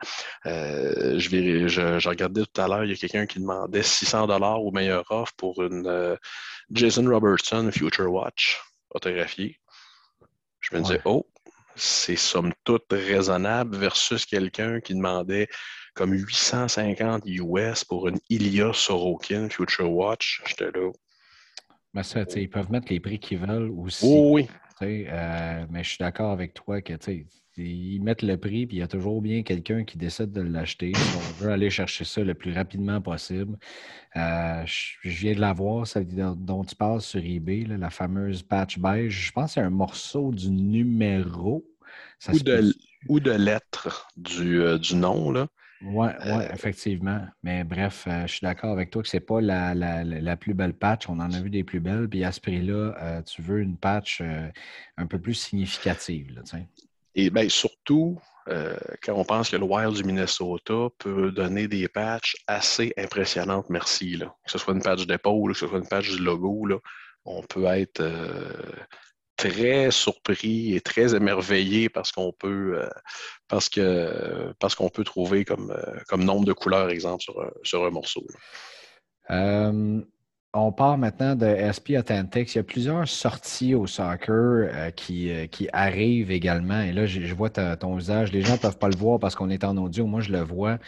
Euh, 0.46 1.18
je, 1.18 1.68
je, 1.68 2.10
regardais 2.10 2.44
tout 2.44 2.62
à 2.62 2.68
l'heure, 2.68 2.84
il 2.84 2.92
y 2.92 2.94
a 2.94 2.98
quelqu'un 2.98 3.26
qui 3.26 3.40
demandait 3.40 3.84
600 3.84 4.28
dollars 4.28 4.64
au 4.64 4.72
meilleur 4.72 5.10
offre 5.10 5.34
pour 5.38 5.64
une 5.64 5.88
euh, 5.88 6.16
Jason 6.70 7.08
Robertson 7.08 7.70
Future 7.72 8.12
Watch 8.12 8.62
photographiée. 8.92 9.60
Je 10.60 10.76
me 10.76 10.82
disais, 10.82 11.02
oh, 11.06 11.26
c'est 11.76 12.18
somme 12.18 12.52
toute 12.66 12.92
raisonnable 12.92 13.78
versus 13.78 14.26
quelqu'un 14.26 14.82
qui 14.82 14.96
demandait 14.96 15.48
comme 15.94 16.12
850 16.12 17.24
US 17.26 17.86
pour 17.86 18.08
une 18.08 18.20
Ilia 18.30 18.72
Sorokin 18.74 19.50
Future 19.50 19.92
Watch. 19.92 20.42
J'étais 20.46 20.72
là. 20.72 20.92
Mais 21.94 22.04
ça, 22.04 22.22
ils 22.36 22.50
peuvent 22.50 22.70
mettre 22.70 22.88
les 22.90 23.00
prix 23.00 23.18
qu'ils 23.18 23.40
veulent 23.40 23.72
aussi. 23.72 24.06
Oh 24.06 24.34
oui. 24.34 24.48
Euh, 24.82 25.66
mais 25.70 25.84
je 25.84 25.90
suis 25.90 25.98
d'accord 26.00 26.32
avec 26.32 26.54
toi 26.54 26.82
que 26.82 26.94
ils 27.58 28.02
mettent 28.02 28.22
le 28.22 28.38
prix, 28.38 28.68
puis 28.68 28.78
il 28.78 28.80
y 28.80 28.84
a 28.84 28.88
toujours 28.88 29.22
bien 29.22 29.42
quelqu'un 29.42 29.84
qui 29.84 29.98
décide 29.98 30.32
de 30.32 30.42
l'acheter. 30.42 30.92
On 30.96 31.44
veut 31.44 31.52
aller 31.52 31.70
chercher 31.70 32.06
ça 32.06 32.24
le 32.24 32.36
plus 32.36 32.54
rapidement 32.54 33.02
possible. 33.02 33.58
Euh, 34.16 34.64
je, 34.66 35.10
viens 35.10 35.34
de 35.34 35.40
la 35.40 35.54
voir, 35.54 35.88
celle 35.88 36.06
dont 36.08 36.64
tu 36.64 36.76
parles 36.76 37.02
sur 37.02 37.24
eBay, 37.24 37.66
la 37.66 37.90
fameuse 37.90 38.44
patch 38.44 38.78
beige. 38.78 39.28
Je 39.28 39.32
pense 39.32 39.52
que 39.52 39.54
c'est 39.56 39.62
un 39.62 39.72
morceau 39.72 40.32
du 40.32 40.52
numéro. 40.52 41.66
ou, 42.32 42.40
de, 42.40 42.76
ou 43.10 43.20
de 43.20 43.32
lettres 43.32 44.08
du, 44.18 44.62
euh, 44.62 44.78
du 44.78 44.96
nom. 44.96 45.32
Là. 45.32 45.48
Oui, 45.82 46.08
ouais, 46.08 46.50
effectivement. 46.54 47.22
Mais 47.44 47.64
bref, 47.64 48.06
euh, 48.08 48.26
je 48.26 48.34
suis 48.34 48.46
d'accord 48.46 48.72
avec 48.72 48.90
toi 48.90 49.04
que 49.04 49.10
c'est 49.10 49.20
pas 49.20 49.42
la, 49.42 49.76
la, 49.76 50.04
la, 50.04 50.36
plus 50.36 50.54
belle 50.54 50.74
patch. 50.74 51.08
On 51.08 51.20
en 51.20 51.32
a 51.32 51.40
vu 51.40 51.50
des 51.50 51.64
plus 51.64 51.80
belles. 51.80 52.08
Puis 52.10 52.24
à 52.24 52.32
ce 52.32 52.42
prix-là, 52.42 52.96
euh, 53.00 53.22
tu 53.22 53.42
veux 53.42 53.60
une 53.60 53.78
patch 53.78 54.20
euh, 54.22 54.50
un 54.98 55.06
peu 55.06 55.20
plus 55.20 55.36
significative. 55.36 56.34
Là, 56.34 56.42
Et 57.14 57.30
bien 57.30 57.48
surtout, 57.50 58.20
quand 59.04 59.14
on 59.14 59.26
pense 59.26 59.50
que 59.50 59.58
le 59.58 59.66
Wild 59.66 59.94
du 59.94 60.04
Minnesota 60.04 60.88
peut 60.98 61.32
donner 61.32 61.68
des 61.68 61.88
patchs 61.90 62.36
assez 62.48 62.94
impressionnantes, 62.98 63.70
merci. 63.70 64.16
Là. 64.16 64.34
Que 64.46 64.52
ce 64.52 64.58
soit 64.58 64.74
une 64.74 64.82
patch 64.82 65.06
d'épaule, 65.06 65.52
que 65.52 65.60
ce 65.60 65.68
soit 65.68 65.80
une 65.80 65.88
patch 65.88 66.10
du 66.10 66.24
logo, 66.24 66.66
là, 66.66 66.78
on 67.26 67.44
peut 67.44 67.66
être 67.66 68.02
très 69.38 69.92
surpris 69.92 70.76
et 70.76 70.82
très 70.82 71.16
émerveillé 71.16 71.88
parce 71.90 72.12
qu'on 72.12 72.34
peut, 72.34 72.80
euh, 72.82 72.90
parce 73.48 73.70
que, 73.70 74.54
parce 74.60 74.76
qu'on 74.76 74.90
peut 74.90 75.04
trouver 75.04 75.46
comme, 75.46 75.72
euh, 75.72 76.00
comme 76.08 76.24
nombre 76.26 76.46
de 76.46 76.54
couleurs, 76.54 76.90
exemple, 76.90 77.22
sur, 77.22 77.52
sur 77.64 77.86
un 77.86 77.92
morceau. 77.92 78.26
Euh, 79.30 80.02
on 80.54 80.72
part 80.72 80.98
maintenant 80.98 81.36
de 81.36 81.46
SP 81.46 81.94
Authentics. 81.98 82.56
Il 82.56 82.58
y 82.58 82.60
a 82.60 82.64
plusieurs 82.64 83.08
sorties 83.08 83.76
au 83.76 83.86
soccer 83.86 84.94
qui, 84.96 85.32
qui, 85.50 85.70
arrivent 85.72 86.32
également. 86.32 86.82
Et 86.82 86.94
là, 86.94 87.06
je, 87.06 87.34
vois 87.36 87.50
ton 87.50 87.96
visage. 87.96 88.32
Les 88.32 88.42
gens 88.42 88.54
ne 88.54 88.58
peuvent 88.58 88.80
pas 88.80 88.90
le 88.90 88.96
voir 88.96 89.20
parce 89.20 89.36
qu'on 89.36 89.52
est 89.52 89.64
en 89.64 89.78
audio. 89.78 90.08
Moi, 90.08 90.22
je 90.22 90.32
le 90.32 90.42
vois. 90.42 90.80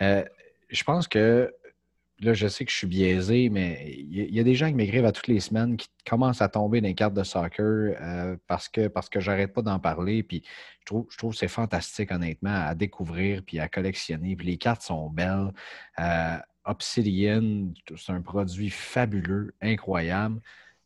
je 0.00 0.84
pense 0.84 1.08
que 1.08 1.52
là, 2.20 2.34
je 2.34 2.48
sais 2.48 2.64
que 2.64 2.70
je 2.70 2.76
suis 2.76 2.86
biaisé, 2.86 3.48
mais 3.48 3.94
il 3.98 4.34
y, 4.34 4.40
a 4.40 4.42
des 4.42 4.54
gens 4.54 4.68
qui 4.68 4.74
m'écrivent 4.74 5.04
à 5.04 5.12
toutes 5.12 5.28
les 5.28 5.40
semaines 5.40 5.76
qui 5.76 5.88
commencent 6.04 6.42
à 6.42 6.48
tomber 6.48 6.80
dans 6.80 6.88
les 6.88 6.94
cartes 6.94 7.14
de 7.14 7.22
soccer 7.22 7.94
euh, 8.00 8.36
parce 8.46 8.68
que, 8.68 8.88
parce 8.88 9.08
que 9.08 9.20
j'arrête 9.20 9.52
pas 9.52 9.62
d'en 9.62 9.78
parler. 9.78 10.22
Puis 10.22 10.42
je 10.80 10.86
trouve, 10.86 11.06
je 11.10 11.16
trouve 11.16 11.32
que 11.32 11.38
c'est 11.38 11.48
fantastique, 11.48 12.10
honnêtement, 12.10 12.66
à 12.66 12.74
découvrir 12.74 13.42
puis 13.44 13.60
à 13.60 13.68
collectionner. 13.68 14.34
Puis 14.36 14.46
les 14.46 14.56
cartes 14.58 14.82
sont 14.82 15.10
belles. 15.10 15.52
Euh, 16.00 16.38
Obsidian, 16.64 17.72
c'est 17.96 18.12
un 18.12 18.20
produit 18.20 18.70
fabuleux, 18.70 19.54
incroyable. 19.62 20.40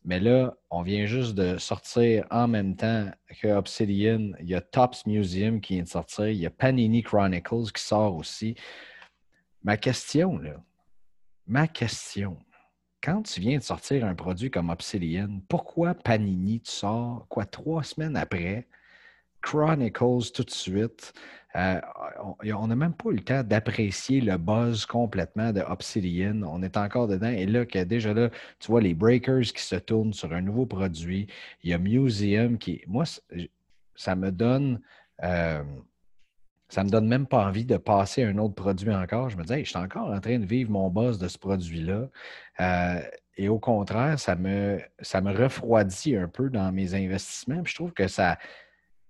Mais 0.05 0.19
là, 0.19 0.55
on 0.69 0.81
vient 0.81 1.05
juste 1.05 1.33
de 1.33 1.57
sortir 1.57 2.25
en 2.29 2.47
même 2.47 2.75
temps 2.75 3.09
que 3.41 3.47
Obsidian. 3.47 4.31
Il 4.39 4.49
y 4.49 4.55
a 4.55 4.61
Tops 4.61 5.05
Museum 5.07 5.61
qui 5.61 5.75
vient 5.75 5.83
de 5.83 5.89
sortir. 5.89 6.27
Il 6.27 6.37
y 6.37 6.45
a 6.45 6.49
Panini 6.49 7.01
Chronicles 7.01 7.71
qui 7.73 7.81
sort 7.81 8.15
aussi. 8.15 8.55
Ma 9.63 9.77
question, 9.77 10.37
là, 10.37 10.57
ma 11.47 11.67
question. 11.67 12.37
Quand 13.01 13.23
tu 13.23 13.41
viens 13.41 13.57
de 13.57 13.63
sortir 13.63 14.05
un 14.05 14.15
produit 14.15 14.49
comme 14.49 14.69
Obsidian, 14.69 15.41
pourquoi 15.49 15.93
Panini, 15.93 16.61
tu 16.61 16.71
sors, 16.71 17.25
quoi, 17.29 17.45
trois 17.45 17.83
semaines 17.83 18.15
après, 18.15 18.67
Chronicles 19.41 20.31
tout 20.33 20.43
de 20.43 20.51
suite? 20.51 21.13
Euh, 21.55 21.79
on 22.55 22.67
n'a 22.67 22.75
même 22.75 22.93
pas 22.93 23.09
eu 23.09 23.15
le 23.15 23.23
temps 23.23 23.43
d'apprécier 23.43 24.21
le 24.21 24.37
buzz 24.37 24.85
complètement 24.85 25.51
de 25.51 25.61
Obsidian. 25.61 26.41
On 26.43 26.63
est 26.63 26.77
encore 26.77 27.07
dedans. 27.07 27.27
Et 27.29 27.45
là, 27.45 27.65
que 27.65 27.83
déjà 27.83 28.13
là, 28.13 28.29
tu 28.59 28.71
vois 28.71 28.81
les 28.81 28.93
breakers 28.93 29.51
qui 29.53 29.61
se 29.61 29.75
tournent 29.75 30.13
sur 30.13 30.33
un 30.33 30.41
nouveau 30.41 30.65
produit. 30.65 31.27
Il 31.61 31.69
y 31.69 31.73
a 31.73 31.77
Museum 31.77 32.57
qui. 32.57 32.81
Moi, 32.87 33.03
ça 33.95 34.15
me 34.15 34.31
donne. 34.31 34.81
Euh, 35.23 35.63
ça 36.73 36.81
ne 36.81 36.87
me 36.87 36.91
donne 36.91 37.07
même 37.07 37.27
pas 37.27 37.45
envie 37.45 37.65
de 37.65 37.77
passer 37.77 38.23
un 38.23 38.39
autre 38.39 38.55
produit 38.55 38.91
encore. 38.91 39.29
Je 39.29 39.37
me 39.37 39.43
dis, 39.43 39.63
je 39.63 39.69
suis 39.69 39.77
encore 39.77 40.09
en 40.09 40.19
train 40.19 40.39
de 40.39 40.45
vivre 40.45 40.71
mon 40.71 40.89
boss 40.89 41.19
de 41.19 41.27
ce 41.27 41.37
produit-là. 41.37 42.09
Euh, 42.61 43.01
et 43.37 43.47
au 43.47 43.59
contraire, 43.59 44.17
ça 44.19 44.35
me, 44.35 44.79
ça 44.99 45.21
me 45.21 45.31
refroidit 45.31 46.15
un 46.15 46.27
peu 46.27 46.49
dans 46.49 46.71
mes 46.71 46.95
investissements. 46.95 47.61
je 47.63 47.75
trouve 47.75 47.93
que 47.93 48.07
ça, 48.07 48.39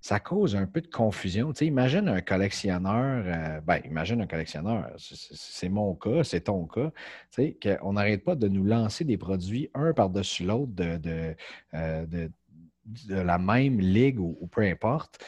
ça 0.02 0.20
cause 0.20 0.58
un 0.58 0.66
peu 0.66 0.82
de 0.82 0.88
confusion. 0.88 1.54
Tu 1.54 1.64
imagine 1.64 2.10
un 2.10 2.20
collectionneur, 2.20 3.24
euh, 3.26 3.62
ben, 3.62 3.80
imagine 3.86 4.20
un 4.20 4.28
collectionneur, 4.28 4.92
c'est 4.98 5.70
mon 5.70 5.96
cas, 5.96 6.26
c'est 6.26 6.42
ton 6.42 6.66
cas, 6.66 6.92
tu 7.32 7.58
sais, 7.62 7.80
qu'on 7.80 7.94
n'arrête 7.94 8.26
pas 8.26 8.36
de 8.36 8.50
nous 8.50 8.66
lancer 8.66 9.06
des 9.06 9.18
produits 9.18 9.70
un 9.74 9.94
par-dessus 9.94 10.44
l'autre 10.44 10.74
de, 10.74 10.98
de, 10.98 11.36
euh, 11.76 12.28
la 13.08 13.38
même 13.38 13.80
ligue 13.80 14.20
ou, 14.20 14.50
peu 14.52 14.64
importe 14.64 15.24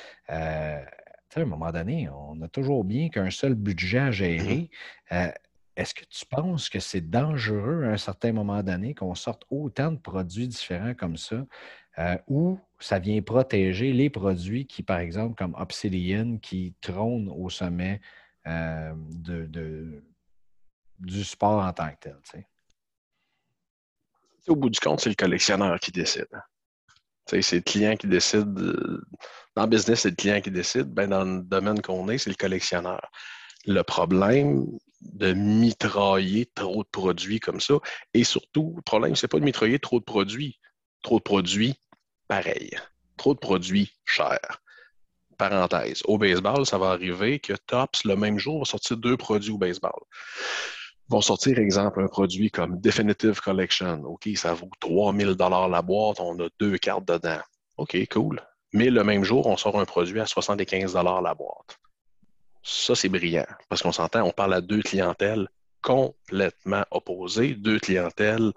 à 1.36 1.41
un 1.41 1.45
moment 1.45 1.71
donné, 1.71 2.09
on 2.09 2.41
a 2.41 2.47
toujours 2.47 2.83
bien 2.83 3.09
qu'un 3.09 3.29
seul 3.29 3.55
budget 3.55 3.99
à 3.99 4.11
gérer. 4.11 4.69
Mmh 5.11 5.15
euh, 5.15 5.31
est-ce 5.75 5.93
que 5.93 6.05
tu 6.05 6.25
penses 6.25 6.69
que 6.69 6.79
c'est 6.79 7.01
dangereux 7.01 7.83
à 7.83 7.89
un 7.89 7.97
certain 7.97 8.31
moment 8.31 8.63
donné 8.63 8.95
qu'on 8.95 9.13
sorte 9.13 9.43
autant 9.49 9.91
de 9.91 9.97
produits 9.97 10.47
différents 10.47 10.93
comme 10.93 11.17
ça, 11.17 11.45
euh, 11.97 12.17
ou 12.27 12.57
ça 12.79 12.97
vient 12.97 13.21
protéger 13.21 13.91
les 13.91 14.09
produits 14.09 14.67
qui, 14.67 14.83
par 14.83 14.99
exemple, 14.99 15.36
comme 15.36 15.53
Obsidian, 15.55 16.38
qui 16.38 16.73
trônent 16.79 17.29
au 17.29 17.49
sommet 17.49 17.99
euh, 18.47 18.93
de, 18.95 20.01
du 20.99 21.23
sport 21.25 21.61
en 21.61 21.73
tant 21.73 21.89
que 21.89 21.99
tel? 21.99 22.45
Au 24.47 24.55
bout 24.55 24.69
du 24.69 24.79
compte, 24.79 25.01
c'est 25.01 25.09
le 25.09 25.15
collectionneur 25.15 25.77
qui 25.79 25.91
décide. 25.91 26.29
C'est 27.28 27.51
le 27.53 27.61
client 27.61 27.95
qui 27.95 28.07
décide. 28.07 28.53
Dans 29.55 29.63
le 29.63 29.67
business, 29.67 30.01
c'est 30.01 30.09
le 30.09 30.15
client 30.15 30.41
qui 30.41 30.51
décide. 30.51 30.93
Ben, 30.93 31.09
dans 31.09 31.23
le 31.23 31.41
domaine 31.41 31.82
qu'on 31.82 32.09
est, 32.09 32.17
c'est 32.17 32.30
le 32.30 32.36
collectionneur. 32.36 33.09
Le 33.65 33.82
problème 33.82 34.65
de 35.01 35.34
mitrailler 35.34 36.47
trop 36.55 36.84
de 36.84 36.89
produits 36.89 37.39
comme 37.39 37.59
ça, 37.59 37.76
et 38.13 38.23
surtout, 38.23 38.73
le 38.76 38.82
problème, 38.82 39.15
c'est 39.15 39.28
pas 39.28 39.39
de 39.39 39.43
mitrailler 39.43 39.80
trop 39.80 39.99
de 39.99 40.05
produits. 40.05 40.59
Trop 41.03 41.19
de 41.19 41.23
produits, 41.23 41.76
pareil. 42.28 42.71
Trop 43.17 43.34
de 43.34 43.39
produits, 43.39 43.91
chers. 44.05 44.61
Parenthèse. 45.38 46.01
Au 46.05 46.17
baseball, 46.17 46.65
ça 46.65 46.78
va 46.78 46.91
arriver 46.91 47.39
que 47.39 47.53
Tops, 47.53 48.05
le 48.05 48.15
même 48.15 48.39
jour, 48.39 48.59
va 48.59 48.65
sortir 48.65 48.97
deux 48.97 49.17
produits 49.17 49.51
au 49.51 49.57
baseball 49.57 49.99
vont 51.09 51.21
sortir, 51.21 51.59
exemple, 51.59 52.01
un 52.01 52.07
produit 52.07 52.49
comme 52.49 52.79
Definitive 52.79 53.39
Collection. 53.39 54.03
OK, 54.05 54.29
ça 54.35 54.53
vaut 54.53 54.69
3000 54.79 55.35
dollars 55.35 55.69
la 55.69 55.81
boîte, 55.81 56.19
on 56.19 56.39
a 56.39 56.47
deux 56.59 56.77
cartes 56.77 57.07
dedans. 57.07 57.39
OK, 57.77 57.97
cool. 58.11 58.41
Mais 58.73 58.89
le 58.89 59.03
même 59.03 59.23
jour, 59.23 59.47
on 59.47 59.57
sort 59.57 59.79
un 59.79 59.85
produit 59.85 60.19
à 60.19 60.25
75 60.25 60.93
dollars 60.93 61.21
la 61.21 61.33
boîte. 61.33 61.77
Ça, 62.63 62.95
c'est 62.95 63.09
brillant 63.09 63.45
parce 63.69 63.83
qu'on 63.83 63.91
s'entend, 63.91 64.23
on 64.23 64.31
parle 64.31 64.55
à 64.55 64.61
deux 64.61 64.81
clientèles 64.81 65.47
complètement 65.81 66.83
opposées, 66.89 67.53
deux 67.53 67.79
clientèles 67.79 68.51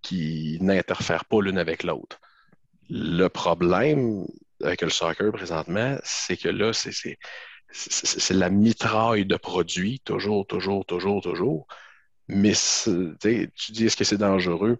qui 0.00 0.56
n'interfèrent 0.62 1.26
pas 1.26 1.42
l'une 1.42 1.58
avec 1.58 1.82
l'autre. 1.82 2.18
Le 2.88 3.28
problème 3.28 4.26
avec 4.62 4.80
le 4.80 4.90
soccer 4.90 5.32
présentement, 5.32 5.98
c'est 6.02 6.36
que 6.36 6.48
là, 6.48 6.72
c'est 6.72 7.18
c'est 7.72 8.34
la 8.34 8.50
mitraille 8.50 9.26
de 9.26 9.36
produits, 9.36 10.00
toujours, 10.00 10.46
toujours, 10.46 10.84
toujours, 10.84 11.22
toujours. 11.22 11.66
Mais 12.28 12.52
tu 12.52 13.72
dis, 13.72 13.86
est-ce 13.86 13.96
que 13.96 14.04
c'est 14.04 14.18
dangereux? 14.18 14.78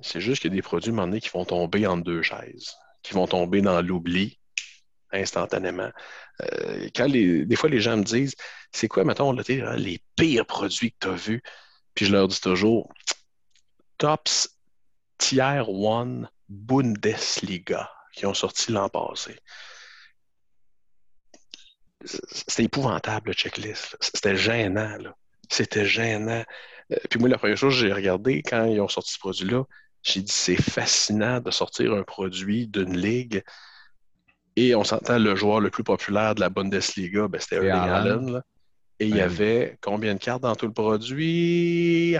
C'est 0.00 0.20
juste 0.20 0.42
qu'il 0.42 0.50
y 0.50 0.54
a 0.54 0.56
des 0.56 0.62
produits, 0.62 0.92
à 0.98 1.02
un 1.02 1.18
qui 1.18 1.30
vont 1.30 1.44
tomber 1.44 1.86
en 1.86 1.96
deux 1.96 2.22
chaises, 2.22 2.74
qui 3.02 3.14
vont 3.14 3.26
tomber 3.26 3.62
dans 3.62 3.80
l'oubli 3.80 4.38
instantanément. 5.12 5.90
Euh, 6.42 6.88
quand 6.94 7.08
des 7.08 7.56
fois, 7.56 7.70
les 7.70 7.80
gens 7.80 7.96
me 7.96 8.04
disent, 8.04 8.34
c'est 8.72 8.88
quoi, 8.88 9.04
mettons, 9.04 9.32
les 9.32 10.00
pires 10.16 10.46
produits 10.46 10.92
que 10.92 10.96
tu 11.00 11.08
as 11.08 11.16
vus? 11.16 11.42
Puis 11.94 12.06
je 12.06 12.12
leur 12.12 12.28
dis 12.28 12.40
toujours, 12.40 12.92
Tops 13.98 14.48
Tier 15.18 15.42
1 15.42 16.28
Bundesliga, 16.48 17.90
qui 18.12 18.26
ont 18.26 18.34
sorti 18.34 18.72
l'an 18.72 18.88
passé 18.88 19.36
c'était 22.04 22.64
épouvantable, 22.64 23.28
le 23.28 23.32
checklist. 23.34 23.96
C'était 24.00 24.36
gênant. 24.36 24.98
C'était 25.48 25.86
gênant. 25.86 26.44
Euh, 26.92 26.96
puis 27.10 27.18
moi, 27.18 27.28
la 27.28 27.38
première 27.38 27.56
chose 27.56 27.74
que 27.74 27.80
j'ai 27.80 27.92
regardé 27.92 28.42
quand 28.42 28.64
ils 28.66 28.80
ont 28.80 28.88
sorti 28.88 29.12
ce 29.12 29.18
produit-là, 29.18 29.64
j'ai 30.02 30.20
dit 30.20 30.32
c'est 30.32 30.60
fascinant 30.60 31.40
de 31.40 31.50
sortir 31.50 31.94
un 31.94 32.02
produit 32.02 32.66
d'une 32.68 32.96
ligue 32.96 33.42
Et 34.56 34.74
on 34.74 34.84
s'entend 34.84 35.18
le 35.18 35.34
joueur 35.34 35.60
le 35.60 35.70
plus 35.70 35.84
populaire 35.84 36.34
de 36.34 36.40
la 36.40 36.50
Bundesliga, 36.50 37.26
ben, 37.28 37.40
c'était 37.40 37.56
Erling 37.56 37.90
Allen. 37.90 38.42
Et 39.00 39.06
il 39.06 39.16
y 39.16 39.20
avait 39.20 39.78
combien 39.80 40.14
de 40.14 40.18
cartes 40.20 40.42
dans 40.42 40.54
tout 40.54 40.66
le 40.66 40.72
produit? 40.72 42.16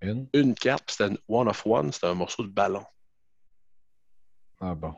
Une. 0.00 0.28
Une 0.32 0.54
carte, 0.54 0.90
c'était 0.90 1.08
une 1.08 1.18
one 1.28 1.48
of 1.48 1.66
one, 1.66 1.92
c'était 1.92 2.06
un 2.06 2.14
morceau 2.14 2.42
de 2.42 2.48
ballon. 2.48 2.84
Ah 4.60 4.74
bon. 4.74 4.94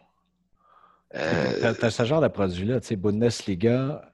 Euh... 1.15 1.75
T'as 1.75 1.91
ce 1.91 2.05
genre 2.05 2.21
de 2.21 2.29
produit-là, 2.29 2.81
tu 2.81 2.89
sais, 2.89 2.97
Bundesliga, 2.97 4.11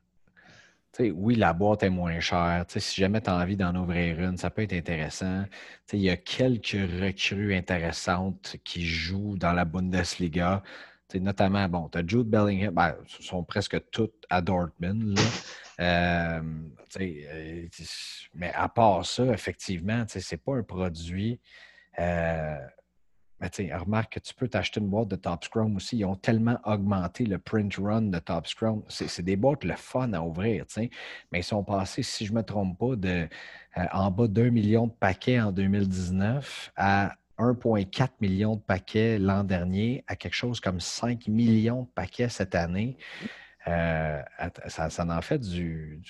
oui, 1.14 1.34
la 1.34 1.52
boîte 1.52 1.82
est 1.82 1.90
moins 1.90 2.20
chère. 2.20 2.64
si 2.68 3.00
jamais 3.00 3.20
tu 3.20 3.30
as 3.30 3.36
envie 3.36 3.56
d'en 3.56 3.74
ouvrir 3.74 4.20
une, 4.20 4.36
ça 4.36 4.50
peut 4.50 4.62
être 4.62 4.72
intéressant. 4.72 5.44
Il 5.92 6.00
y 6.00 6.10
a 6.10 6.16
quelques 6.16 6.78
recrues 7.00 7.54
intéressantes 7.54 8.56
qui 8.64 8.84
jouent 8.84 9.36
dans 9.36 9.52
la 9.52 9.64
Bundesliga. 9.64 10.62
notamment, 11.14 11.68
bon, 11.68 11.88
tu 11.88 11.98
as 11.98 12.06
Jude 12.06 12.28
Bellingham, 12.28 12.74
ben, 12.74 12.96
sont 13.20 13.44
presque 13.44 13.78
toutes 13.90 14.24
à 14.30 14.40
Dortmund. 14.40 15.18
Euh, 15.78 16.40
euh, 17.00 17.66
mais 18.34 18.52
à 18.54 18.68
part 18.68 19.04
ça, 19.04 19.24
effectivement, 19.26 20.04
ce 20.08 20.18
n'est 20.18 20.38
pas 20.38 20.54
un 20.54 20.62
produit. 20.62 21.38
Euh, 21.98 22.56
remarque 23.40 24.14
que 24.14 24.20
tu 24.20 24.34
peux 24.34 24.48
t'acheter 24.48 24.80
une 24.80 24.88
boîte 24.88 25.08
de 25.08 25.16
Top 25.16 25.44
Scrum 25.44 25.76
aussi. 25.76 25.98
Ils 25.98 26.04
ont 26.04 26.16
tellement 26.16 26.58
augmenté 26.64 27.24
le 27.24 27.38
print 27.38 27.76
run 27.76 28.02
de 28.02 28.18
Top 28.18 28.46
Scrum. 28.46 28.82
C'est 28.88 29.22
des 29.22 29.36
boîtes 29.36 29.64
le 29.64 29.74
fun 29.74 30.12
à 30.12 30.20
ouvrir, 30.20 30.64
mais 31.32 31.40
ils 31.40 31.44
sont 31.44 31.64
passés, 31.64 32.02
si 32.02 32.26
je 32.26 32.32
ne 32.32 32.38
me 32.38 32.42
trompe 32.42 32.78
pas, 32.78 32.96
de 32.96 33.28
en 33.92 34.10
bas 34.10 34.26
d'un 34.26 34.50
million 34.50 34.86
de 34.86 34.92
paquets 34.92 35.40
en 35.40 35.52
2019 35.52 36.72
à 36.76 37.14
1,4 37.38 38.08
million 38.20 38.56
de 38.56 38.60
paquets 38.60 39.18
l'an 39.18 39.44
dernier, 39.44 40.04
à 40.06 40.16
quelque 40.16 40.34
chose 40.34 40.60
comme 40.60 40.80
5 40.80 41.28
millions 41.28 41.82
de 41.82 41.88
paquets 41.88 42.28
cette 42.28 42.54
année. 42.54 42.96
Euh, 43.68 44.22
ça, 44.68 44.90
ça, 44.90 45.04
en 45.06 45.22
fait 45.22 45.40
du, 45.40 46.00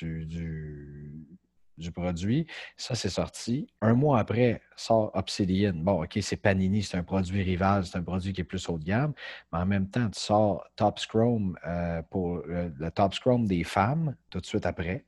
produit. 1.91 2.47
Ça, 2.77 2.95
c'est 2.95 3.09
sorti. 3.09 3.69
Un 3.81 3.95
mois 3.95 4.19
après, 4.19 4.63
sort 4.77 5.11
Obsidian. 5.15 5.75
Bon, 5.75 6.03
OK, 6.03 6.19
c'est 6.21 6.37
Panini, 6.37 6.83
c'est 6.83 6.97
un 6.97 7.03
produit 7.03 7.43
rival, 7.43 7.85
c'est 7.87 7.97
un 7.99 8.03
produit 8.03 8.33
qui 8.33 8.41
est 8.41 8.45
plus 8.45 8.69
haut 8.69 8.79
de 8.79 8.85
gamme. 8.85 9.13
Mais 9.53 9.59
en 9.59 9.67
même 9.67 9.89
temps, 9.89 10.09
tu 10.11 10.21
sors 10.21 10.65
Top 10.77 10.99
Scrum 10.99 11.59
euh, 11.67 12.03
pour 12.11 12.43
le 12.47 12.91
Top 12.91 13.15
Scrum 13.15 13.47
des 13.47 13.65
femmes 13.65 14.17
tout 14.31 14.41
de 14.41 14.47
suite 14.47 14.67
après, 14.67 15.05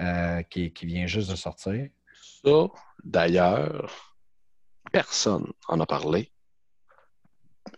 euh, 0.00 0.42
qui, 0.42 0.72
qui 0.72 0.86
vient 0.86 1.06
juste 1.06 1.30
de 1.30 1.36
sortir. 1.36 1.88
Ça, 2.44 2.68
d'ailleurs, 3.04 4.10
personne 4.90 5.52
en 5.68 5.80
a 5.80 5.86
parlé. 5.86 6.30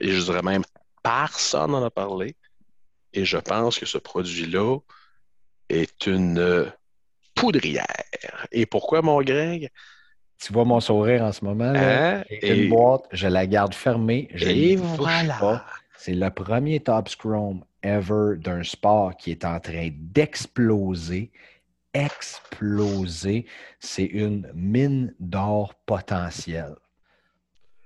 Et 0.01 0.11
je 0.11 0.23
dirais 0.23 0.43
même 0.43 0.65
personne 1.05 1.71
n'en 1.71 1.85
a 1.85 1.91
parlé. 1.91 2.35
Et 3.13 3.25
je 3.25 3.39
pense 3.39 3.79
que 3.79 3.87
ce 3.87 3.99
produit-là 3.99 4.79
est 5.69 6.07
une 6.07 6.73
poudrière. 7.45 7.87
Et 8.53 8.67
pourquoi, 8.67 9.03
mon 9.03 9.21
Greg? 9.23 9.71
Tu 10.41 10.53
vois 10.53 10.65
mon 10.65 10.81
sourire 10.81 11.23
en 11.23 11.33
ce 11.33 11.45
moment. 11.45 11.73
Hein? 11.75 12.25
Une 12.43 12.69
boîte, 12.69 13.05
je 13.13 13.29
la 13.29 13.47
garde 13.47 13.75
fermée. 13.75 14.29
Je 14.35 14.49
et 14.49 14.77
voilà. 14.77 15.65
C'est 15.97 16.15
le 16.15 16.31
premier 16.31 16.81
Top 16.81 17.09
Scrum 17.09 17.65
ever 17.83 18.37
d'un 18.39 18.63
sport 18.63 19.17
qui 19.17 19.31
est 19.31 19.45
en 19.45 19.61
train 19.61 19.91
d'exploser. 19.93 21.31
Exploser. 21.95 23.47
C'est 23.79 24.05
une 24.05 24.51
mine 24.55 25.15
d'or 25.21 25.75
potentielle. 25.87 26.75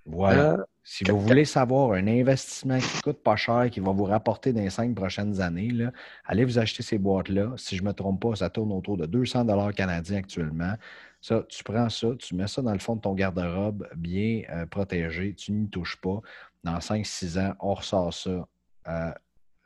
Voilà. 0.07 0.53
Euh, 0.53 0.65
si 0.91 1.05
vous 1.05 1.21
voulez 1.21 1.45
savoir 1.45 1.93
un 1.93 2.07
investissement 2.07 2.79
qui 2.79 2.97
ne 2.97 3.03
coûte 3.03 3.23
pas 3.23 3.37
cher, 3.37 3.69
qui 3.71 3.79
va 3.79 3.93
vous 3.93 4.05
rapporter 4.05 4.55
dans 4.55 4.63
les 4.63 4.71
cinq 4.71 4.95
prochaines 4.95 5.39
années, 5.39 5.69
là, 5.69 5.93
allez 6.25 6.47
vous 6.47 6.59
acheter 6.59 6.83
ces 6.83 6.97
boîtes-là. 6.97 7.53
Si 7.59 7.77
je 7.77 7.83
ne 7.83 7.89
me 7.89 7.93
trompe 7.93 8.23
pas, 8.23 8.37
ça 8.37 8.49
tourne 8.49 8.73
autour 8.73 8.97
de 8.97 9.05
200 9.05 9.45
canadiens 9.73 10.17
actuellement. 10.17 10.73
Ça, 11.21 11.45
tu 11.47 11.63
prends 11.63 11.91
ça, 11.91 12.09
tu 12.19 12.35
mets 12.35 12.49
ça 12.49 12.63
dans 12.63 12.73
le 12.73 12.79
fond 12.79 12.97
de 12.97 13.03
ton 13.03 13.13
garde-robe, 13.13 13.87
bien 13.97 14.45
euh, 14.49 14.65
protégé, 14.65 15.35
tu 15.35 15.53
n'y 15.53 15.69
touches 15.69 16.01
pas. 16.01 16.23
Dans 16.65 16.79
5-6 16.79 17.39
ans, 17.39 17.55
on 17.61 17.75
ressort 17.75 18.15
ça. 18.15 18.49
Euh, 18.89 19.13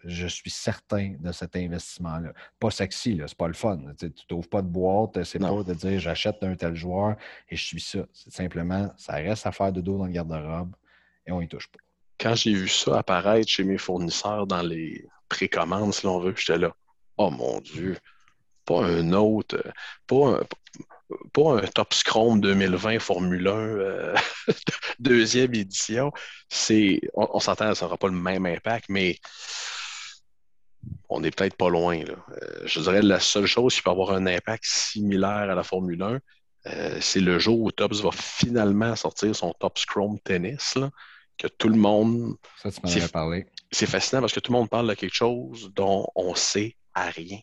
je 0.02 0.26
suis 0.26 0.50
certain 0.50 1.14
de 1.20 1.30
cet 1.30 1.54
investissement-là. 1.54 2.32
Pas 2.58 2.72
sexy, 2.72 3.20
c'est 3.24 3.38
pas 3.38 3.46
le 3.46 3.54
fun. 3.54 3.78
Tu 3.96 4.10
n'ouvres 4.28 4.48
pas 4.48 4.60
de 4.60 4.66
boîte, 4.66 5.22
c'est 5.22 5.38
pas 5.38 5.62
de 5.62 5.74
dire 5.74 6.00
j'achète 6.00 6.42
un 6.42 6.56
tel 6.56 6.74
joueur 6.74 7.14
et 7.48 7.54
je 7.54 7.64
suis 7.64 7.80
ça. 7.80 8.00
C'est 8.12 8.32
simplement, 8.32 8.92
ça 8.96 9.12
reste 9.12 9.46
à 9.46 9.52
faire 9.52 9.72
de 9.72 9.80
dos 9.80 9.98
dans 9.98 10.06
le 10.06 10.12
garde-robe 10.12 10.72
et 11.26 11.32
on 11.32 11.40
y 11.40 11.48
touche 11.48 11.68
pas. 11.68 11.78
Quand 12.18 12.34
j'ai 12.34 12.54
vu 12.54 12.68
ça 12.68 12.98
apparaître 12.98 13.48
chez 13.48 13.64
mes 13.64 13.78
fournisseurs 13.78 14.46
dans 14.46 14.62
les 14.62 15.04
précommandes, 15.28 15.94
si 15.94 16.06
l'on 16.06 16.20
veut, 16.20 16.34
j'étais 16.36 16.58
là. 16.58 16.74
Oh 17.16 17.30
mon 17.30 17.60
Dieu, 17.60 17.96
pas 18.64 18.84
un 18.84 19.12
autre, 19.12 19.62
pas 20.06 20.38
un, 20.38 21.66
Top 21.74 21.92
Scrum 21.92 22.40
2020 22.40 22.98
Formule 22.98 23.46
1 23.46 23.52
euh, 23.52 24.16
deuxième 24.98 25.54
édition. 25.54 26.10
C'est, 26.48 27.00
on, 27.14 27.38
s'entend, 27.38 27.74
ça 27.74 27.84
n'aura 27.84 27.98
pas 27.98 28.08
le 28.08 28.14
même 28.14 28.46
impact, 28.46 28.86
mais 28.88 29.18
on 31.08 31.20
n'est 31.20 31.30
peut-être 31.30 31.56
pas 31.56 31.68
loin. 31.68 32.00
Euh, 32.00 32.62
je 32.64 32.80
dirais 32.80 33.02
la 33.02 33.20
seule 33.20 33.46
chose 33.46 33.74
qui 33.74 33.82
peut 33.82 33.90
avoir 33.90 34.12
un 34.12 34.26
impact 34.26 34.64
similaire 34.64 35.50
à 35.50 35.54
la 35.54 35.62
Formule 35.62 36.02
1, 36.02 36.20
euh, 36.66 36.98
c'est 37.00 37.20
le 37.20 37.38
jour 37.38 37.60
où 37.60 37.72
Tops 37.72 38.00
va 38.00 38.10
finalement 38.12 38.94
sortir 38.94 39.34
son 39.34 39.52
Top 39.58 39.78
Scrum 39.78 40.18
Tennis. 40.20 40.78
Que 41.38 41.48
tout 41.48 41.68
le 41.68 41.76
monde. 41.76 42.36
Ça, 42.62 42.70
tu 42.70 42.80
m'en 42.82 42.90
avais 42.90 43.08
parlé. 43.08 43.46
C'est 43.70 43.86
fascinant 43.86 44.20
parce 44.20 44.32
que 44.32 44.40
tout 44.40 44.52
le 44.52 44.58
monde 44.58 44.70
parle 44.70 44.88
de 44.88 44.94
quelque 44.94 45.14
chose 45.14 45.70
dont 45.74 46.06
on 46.14 46.34
sait 46.34 46.76
à 46.94 47.06
rien. 47.10 47.38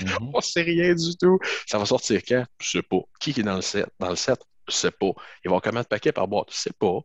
mm 0.00 0.30
On 0.32 0.40
sait 0.40 0.62
rien 0.62 0.94
du 0.94 1.16
tout. 1.16 1.38
Ça 1.66 1.78
va 1.78 1.86
sortir 1.86 2.22
quand? 2.26 2.44
Je 2.60 2.70
sais 2.70 2.82
pas. 2.82 3.00
Qui 3.20 3.30
est 3.30 3.42
dans 3.42 3.56
le 3.56 3.62
set? 3.62 3.86
Dans 3.98 4.10
le 4.10 4.16
set? 4.16 4.38
Je 4.68 4.74
sais 4.74 4.90
pas. 4.90 5.12
Ils 5.44 5.50
vont 5.50 5.60
combien 5.60 5.82
de 5.82 5.86
paquets 5.86 6.12
par 6.12 6.28
boîte? 6.28 6.48
Je 6.50 6.56
sais 6.56 6.72
pas. 6.78 7.00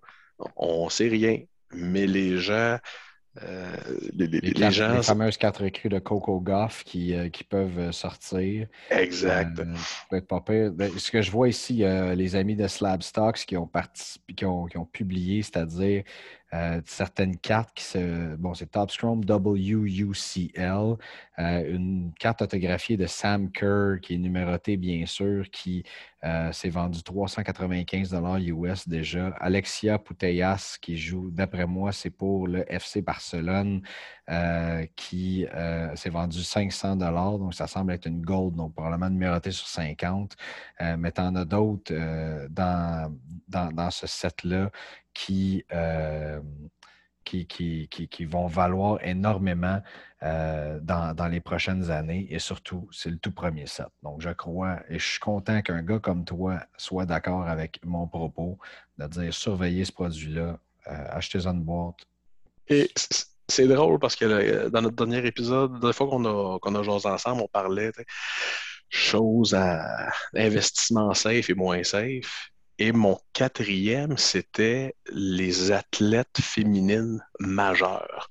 On 0.56 0.90
sait 0.90 1.08
rien. 1.08 1.40
Mais 1.72 2.06
les 2.06 2.38
gens 2.38 2.78
euh, 3.42 3.76
les, 4.14 4.72
gens, 4.72 4.96
les 4.96 5.02
fameuses 5.02 5.38
quatre 5.38 5.64
écrits 5.64 5.90
de 5.90 5.98
Coco 5.98 6.40
Goff 6.40 6.84
qui, 6.84 7.16
euh, 7.16 7.30
qui 7.30 7.44
peuvent 7.44 7.80
euh, 7.80 7.92
sortir. 7.92 8.68
Exact. 8.92 9.60
être 10.12 10.28
pas 10.28 10.42
pire. 10.42 10.72
Ben, 10.72 10.92
ce 10.96 11.10
que 11.10 11.22
je 11.22 11.32
vois 11.32 11.50
ici, 11.50 11.84
les 12.16 12.36
amis 12.36 12.56
de 12.56 12.68
Slab 12.68 13.02
Stocks 13.02 13.46
qui 13.46 13.58
ont, 13.58 13.66
participé, 13.66 14.34
qui 14.34 14.46
ont, 14.46 14.66
qui 14.66 14.78
ont 14.78 14.86
publié, 14.86 15.42
c'est-à-dire 15.42 16.04
euh, 16.54 16.82
certaines 16.86 17.38
cartes 17.38 17.72
qui 17.74 17.84
se. 17.84 18.36
Bon, 18.36 18.54
c'est 18.54 18.68
Top 18.68 18.92
Scrum 18.92 19.22
WUCL, 19.28 20.98
euh, 21.40 21.74
une 21.76 22.12
carte 22.20 22.44
autographiée 22.44 22.96
de 22.96 23.08
Sam 23.08 23.52
Kerr 23.52 24.00
qui 24.02 24.14
est 24.16 24.18
numérotée, 24.20 24.78
bien 24.78 25.08
sûr, 25.08 25.50
qui 25.50 25.84
euh, 26.24 26.52
s'est 26.52 26.70
vendue 26.70 27.02
395 27.02 28.16
US 28.46 28.88
déjà. 28.88 29.30
Alexia 29.40 29.98
Putellas 29.98 30.78
qui 30.80 30.96
joue, 30.96 31.32
d'après 31.32 31.66
moi, 31.66 31.92
c'est 31.92 32.12
pour 32.12 32.48
le 32.48 32.64
FC 32.72 33.02
Barcelone, 33.02 33.82
qui 34.96 35.46
s'est 35.96 36.10
vendu 36.10 36.44
500 36.44 36.96
donc 36.96 37.54
ça 37.54 37.68
semble 37.68 37.92
être 37.92 38.06
une 38.06 38.22
gold, 38.22 38.56
donc 38.56 38.74
probablement 38.74 39.10
numérotée 39.10 39.52
sur 39.52 39.68
50. 39.68 40.36
mais 40.98 41.12
tu 41.12 41.22
en 41.22 41.36
as 41.36 41.46
d'autres 41.46 41.94
dans, 42.50 43.14
dans, 43.48 43.72
dans, 43.72 43.92
ce 43.92 44.08
set-là 44.08 44.70
euh, 45.74 46.42
qui, 47.24 47.46
qui, 47.48 47.88
qui, 47.90 48.08
qui, 48.08 48.26
vont 48.26 48.48
valoir 48.48 49.00
énormément 49.04 49.82
euh, 50.24 50.80
dans, 50.82 51.30
les 51.32 51.40
prochaines 51.40 51.90
années. 51.90 52.28
Et 52.30 52.40
surtout, 52.40 52.90
c'est 52.92 53.10
le 53.10 53.18
tout 53.18 53.32
premier 53.32 53.66
set. 53.66 53.88
Donc, 54.02 54.22
je 54.22 54.30
crois 54.30 54.80
et 54.90 55.00
je 55.00 55.06
suis 55.06 55.20
content 55.20 55.62
qu'un 55.62 55.82
gars 55.84 56.00
comme 56.00 56.26
toi 56.26 56.60
soit 56.78 57.06
d'accord 57.06 57.48
avec 57.48 57.80
mon 57.86 58.08
propos 58.08 58.58
de 58.98 59.08
dire 59.08 59.34
surveillez 59.34 59.86
ce 59.86 59.92
produit-là, 59.92 60.60
euh, 60.88 61.06
achetez-en 61.12 61.54
une 61.54 61.64
boîte. 61.64 62.06
Et 62.68 62.92
c'est 63.48 63.68
drôle 63.68 64.00
parce 64.00 64.16
que 64.16 64.70
dans 64.70 64.82
notre 64.82 64.96
dernier 64.96 65.26
épisode, 65.26 65.84
la 65.84 65.94
fois 65.94 66.08
qu'on 66.08 66.26
a, 66.26 66.60
qu'on 66.60 66.84
joué 66.84 66.94
ensemble, 66.94 67.42
on 67.42 67.48
parlait 67.48 67.92
choses 68.94 69.56
à 69.56 70.12
investissement 70.36 71.14
safe 71.14 71.50
et 71.50 71.56
moins 71.56 71.84
safe. 71.84 72.50
Et 72.78 72.92
mon 72.92 73.20
quatrième, 73.34 74.18
c'était 74.18 74.96
les 75.12 75.72
athlètes 75.72 76.40
féminines 76.40 77.24
majeures. 77.40 78.30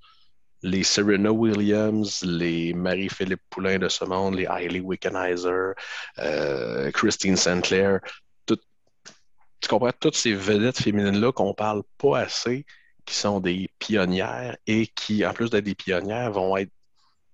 Les 0.62 0.84
Serena 0.84 1.32
Williams, 1.32 2.22
les 2.22 2.72
Marie-Philippe 2.72 3.42
Poulain 3.50 3.78
de 3.78 3.88
ce 3.88 4.04
monde, 4.04 4.36
les 4.36 4.46
Hailey 4.46 4.80
Wickenheiser, 4.80 5.72
euh, 6.18 6.90
Christine 6.92 7.36
Sinclair. 7.36 8.00
tu 8.46 9.68
comprends 9.68 9.92
toutes 9.98 10.16
ces 10.16 10.34
vedettes 10.34 10.80
féminines-là 10.80 11.32
qu'on 11.32 11.54
parle 11.54 11.82
pas 11.98 12.20
assez, 12.20 12.64
qui 13.04 13.14
sont 13.14 13.40
des 13.40 13.68
pionnières 13.78 14.56
et 14.66 14.86
qui, 14.86 15.24
en 15.26 15.32
plus 15.32 15.50
d'être 15.50 15.64
des 15.64 15.74
pionnières, 15.74 16.32
vont 16.32 16.56
être 16.56 16.72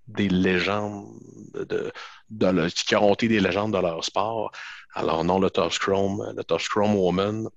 des 0.07 0.29
légendes 0.29 1.19
de, 1.55 1.93
de, 2.31 2.69
qui 2.71 2.95
auront 2.97 3.15
été 3.15 3.29
des 3.29 3.41
légendes 3.41 3.75
de 3.75 3.79
leur 3.79 4.03
sport. 4.05 4.51
Alors 4.95 5.23
non, 5.25 5.39
le 5.39 5.51
Top 5.51 5.73
Scrum, 5.73 6.33
le 6.35 6.45
Top 6.45 6.61
Scrum 6.61 6.97
Woman, 6.97 7.49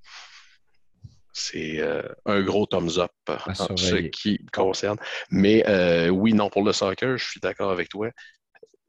c'est 1.34 1.80
euh, 1.80 2.04
un 2.26 2.42
gros 2.42 2.66
thumbs 2.66 3.00
up 3.00 3.12
en 3.28 3.78
ce 3.78 3.96
qui 3.96 4.46
concerne. 4.52 4.98
Mais 5.30 5.64
euh, 5.68 6.10
oui, 6.10 6.34
non, 6.34 6.50
pour 6.50 6.64
le 6.64 6.74
soccer, 6.74 7.18
je 7.18 7.26
suis 7.26 7.40
d'accord 7.40 7.72
avec 7.72 7.90
toi. 7.90 8.10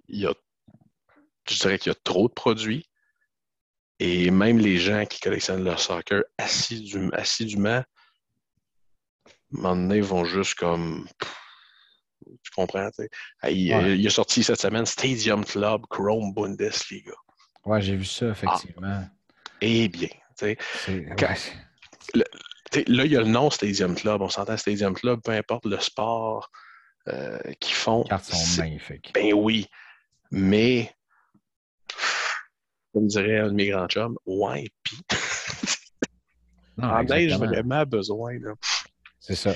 Il 0.08 0.20
y 0.20 0.26
a, 0.26 0.34
je 1.48 1.58
dirais 1.58 1.78
qu'il 1.78 1.92
y 1.92 1.94
a 1.94 1.98
trop 2.02 2.28
de 2.28 2.34
produits. 2.34 2.88
Et 4.00 4.32
même 4.32 4.58
les 4.58 4.78
gens 4.78 5.06
qui 5.06 5.20
collectionnent 5.20 5.62
le 5.62 5.76
soccer 5.76 6.24
assidûment, 6.36 7.84
moment 9.52 9.76
donné, 9.76 10.00
vont 10.00 10.24
juste 10.24 10.54
comme. 10.54 11.06
tu 12.42 12.50
comprends? 12.54 12.88
Il, 13.44 13.68
il, 13.68 14.06
a 14.06 14.10
sorti 14.10 14.42
cette 14.42 14.60
semaine 14.60 14.86
Stadium 14.86 15.44
Club 15.44 15.82
Chrome 15.88 16.32
Bundesliga. 16.34 17.12
Ouais, 17.64 17.80
j'ai 17.80 17.96
vu 17.96 18.04
ça, 18.04 18.28
effectivement. 18.28 19.04
eh 19.60 19.88
bien, 19.88 20.08
tu 20.36 20.56
sais 20.82 21.04
là, 22.86 23.04
il 23.04 23.12
y 23.12 23.16
a 23.16 23.20
le 23.20 23.28
nom 23.28 23.50
Stadium 23.50 23.94
Club. 23.94 24.22
On 24.22 24.28
s'entend 24.28 24.56
Stadium 24.56 24.94
Club, 24.94 25.20
peu 25.22 25.32
importe 25.32 25.66
le 25.66 25.78
sport 25.78 26.50
euh, 27.08 27.38
qu'ils 27.60 27.74
font. 27.74 28.04
Les 28.10 28.18
sont 28.18 28.62
magnifiques. 28.62 29.10
Ben 29.14 29.32
oui. 29.32 29.66
Mais, 30.30 30.90
comme 32.92 33.06
dirait 33.06 33.40
un 33.40 33.48
de 33.48 33.54
mes 33.54 33.68
grands 33.68 33.86
chums, 33.88 34.16
ouais, 34.26 34.70
pis. 34.82 34.98
en 36.82 37.02
neige, 37.04 37.36
vraiment 37.36 37.84
besoin. 37.84 38.38
C'est 39.22 39.36
ça. 39.36 39.54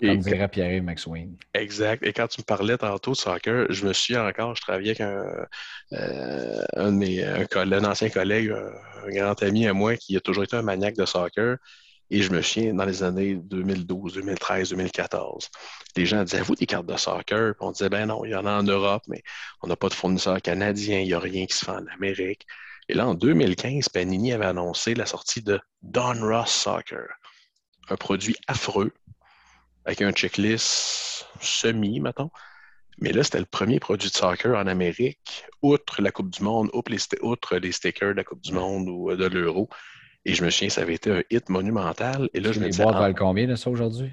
Comme 0.00 0.18
dirait 0.18 0.48
Pierre 0.48 0.82
McSween. 0.82 1.36
Exact. 1.54 2.02
Et 2.02 2.12
quand 2.12 2.26
tu 2.28 2.40
me 2.40 2.44
parlais 2.44 2.76
tantôt 2.76 3.12
de 3.12 3.16
soccer, 3.16 3.66
je 3.70 3.86
me 3.86 3.92
suis 3.92 4.16
encore, 4.16 4.54
je 4.54 4.60
travaillais 4.62 4.90
avec 4.90 5.00
un, 5.00 5.46
euh, 5.92 6.64
un, 6.74 6.92
de 6.92 6.96
mes, 6.96 7.24
un, 7.24 7.84
ancien 7.84 8.10
collègue, 8.10 8.50
un, 8.50 9.10
grand 9.10 9.42
ami 9.42 9.66
à 9.66 9.72
moi 9.72 9.96
qui 9.96 10.16
a 10.16 10.20
toujours 10.20 10.44
été 10.44 10.56
un 10.56 10.62
maniaque 10.62 10.96
de 10.96 11.04
soccer. 11.06 11.56
Et 12.10 12.22
je 12.22 12.30
me 12.30 12.40
souviens, 12.40 12.72
dans 12.72 12.84
les 12.84 13.02
années 13.02 13.34
2012, 13.34 14.14
2013, 14.14 14.70
2014, 14.70 15.50
les 15.96 16.06
gens 16.06 16.22
disaient, 16.24 16.42
vous, 16.42 16.54
des 16.54 16.66
cartes 16.66 16.86
de 16.86 16.96
soccer? 16.96 17.54
Puis 17.54 17.66
on 17.66 17.72
disait, 17.72 17.88
ben 17.88 18.06
non, 18.06 18.24
il 18.24 18.30
y 18.30 18.34
en 18.34 18.46
a 18.46 18.52
en 18.52 18.62
Europe, 18.62 19.02
mais 19.08 19.22
on 19.62 19.66
n'a 19.66 19.76
pas 19.76 19.88
de 19.88 19.94
fournisseurs 19.94 20.40
canadiens, 20.40 21.00
il 21.00 21.06
n'y 21.06 21.14
a 21.14 21.18
rien 21.18 21.46
qui 21.46 21.56
se 21.56 21.64
fait 21.64 21.72
en 21.72 21.86
Amérique. 21.86 22.46
Et 22.88 22.94
là, 22.94 23.08
en 23.08 23.14
2015, 23.14 23.88
Panini 23.88 24.32
avait 24.32 24.46
annoncé 24.46 24.94
la 24.94 25.06
sortie 25.06 25.42
de 25.42 25.60
Don 25.82 26.20
Ross 26.20 26.50
Soccer, 26.50 27.08
un 27.88 27.96
produit 27.96 28.36
affreux, 28.46 28.92
avec 29.84 30.02
un 30.02 30.12
checklist 30.12 31.26
semi, 31.40 32.00
mettons. 32.00 32.30
Mais 32.98 33.12
là, 33.12 33.22
c'était 33.22 33.38
le 33.38 33.44
premier 33.44 33.78
produit 33.78 34.08
de 34.08 34.14
soccer 34.14 34.56
en 34.56 34.66
Amérique, 34.66 35.44
outre 35.62 36.00
la 36.00 36.10
Coupe 36.10 36.30
du 36.30 36.42
Monde, 36.42 36.70
outre 36.72 36.90
les, 37.58 37.72
stickers 37.72 38.10
de 38.10 38.16
la 38.16 38.24
Coupe 38.24 38.40
du 38.40 38.52
Monde 38.52 38.88
ou 38.88 39.14
de 39.14 39.26
l'Euro. 39.26 39.68
Et 40.24 40.34
je 40.34 40.44
me 40.44 40.50
souviens, 40.50 40.70
ça 40.70 40.80
avait 40.80 40.94
été 40.94 41.10
un 41.10 41.22
hit 41.30 41.48
monumental. 41.50 42.28
Et 42.32 42.40
là, 42.40 42.52
je 42.52 42.60
me 42.60 42.66
disais. 42.66 42.82
Les 42.82 42.84
boîtes 42.84 42.96
ah, 42.96 43.00
valent 43.02 43.14
combien 43.14 43.46
de 43.46 43.54
ça 43.54 43.70
aujourd'hui? 43.70 44.12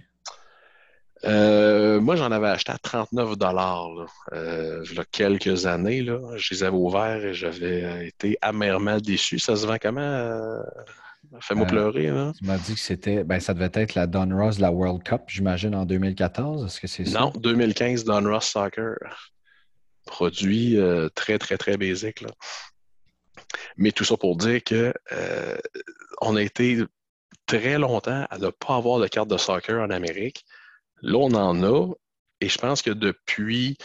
Euh, 1.25 2.01
moi, 2.01 2.17
j'en 2.17 2.31
avais 2.31 2.49
acheté 2.49 2.73
à 2.73 2.77
39 2.77 3.37
dollars 3.37 3.87
euh, 4.33 4.83
il 4.89 4.97
y 4.97 4.99
a 4.99 5.05
quelques 5.05 5.65
années. 5.65 6.01
Là. 6.01 6.19
Je 6.35 6.53
les 6.53 6.63
avais 6.63 6.75
ouverts 6.75 7.23
et 7.25 7.33
j'avais 7.33 8.07
été 8.07 8.37
amèrement 8.41 8.97
déçu. 8.97 9.39
Ça 9.39 9.55
se 9.55 9.65
vend 9.65 9.77
comment? 9.81 10.01
Euh, 10.01 10.61
fais-moi 11.41 11.65
pleurer. 11.65 12.07
Là. 12.07 12.33
Tu 12.37 12.45
m'as 12.45 12.57
dit 12.57 12.73
que 12.73 12.79
c'était. 12.79 13.23
Ben, 13.23 13.39
ça 13.39 13.53
devait 13.53 13.71
être 13.73 13.95
la 13.95 14.07
Don 14.07 14.29
Ross, 14.35 14.59
la 14.59 14.71
World 14.71 15.03
Cup, 15.03 15.21
j'imagine, 15.27 15.75
en 15.75 15.85
2014. 15.85 16.65
Est-ce 16.65 16.79
que 16.79 16.87
c'est 16.87 17.05
ça? 17.05 17.19
Non, 17.19 17.33
2015 17.35 18.03
Don 18.03 18.23
Ross 18.23 18.45
Soccer. 18.45 18.97
Produit 20.05 20.77
très, 21.15 21.37
très, 21.37 21.57
très 21.57 21.77
basique. 21.77 22.21
Là. 22.21 22.29
Mais 23.77 23.91
tout 23.91 24.03
ça 24.03 24.17
pour 24.17 24.37
dire 24.37 24.63
que 24.63 24.93
euh, 25.11 25.57
on 26.21 26.35
a 26.35 26.41
été 26.41 26.83
très 27.45 27.77
longtemps 27.77 28.25
à 28.29 28.37
ne 28.37 28.49
pas 28.49 28.75
avoir 28.75 28.99
de 28.99 29.07
carte 29.07 29.29
de 29.29 29.37
soccer 29.37 29.81
en 29.81 29.89
Amérique. 29.89 30.45
Là, 31.01 31.17
on 31.17 31.33
en 31.33 31.63
a. 31.63 31.93
Et 32.39 32.49
je 32.49 32.57
pense 32.57 32.81
que 32.81 32.91
depuis, 32.91 33.77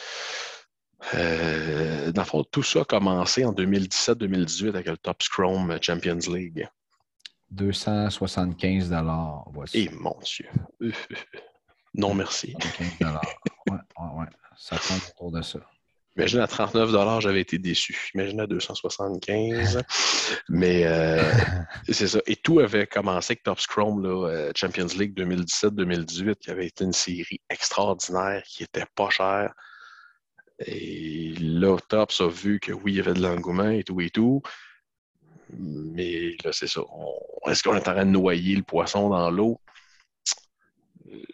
euh, 1.14 2.12
dans 2.12 2.22
le 2.22 2.26
fond, 2.26 2.45
tout 2.45 2.62
ça 2.62 2.80
a 2.80 2.84
commencé 2.84 3.45
en 3.45 3.53
2017-2018 3.53 4.68
avec 4.68 4.86
le 4.86 4.97
Top 4.97 5.22
Scrum 5.22 5.76
Champions 5.80 6.18
League. 6.32 6.68
275 7.51 8.94
voici. 9.53 9.78
Et 9.78 9.90
mon 9.90 10.16
Dieu. 10.22 10.46
Non, 11.94 12.14
merci. 12.14 12.55
275 12.61 13.11
ouais, 13.70 13.72
ouais, 13.72 14.20
ouais. 14.20 14.26
Ça 14.57 14.76
prend 14.76 14.96
autour 14.96 15.32
de 15.32 15.42
ça. 15.42 15.59
Imagine 16.16 16.40
à 16.40 16.46
39 16.49 17.20
j'avais 17.20 17.40
été 17.40 17.59
déçu. 17.59 18.11
Imagine 18.14 18.40
à 18.40 18.46
275. 18.46 19.82
Mais 20.49 20.84
euh, 20.84 21.22
c'est 21.88 22.09
ça. 22.09 22.20
Et 22.26 22.36
tout 22.36 22.59
avait 22.59 22.86
commencé 22.86 23.32
avec 23.32 23.44
Top 23.44 23.61
Scrum, 23.61 24.05
euh, 24.05 24.51
Champions 24.55 24.88
League 24.99 25.16
2017-2018, 25.16 26.34
qui 26.36 26.51
avait 26.51 26.66
été 26.66 26.84
une 26.84 26.92
série 26.92 27.40
extraordinaire, 27.49 28.42
qui 28.44 28.64
était 28.64 28.86
pas 28.94 29.11
chère. 29.11 29.53
Et 30.66 31.34
là, 31.38 31.76
Tops 31.88 32.20
a 32.20 32.28
vu 32.28 32.59
que 32.59 32.72
oui, 32.72 32.94
il 32.94 32.96
y 32.96 33.01
avait 33.01 33.14
de 33.14 33.22
l'engouement 33.22 33.70
et 33.70 33.84
tout 33.84 34.01
et 34.01 34.11
tout. 34.11 34.42
Mais 35.57 36.36
là, 36.44 36.53
c'est 36.53 36.66
ça. 36.66 36.80
Est-ce 37.46 37.62
qu'on 37.62 37.74
est 37.74 37.88
en 37.88 37.92
train 37.92 38.07
de 38.07 38.11
noyer 38.11 38.57
le 38.57 38.62
poisson 38.62 39.09
dans 39.09 39.30
l'eau? 39.30 39.61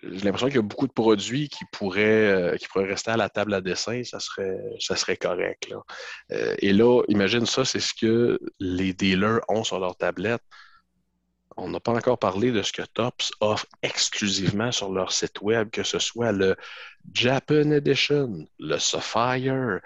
j'ai 0.02 0.24
l'impression 0.24 0.46
qu'il 0.48 0.56
y 0.56 0.60
a 0.60 0.62
beaucoup 0.62 0.86
de 0.86 0.92
produits 0.92 1.48
qui 1.48 1.64
pourraient, 1.72 2.02
euh, 2.02 2.56
qui 2.56 2.68
pourraient 2.68 2.86
rester 2.86 3.10
à 3.10 3.16
la 3.16 3.28
table 3.28 3.54
à 3.54 3.60
dessin, 3.60 4.02
ça 4.04 4.20
serait, 4.20 4.60
ça 4.78 4.96
serait 4.96 5.16
correct. 5.16 5.72
Euh, 6.32 6.54
et 6.58 6.72
là, 6.72 7.02
imagine 7.08 7.46
ça, 7.46 7.64
c'est 7.64 7.80
ce 7.80 7.94
que 7.94 8.38
les 8.60 8.92
dealers 8.92 9.40
ont 9.48 9.64
sur 9.64 9.78
leur 9.80 9.96
tablette. 9.96 10.42
On 11.56 11.68
n'a 11.68 11.80
pas 11.80 11.92
encore 11.92 12.18
parlé 12.18 12.50
de 12.50 12.62
ce 12.62 12.72
que 12.72 12.82
Tops 12.82 13.32
offre 13.40 13.66
exclusivement 13.82 14.72
sur 14.72 14.92
leur 14.92 15.12
site 15.12 15.40
web, 15.40 15.70
que 15.70 15.84
ce 15.84 16.00
soit 16.00 16.32
le 16.32 16.56
Japan 17.12 17.70
Edition, 17.70 18.46
le 18.58 18.78
Sapphire, 18.78 19.54
euh, 19.54 19.80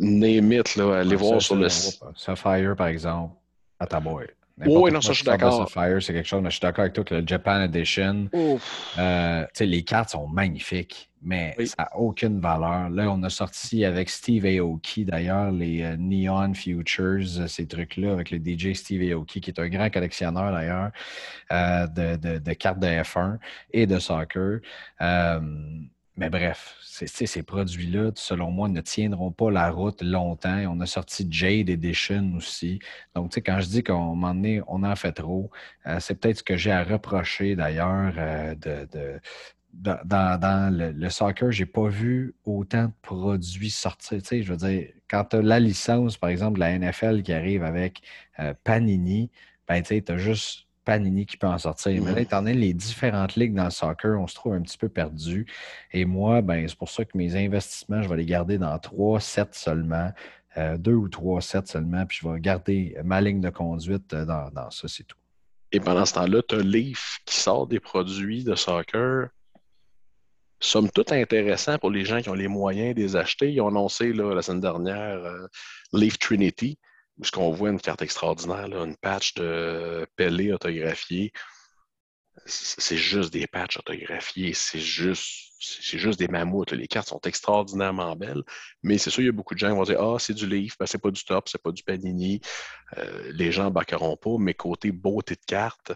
name 0.00 0.52
it, 0.52 0.76
là, 0.76 0.98
allez 0.98 1.16
voir 1.16 1.40
sur 1.40 1.56
le 1.56 1.68
site. 1.68 2.00
Sapphire, 2.16 2.74
par 2.76 2.88
exemple, 2.88 3.34
à 3.78 3.86
ta 3.86 4.00
boîte. 4.00 4.34
Oui, 4.66 4.92
non, 4.92 5.00
ça, 5.00 5.12
je 5.12 5.16
suis 5.16 5.24
d'accord. 5.24 5.68
Fire, 5.68 6.00
c'est 6.00 6.12
quelque 6.12 6.28
chose. 6.28 6.42
Je 6.44 6.50
suis 6.50 6.60
d'accord 6.60 6.82
avec 6.82 6.92
toi 6.92 7.02
que 7.02 7.16
le 7.16 7.26
Japan 7.26 7.62
Edition, 7.62 8.28
euh, 8.98 9.46
les 9.60 9.82
cartes 9.82 10.10
sont 10.10 10.28
magnifiques, 10.28 11.10
mais 11.22 11.56
ça 11.66 11.74
n'a 11.78 11.96
aucune 11.96 12.38
valeur. 12.38 12.88
Là, 12.90 13.10
on 13.10 13.22
a 13.24 13.30
sorti 13.30 13.84
avec 13.84 14.08
Steve 14.08 14.46
Aoki, 14.46 15.04
d'ailleurs, 15.04 15.50
les 15.50 15.82
euh, 15.82 15.96
Neon 15.98 16.54
Futures, 16.54 17.26
euh, 17.38 17.46
ces 17.48 17.66
trucs-là, 17.66 18.12
avec 18.12 18.30
le 18.30 18.38
DJ 18.38 18.74
Steve 18.74 19.12
Aoki, 19.12 19.40
qui 19.40 19.50
est 19.50 19.58
un 19.58 19.68
grand 19.68 19.90
collectionneur, 19.90 20.52
d'ailleurs, 20.52 20.90
de, 21.50 22.16
de, 22.16 22.38
de, 22.38 22.52
cartes 22.52 22.78
de 22.78 22.86
F1 22.86 23.38
et 23.72 23.86
de 23.86 23.98
soccer. 23.98 24.60
Mais 26.16 26.30
bref, 26.30 26.76
ces 26.80 27.42
produits-là, 27.42 28.12
selon 28.14 28.52
moi, 28.52 28.68
ne 28.68 28.80
tiendront 28.80 29.32
pas 29.32 29.50
la 29.50 29.70
route 29.70 30.00
longtemps. 30.00 30.62
on 30.68 30.80
a 30.80 30.86
sorti 30.86 31.26
Jade 31.28 31.68
Edition 31.68 32.34
aussi. 32.36 32.78
Donc, 33.16 33.34
quand 33.44 33.60
je 33.60 33.66
dis 33.66 33.82
un 33.88 33.94
moment 33.94 34.34
donné, 34.34 34.62
on 34.68 34.84
en 34.84 34.94
fait 34.94 35.12
trop, 35.12 35.50
euh, 35.86 35.98
c'est 35.98 36.14
peut-être 36.14 36.38
ce 36.38 36.42
que 36.44 36.56
j'ai 36.56 36.70
à 36.70 36.84
reprocher 36.84 37.56
d'ailleurs 37.56 38.14
euh, 38.16 38.54
de, 38.54 39.20
dans, 39.72 40.72
le, 40.72 41.10
soccer, 41.10 41.50
je 41.50 41.62
n'ai 41.62 41.66
pas 41.66 41.88
vu 41.88 42.34
autant 42.44 42.84
de 42.84 42.92
produits 43.02 43.70
sortir. 43.70 44.20
je 44.30 44.52
veux 44.52 44.56
dire, 44.56 44.88
quand 45.08 45.24
tu 45.24 45.36
as 45.36 45.42
la 45.42 45.58
licence, 45.58 46.16
par 46.16 46.30
exemple, 46.30 46.54
de 46.54 46.60
la 46.60 46.78
NFL 46.78 47.22
qui 47.22 47.32
arrive 47.32 47.64
avec 47.64 48.02
euh, 48.38 48.54
Panini, 48.62 49.30
ben, 49.66 49.82
tu 49.82 50.02
as 50.08 50.16
juste 50.16 50.63
Panini 50.84 51.26
qui 51.26 51.36
peut 51.36 51.46
en 51.46 51.58
sortir. 51.58 52.02
Mais 52.02 52.12
là, 52.12 52.20
étant 52.20 52.42
donné 52.42 52.54
les 52.54 52.74
différentes 52.74 53.36
ligues 53.36 53.54
dans 53.54 53.64
le 53.64 53.70
soccer, 53.70 54.20
on 54.20 54.26
se 54.26 54.34
trouve 54.34 54.54
un 54.54 54.60
petit 54.60 54.78
peu 54.78 54.88
perdu. 54.88 55.46
Et 55.92 56.04
moi, 56.04 56.42
ben, 56.42 56.66
c'est 56.68 56.78
pour 56.78 56.90
ça 56.90 57.04
que 57.04 57.16
mes 57.16 57.36
investissements, 57.36 58.02
je 58.02 58.08
vais 58.08 58.16
les 58.16 58.26
garder 58.26 58.58
dans 58.58 58.78
trois 58.78 59.20
sets 59.20 59.48
seulement, 59.52 60.12
euh, 60.56 60.76
deux 60.76 60.94
ou 60.94 61.08
trois 61.08 61.40
sets 61.40 61.66
seulement, 61.66 62.04
puis 62.06 62.18
je 62.22 62.28
vais 62.28 62.40
garder 62.40 62.96
ma 63.04 63.20
ligne 63.20 63.40
de 63.40 63.50
conduite 63.50 64.12
euh, 64.12 64.24
dans, 64.24 64.70
ça, 64.70 64.88
c'est 64.88 65.04
tout. 65.04 65.18
Et 65.72 65.80
pendant 65.80 66.04
ce 66.04 66.14
temps-là, 66.14 66.42
tu 66.48 66.54
as 66.54 66.62
Leaf 66.62 67.20
qui 67.24 67.36
sort 67.36 67.66
des 67.66 67.80
produits 67.80 68.44
de 68.44 68.54
soccer 68.54 69.28
somme 70.60 70.90
toute 70.90 71.12
intéressants 71.12 71.78
pour 71.78 71.90
les 71.90 72.04
gens 72.04 72.20
qui 72.22 72.28
ont 72.30 72.34
les 72.34 72.48
moyens 72.48 72.94
de 72.94 73.00
les 73.00 73.16
acheter. 73.16 73.52
Ils 73.52 73.60
ont 73.60 73.68
annoncé 73.68 74.12
la 74.12 74.40
semaine 74.40 74.60
dernière 74.60 75.18
euh, 75.24 75.46
Leaf 75.92 76.18
Trinity 76.18 76.78
ce 77.22 77.30
qu'on 77.30 77.50
voit 77.50 77.70
une 77.70 77.80
carte 77.80 78.02
extraordinaire, 78.02 78.66
une 78.66 78.96
patch 78.96 79.34
de 79.34 80.06
Pelé 80.16 80.52
autographiée. 80.52 81.32
C'est 82.46 82.96
juste 82.96 83.32
des 83.32 83.46
patchs 83.46 83.78
autographiés, 83.78 84.54
c'est 84.54 84.80
juste, 84.80 85.54
c'est 85.60 85.98
juste 85.98 86.18
des 86.18 86.26
mammouths. 86.26 86.72
Les 86.72 86.88
cartes 86.88 87.08
sont 87.08 87.20
extraordinairement 87.20 88.16
belles, 88.16 88.42
mais 88.82 88.98
c'est 88.98 89.10
sûr, 89.10 89.22
il 89.22 89.26
y 89.26 89.28
a 89.28 89.32
beaucoup 89.32 89.54
de 89.54 89.60
gens 89.60 89.68
qui 89.70 89.76
vont 89.76 89.84
dire 89.84 90.02
Ah, 90.02 90.18
c'est 90.18 90.34
du 90.34 90.46
livre, 90.46 90.74
ben, 90.78 90.86
c'est 90.86 90.98
pas 90.98 91.12
du 91.12 91.24
top, 91.24 91.48
c'est 91.48 91.62
pas 91.62 91.70
du 91.70 91.84
panini. 91.84 92.40
Euh, 92.98 93.30
les 93.32 93.52
gens 93.52 93.66
ne 93.66 93.70
bacqueront 93.70 94.16
pas, 94.16 94.36
mais 94.38 94.52
côté 94.52 94.90
beauté 94.90 95.36
de 95.36 95.44
carte, 95.46 95.92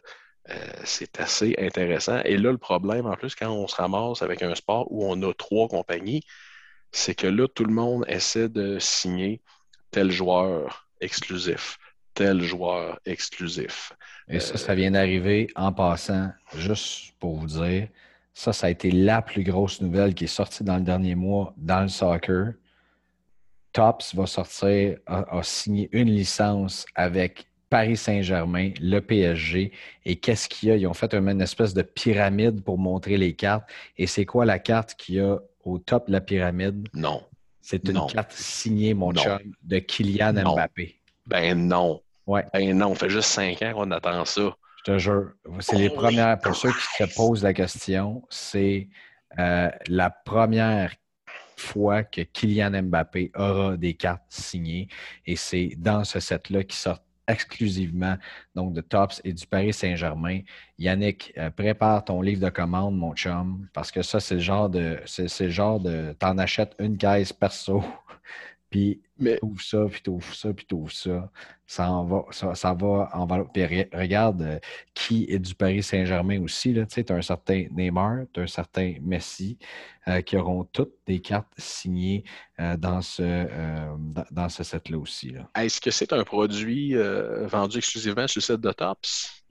euh, 0.51 0.55
c'est 0.85 1.21
assez 1.21 1.55
intéressant. 1.59 2.21
Et 2.25 2.37
là, 2.39 2.53
le 2.53 2.59
problème, 2.59 3.07
en 3.07 3.17
plus, 3.17 3.35
quand 3.35 3.51
on 3.51 3.67
se 3.67 3.77
ramasse 3.77 4.23
avec 4.23 4.43
un 4.43 4.55
sport 4.55 4.91
où 4.93 5.05
on 5.05 5.21
a 5.23 5.35
trois 5.35 5.69
compagnies, 5.69 6.23
c'est 6.93 7.15
que 7.15 7.27
là, 7.27 7.49
tout 7.49 7.65
le 7.65 7.75
monde 7.75 8.05
essaie 8.09 8.49
de 8.49 8.79
signer 8.79 9.43
tel 9.91 10.11
joueur 10.11 10.88
exclusif, 11.01 11.79
tel 12.15 12.43
joueur 12.43 12.99
exclusif. 13.05 13.93
Et 14.29 14.41
ça, 14.41 14.57
ça 14.57 14.75
vient 14.75 14.91
d'arriver 14.91 15.49
en 15.57 15.73
passant, 15.73 16.31
juste 16.55 17.13
pour 17.19 17.37
vous 17.37 17.47
dire, 17.47 17.89
ça, 18.39 18.53
ça 18.53 18.69
a 18.69 18.71
été 18.71 18.93
la 18.93 19.21
plus 19.21 19.43
grosse 19.43 19.81
nouvelle 19.81 20.15
qui 20.15 20.25
est 20.25 20.29
sortie 20.29 20.63
dans 20.63 20.77
le 20.77 20.85
dernier 20.85 21.17
mois 21.17 21.55
dans 21.57 21.83
le 21.83 21.89
soccer. 21.89 22.53
Tops 23.73 24.15
va 24.15 24.27
sortir, 24.27 24.99
a, 25.07 25.43
signé 25.43 25.89
une 25.91 26.09
licence 26.09 26.87
avec 26.95 27.49
Paris 27.69 27.97
Saint-Germain, 27.97 28.71
le 28.81 29.01
PSG. 29.01 29.73
Et 30.05 30.17
qu'est-ce 30.21 30.49
qu'il 30.49 30.69
y 30.69 30.73
a? 30.73 30.77
Ils 30.77 30.87
ont 30.87 30.95
fait 30.95 31.15
une 31.15 31.41
espèce 31.41 31.75
de 31.75 31.83
pyramide 31.83 32.63
pour 32.63 32.79
montrer 32.79 33.17
les 33.17 33.35
cartes. 33.35 33.69
Et 33.97 34.07
c'est 34.07 34.25
quoi 34.25 34.45
la 34.45 34.61
carte 34.61 34.95
qu'il 34.95 35.17
y 35.17 35.21
a 35.21 35.39
au 35.65 35.79
top 35.79 36.07
de 36.07 36.13
la 36.13 36.21
pyramide? 36.21 36.89
Non. 36.95 37.25
C'est 37.71 37.87
une 37.87 38.01
carte 38.07 38.33
signée, 38.33 38.95
mon 38.95 39.13
chum, 39.13 39.39
de 39.63 39.79
Kylian 39.79 40.33
Mbappé. 40.33 40.99
Ben 41.27 41.69
non. 41.69 42.01
Ouais. 42.27 42.43
Ben 42.55 42.75
non, 42.75 42.93
on 42.93 42.95
fait 42.95 43.11
juste 43.11 43.29
cinq 43.29 43.61
ans 43.61 43.75
qu'on 43.75 43.91
attend 43.91 44.25
ça. 44.25 44.57
Je 44.79 44.93
te 44.93 44.99
jure. 44.99 45.33
C'est 45.61 45.77
les 45.77 45.91
premières. 45.91 46.39
Pour 46.39 46.57
ceux 46.57 46.71
qui 46.71 47.05
se 47.05 47.15
posent 47.15 47.43
la 47.43 47.53
question, 47.53 48.23
c'est 48.31 48.89
euh, 49.39 49.69
la 49.87 50.09
première 50.09 50.95
fois 51.59 52.05
que 52.05 52.23
Kylian 52.23 52.85
Mbappé 52.85 53.33
aura 53.35 53.77
des 53.77 53.93
cartes 53.93 54.25
signées. 54.31 54.89
Et 55.27 55.37
c'est 55.37 55.73
dans 55.77 56.05
ce 56.05 56.21
set-là 56.21 56.65
qui 56.65 56.77
sort 56.77 57.03
exclusivement 57.29 58.17
donc 58.55 58.73
de 58.73 58.81
Tops 58.81 59.21
et 59.25 59.33
du 59.33 59.47
Paris 59.47 59.73
Saint-Germain. 59.73 60.41
Yannick, 60.79 61.33
euh, 61.39 61.51
prépare 61.51 62.05
ton 62.05 62.21
livre 62.23 62.41
de 62.45 62.51
commande, 62.51 62.97
mon 62.97 63.15
chum, 63.15 63.69
parce 63.75 63.93
que 63.93 64.03
ça, 64.03 64.19
c'est 64.21 64.35
le 64.37 64.41
genre 64.41 64.69
de. 64.69 64.99
C'est 65.07 65.45
le 65.45 65.51
genre 65.51 65.79
de. 65.81 66.15
T'en 66.19 66.39
achètes 66.39 66.75
une 66.79 66.97
caisse 66.97 67.33
perso 67.33 67.85
puis 68.71 69.01
mais... 69.19 69.39
ouvre 69.43 69.63
ça, 69.63 69.87
puis 69.91 70.03
ouvres 70.09 70.35
ça, 70.35 70.53
puis 70.53 70.67
ouvres 70.73 70.93
ça. 70.93 71.31
Ça, 71.67 71.91
en 71.91 72.05
va, 72.05 72.25
ça, 72.31 72.55
ça 72.55 72.75
va 72.75 73.11
en 73.13 73.27
va. 73.27 73.45
Puis 73.53 73.65
regarde 73.93 74.43
euh, 74.43 74.59
qui 74.95 75.27
est 75.29 75.39
du 75.39 75.55
Paris 75.55 75.83
Saint-Germain 75.83 76.41
aussi. 76.43 76.75
Tu 76.75 76.85
sais, 76.89 77.11
as 77.11 77.15
un 77.15 77.23
certain 77.23 77.67
Neymar, 77.71 78.25
tu 78.33 78.41
as 78.41 78.45
un 78.45 78.47
certain 78.47 78.95
Messi, 79.03 79.59
euh, 80.07 80.21
qui 80.21 80.37
auront 80.37 80.65
toutes 80.65 80.95
des 81.07 81.21
cartes 81.21 81.53
signées 81.57 82.25
euh, 82.61 82.77
dans 82.77 83.01
ce, 83.01 83.47
dans, 84.31 84.49
ce 84.49 84.63
set-là 84.63 84.99
aussi. 84.99 85.35
Est-ce 85.57 85.81
que 85.81 85.91
c'est 85.91 86.13
un 86.13 86.25
produit 86.25 86.95
vendu 87.45 87.79
exclusivement 87.79 88.27
sur 88.27 88.39
le 88.39 88.43
site 88.43 88.61
de 88.61 88.73
Tops? 88.73 89.45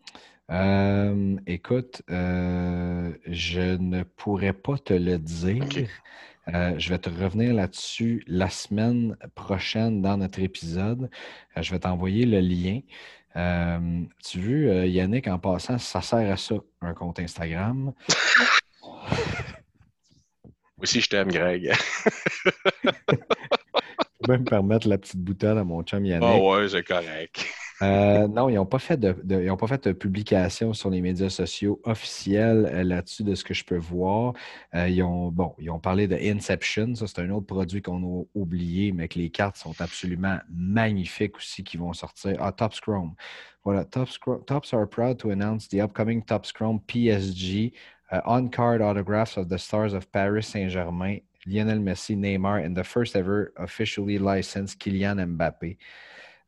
écoute, 1.45 2.01
je 2.07 3.76
ne 3.76 4.03
pourrais 4.03 4.53
pas 4.53 4.78
te 4.78 4.93
le 4.93 5.18
dire. 5.18 5.65
Euh, 6.53 6.75
je 6.77 6.89
vais 6.89 6.97
te 6.97 7.09
revenir 7.09 7.53
là-dessus 7.53 8.23
la 8.27 8.49
semaine 8.49 9.17
prochaine 9.35 10.01
dans 10.01 10.17
notre 10.17 10.39
épisode. 10.39 11.09
Euh, 11.57 11.61
je 11.61 11.71
vais 11.71 11.79
t'envoyer 11.79 12.25
le 12.25 12.39
lien. 12.39 12.79
Euh, 13.35 14.03
tu 14.23 14.39
veux, 14.39 14.87
Yannick, 14.87 15.27
en 15.27 15.39
passant, 15.39 15.77
ça 15.77 16.01
sert 16.01 16.31
à 16.31 16.37
ça, 16.37 16.55
un 16.81 16.93
compte 16.93 17.19
Instagram? 17.19 17.93
Aussi, 20.79 21.01
je 21.01 21.09
t'aime, 21.09 21.29
Greg. 21.29 21.73
je 24.22 24.28
peux 24.28 24.38
me 24.38 24.43
permettre 24.43 24.88
la 24.88 24.97
petite 24.97 25.20
bouteille 25.20 25.57
à 25.57 25.63
mon 25.63 25.84
chum 25.84 26.05
Yannick. 26.05 26.28
Ah 26.28 26.38
ouais, 26.38 26.70
c'est 26.70 26.84
correct. 26.84 27.45
Euh, 27.84 28.28
non, 28.28 28.49
ils 28.49 28.55
n'ont 28.55 28.65
pas, 28.65 28.80
fait 28.80 28.97
de, 28.97 29.11
pas 29.11 29.68
fait 29.68 29.88
de 29.88 29.91
publication 29.91 30.74
sur 30.74 30.89
les 30.89 30.99
médias 31.01 31.30
sociaux 31.30 31.80
officiels 31.84 32.68
euh, 32.72 32.84
là-dessus 32.84 33.24
de 33.24 33.36
ce 33.36 33.43
que 33.43 33.53
je 33.53 33.63
peux 33.63 33.78
voir. 33.78 34.34
Euh, 34.74 34.89
ils, 34.89 35.03
ont, 35.03 35.30
bon, 35.30 35.53
ils 35.59 35.70
ont 35.70 35.80
parlé 35.80 36.07
de 36.07 36.15
Inception. 36.15 36.95
Ça, 36.95 37.05
c'est 37.05 37.20
un 37.20 37.30
autre 37.30 37.45
produit 37.45 37.84
qu'on 37.84 38.03
a 38.03 38.24
oublié, 38.34 38.91
mais 38.91 39.07
que 39.07 39.20
les 39.20 39.30
cartes 39.30 39.57
sont 39.57 39.80
absolument 39.80 40.39
magnifiques 40.51 41.38
aussi 41.38 41.63
qui 41.63 41.78
vont 41.78 41.93
sortir. 41.93 42.38
Ah, 42.39 42.51
Tops 42.51 42.80
Chrome. 42.82 43.13
Voilà, 43.63 43.86
Tops, 43.86 44.18
Tops 44.47 44.74
are 44.74 44.88
proud 44.89 45.20
to 45.20 45.30
announce 45.30 45.68
the 45.68 45.76
upcoming 45.76 46.24
Tops 46.24 46.51
Chrome 46.51 46.80
PSG 46.88 47.74
on-card 48.26 48.82
autographs 48.82 49.38
of 49.38 49.49
the 49.49 49.57
stars 49.57 49.93
of 49.93 50.09
Paris 50.11 50.47
Saint-Germain, 50.47 51.20
Lionel 51.47 51.79
Messi, 51.79 52.15
Neymar, 52.15 52.65
and 52.65 52.75
the 52.75 52.83
first 52.83 53.15
ever 53.15 53.53
officially 53.57 54.19
licensed 54.19 54.79
Kylian 54.79 55.15
Mbappé. 55.25 55.77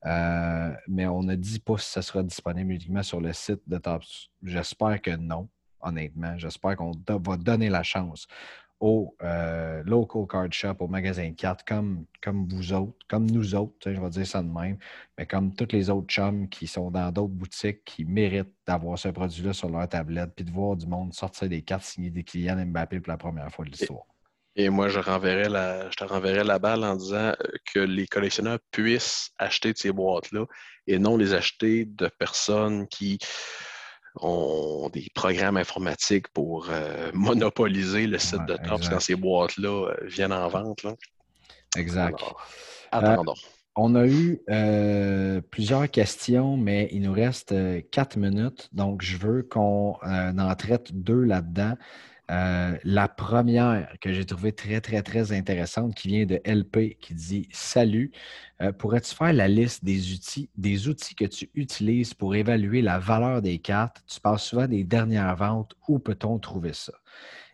Euh, 0.05 0.73
mais 0.87 1.07
on 1.07 1.23
ne 1.23 1.35
dit 1.35 1.59
pas 1.59 1.77
si 1.77 1.91
ça 1.91 2.01
sera 2.01 2.23
disponible 2.23 2.73
uniquement 2.73 3.03
sur 3.03 3.19
le 3.19 3.33
site 3.33 3.61
de 3.67 3.77
Tops. 3.77 4.29
J'espère 4.43 5.01
que 5.01 5.15
non, 5.15 5.49
honnêtement. 5.81 6.37
J'espère 6.37 6.75
qu'on 6.75 6.91
va 7.07 7.37
donner 7.37 7.69
la 7.69 7.83
chance 7.83 8.27
aux 8.79 9.13
euh, 9.21 9.83
local 9.83 10.25
card 10.25 10.51
shop, 10.51 10.87
magasins 10.87 11.29
de 11.29 11.35
cartes, 11.35 11.67
comme, 11.67 12.05
comme 12.21 12.47
vous 12.47 12.71
autres, 12.71 12.97
comme 13.09 13.29
nous 13.29 13.53
autres, 13.53 13.91
je 13.91 13.99
vais 13.99 14.09
dire 14.09 14.25
ça 14.25 14.41
de 14.41 14.47
même, 14.47 14.77
mais 15.17 15.25
comme 15.25 15.53
tous 15.53 15.67
les 15.73 15.89
autres 15.89 16.07
chums 16.07 16.47
qui 16.47 16.65
sont 16.65 16.89
dans 16.89 17.11
d'autres 17.11 17.33
boutiques 17.33 17.83
qui 17.83 18.05
méritent 18.05 18.53
d'avoir 18.65 18.97
ce 18.97 19.09
produit-là 19.09 19.51
sur 19.51 19.69
leur 19.69 19.89
tablette, 19.89 20.33
puis 20.33 20.45
de 20.45 20.51
voir 20.51 20.77
du 20.77 20.87
monde 20.87 21.13
sortir 21.13 21.49
des 21.49 21.61
cartes 21.61 21.83
signées 21.83 22.09
des 22.09 22.23
clients 22.23 22.55
Mbappé 22.65 23.01
pour 23.01 23.11
la 23.11 23.17
première 23.17 23.51
fois 23.51 23.65
de 23.65 23.71
l'histoire. 23.71 24.05
Et 24.59 24.67
moi, 24.69 24.89
je, 24.89 24.99
renverrai 24.99 25.47
la, 25.47 25.89
je 25.89 25.95
te 25.95 26.03
renverrai 26.03 26.43
la 26.43 26.59
balle 26.59 26.83
en 26.83 26.97
disant 26.97 27.29
euh, 27.29 27.33
que 27.73 27.79
les 27.79 28.07
collectionneurs 28.07 28.59
puissent 28.71 29.31
acheter 29.37 29.71
de 29.71 29.77
ces 29.77 29.93
boîtes-là 29.93 30.43
et 30.85 30.99
non 30.99 31.15
les 31.15 31.33
acheter 31.33 31.85
de 31.85 32.09
personnes 32.19 32.85
qui 32.89 33.19
ont 34.19 34.89
des 34.91 35.07
programmes 35.15 35.55
informatiques 35.55 36.27
pour 36.33 36.67
euh, 36.69 37.09
monopoliser 37.13 38.05
le 38.05 38.17
site 38.17 38.45
de 38.47 38.57
Tops 38.57 38.89
quand 38.89 38.99
ces 38.99 39.15
boîtes-là 39.15 39.91
euh, 39.91 39.95
viennent 40.07 40.33
en 40.33 40.49
vente. 40.49 40.85
Exact. 41.77 42.21
attendons. 42.91 43.35
on 43.77 43.95
a 43.95 44.07
eu 44.07 44.41
plusieurs 45.51 45.89
questions, 45.89 46.57
mais 46.57 46.89
il 46.91 47.03
nous 47.03 47.13
reste 47.13 47.55
quatre 47.91 48.17
minutes. 48.17 48.67
Donc, 48.73 49.03
je 49.03 49.15
veux 49.15 49.43
qu'on 49.43 49.95
en 50.03 50.55
traite 50.55 50.91
deux 50.91 51.23
là-dedans. 51.23 51.77
Euh, 52.29 52.77
la 52.83 53.07
première 53.07 53.91
que 54.01 54.13
j'ai 54.13 54.25
trouvée 54.25 54.51
très, 54.51 54.81
très, 54.81 55.01
très 55.01 55.31
intéressante 55.31 55.95
qui 55.95 56.09
vient 56.09 56.25
de 56.25 56.39
LP 56.45 56.97
qui 56.99 57.13
dit 57.15 57.49
Salut, 57.51 58.11
euh, 58.61 58.71
pourrais-tu 58.71 59.15
faire 59.15 59.33
la 59.33 59.47
liste 59.47 59.83
des 59.83 60.13
outils, 60.13 60.49
des 60.55 60.87
outils 60.87 61.15
que 61.15 61.25
tu 61.25 61.49
utilises 61.55 62.13
pour 62.13 62.35
évaluer 62.35 62.81
la 62.81 62.99
valeur 62.99 63.41
des 63.41 63.57
cartes? 63.57 64.03
Tu 64.07 64.19
parles 64.21 64.39
souvent 64.39 64.67
des 64.67 64.83
dernières 64.83 65.35
ventes. 65.35 65.73
Où 65.87 65.97
peut-on 65.97 66.37
trouver 66.37 66.73
ça? 66.73 66.93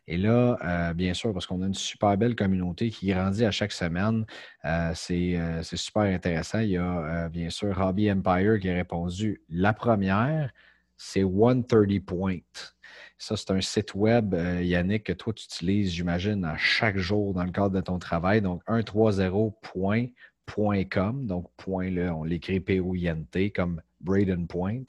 Et 0.08 0.18
là, 0.18 0.58
euh, 0.64 0.94
bien 0.94 1.14
sûr, 1.14 1.34
parce 1.34 1.48
qu'on 1.48 1.62
a 1.64 1.68
une 1.68 1.74
super 1.74 2.16
belle 2.18 2.36
communauté 2.36 2.90
qui 2.92 3.08
grandit 3.08 3.46
à 3.46 3.52
chaque 3.52 3.72
semaine, 3.72 4.26
c'est 4.94 5.40
super 5.64 6.04
intéressant. 6.04 6.60
Il 6.60 6.72
y 6.72 6.78
a 6.78 7.30
bien 7.30 7.50
sûr 7.50 7.80
Hobby 7.80 8.12
Empire 8.12 8.60
qui 8.60 8.70
a 8.70 8.74
répondu 8.76 9.42
La 9.50 9.74
première, 9.74 10.52
c'est 10.98 11.24
130 11.24 12.00
Point. 12.06 12.40
Ça, 13.18 13.38
c'est 13.38 13.52
un 13.52 13.62
site 13.62 13.96
web, 13.96 14.34
euh, 14.34 14.62
Yannick, 14.62 15.06
que 15.06 15.14
toi, 15.14 15.34
tu 15.34 15.46
utilises, 15.46 15.92
j'imagine, 15.92 16.44
à 16.44 16.58
chaque 16.58 16.98
jour 16.98 17.34
dans 17.34 17.44
le 17.44 17.52
cadre 17.52 17.70
de 17.70 17.82
ton 17.82 17.98
travail. 17.98 18.42
Donc, 18.42 18.62
130.com. 18.68 21.26
Donc, 21.26 21.50
point 21.58 21.96
on 22.12 22.24
l'écrit 22.24 22.60
P-O-I-N-T 22.60 23.52
comme 23.52 23.82
Braden 24.02 24.48
Point. 24.48 24.84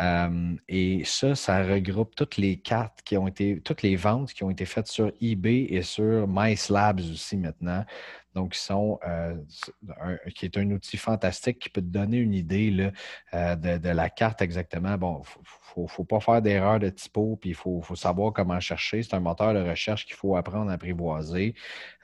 Euh, 0.00 0.54
et 0.68 1.02
ça, 1.04 1.34
ça 1.34 1.64
regroupe 1.64 2.14
toutes 2.16 2.36
les 2.36 2.56
cartes 2.56 3.00
qui 3.04 3.16
ont 3.16 3.28
été, 3.28 3.60
toutes 3.60 3.82
les 3.82 3.96
ventes 3.96 4.32
qui 4.32 4.44
ont 4.44 4.50
été 4.50 4.64
faites 4.64 4.88
sur 4.88 5.12
eBay 5.20 5.66
et 5.70 5.82
sur 5.82 6.26
MySlabs 6.28 7.00
aussi 7.00 7.36
maintenant. 7.36 7.84
Donc, 8.36 8.52
qui, 8.52 8.60
sont, 8.60 9.00
euh, 9.04 9.34
qui 10.34 10.44
est 10.44 10.56
un 10.56 10.70
outil 10.70 10.96
fantastique 10.96 11.58
qui 11.58 11.70
peut 11.70 11.80
te 11.80 11.86
donner 11.86 12.18
une 12.18 12.34
idée 12.34 12.70
là, 12.70 13.56
de, 13.56 13.88
la 13.88 14.10
carte 14.10 14.42
exactement. 14.42 14.96
Bon, 14.96 15.22
ne 15.82 15.86
faut 15.86 16.04
pas 16.04 16.20
faire 16.20 16.42
d'erreur 16.42 16.78
de 16.78 16.88
typo, 16.88 17.36
puis 17.40 17.50
il 17.50 17.54
faut, 17.54 17.82
savoir 17.94 18.32
comment 18.32 18.60
chercher. 18.60 19.02
C'est 19.02 19.14
un 19.14 19.20
moteur 19.20 19.54
de 19.54 19.60
recherche 19.60 20.06
qu'il 20.06 20.16
faut 20.16 20.36
apprendre 20.36 20.70
à 20.70 20.74
apprivoiser. 20.74 21.54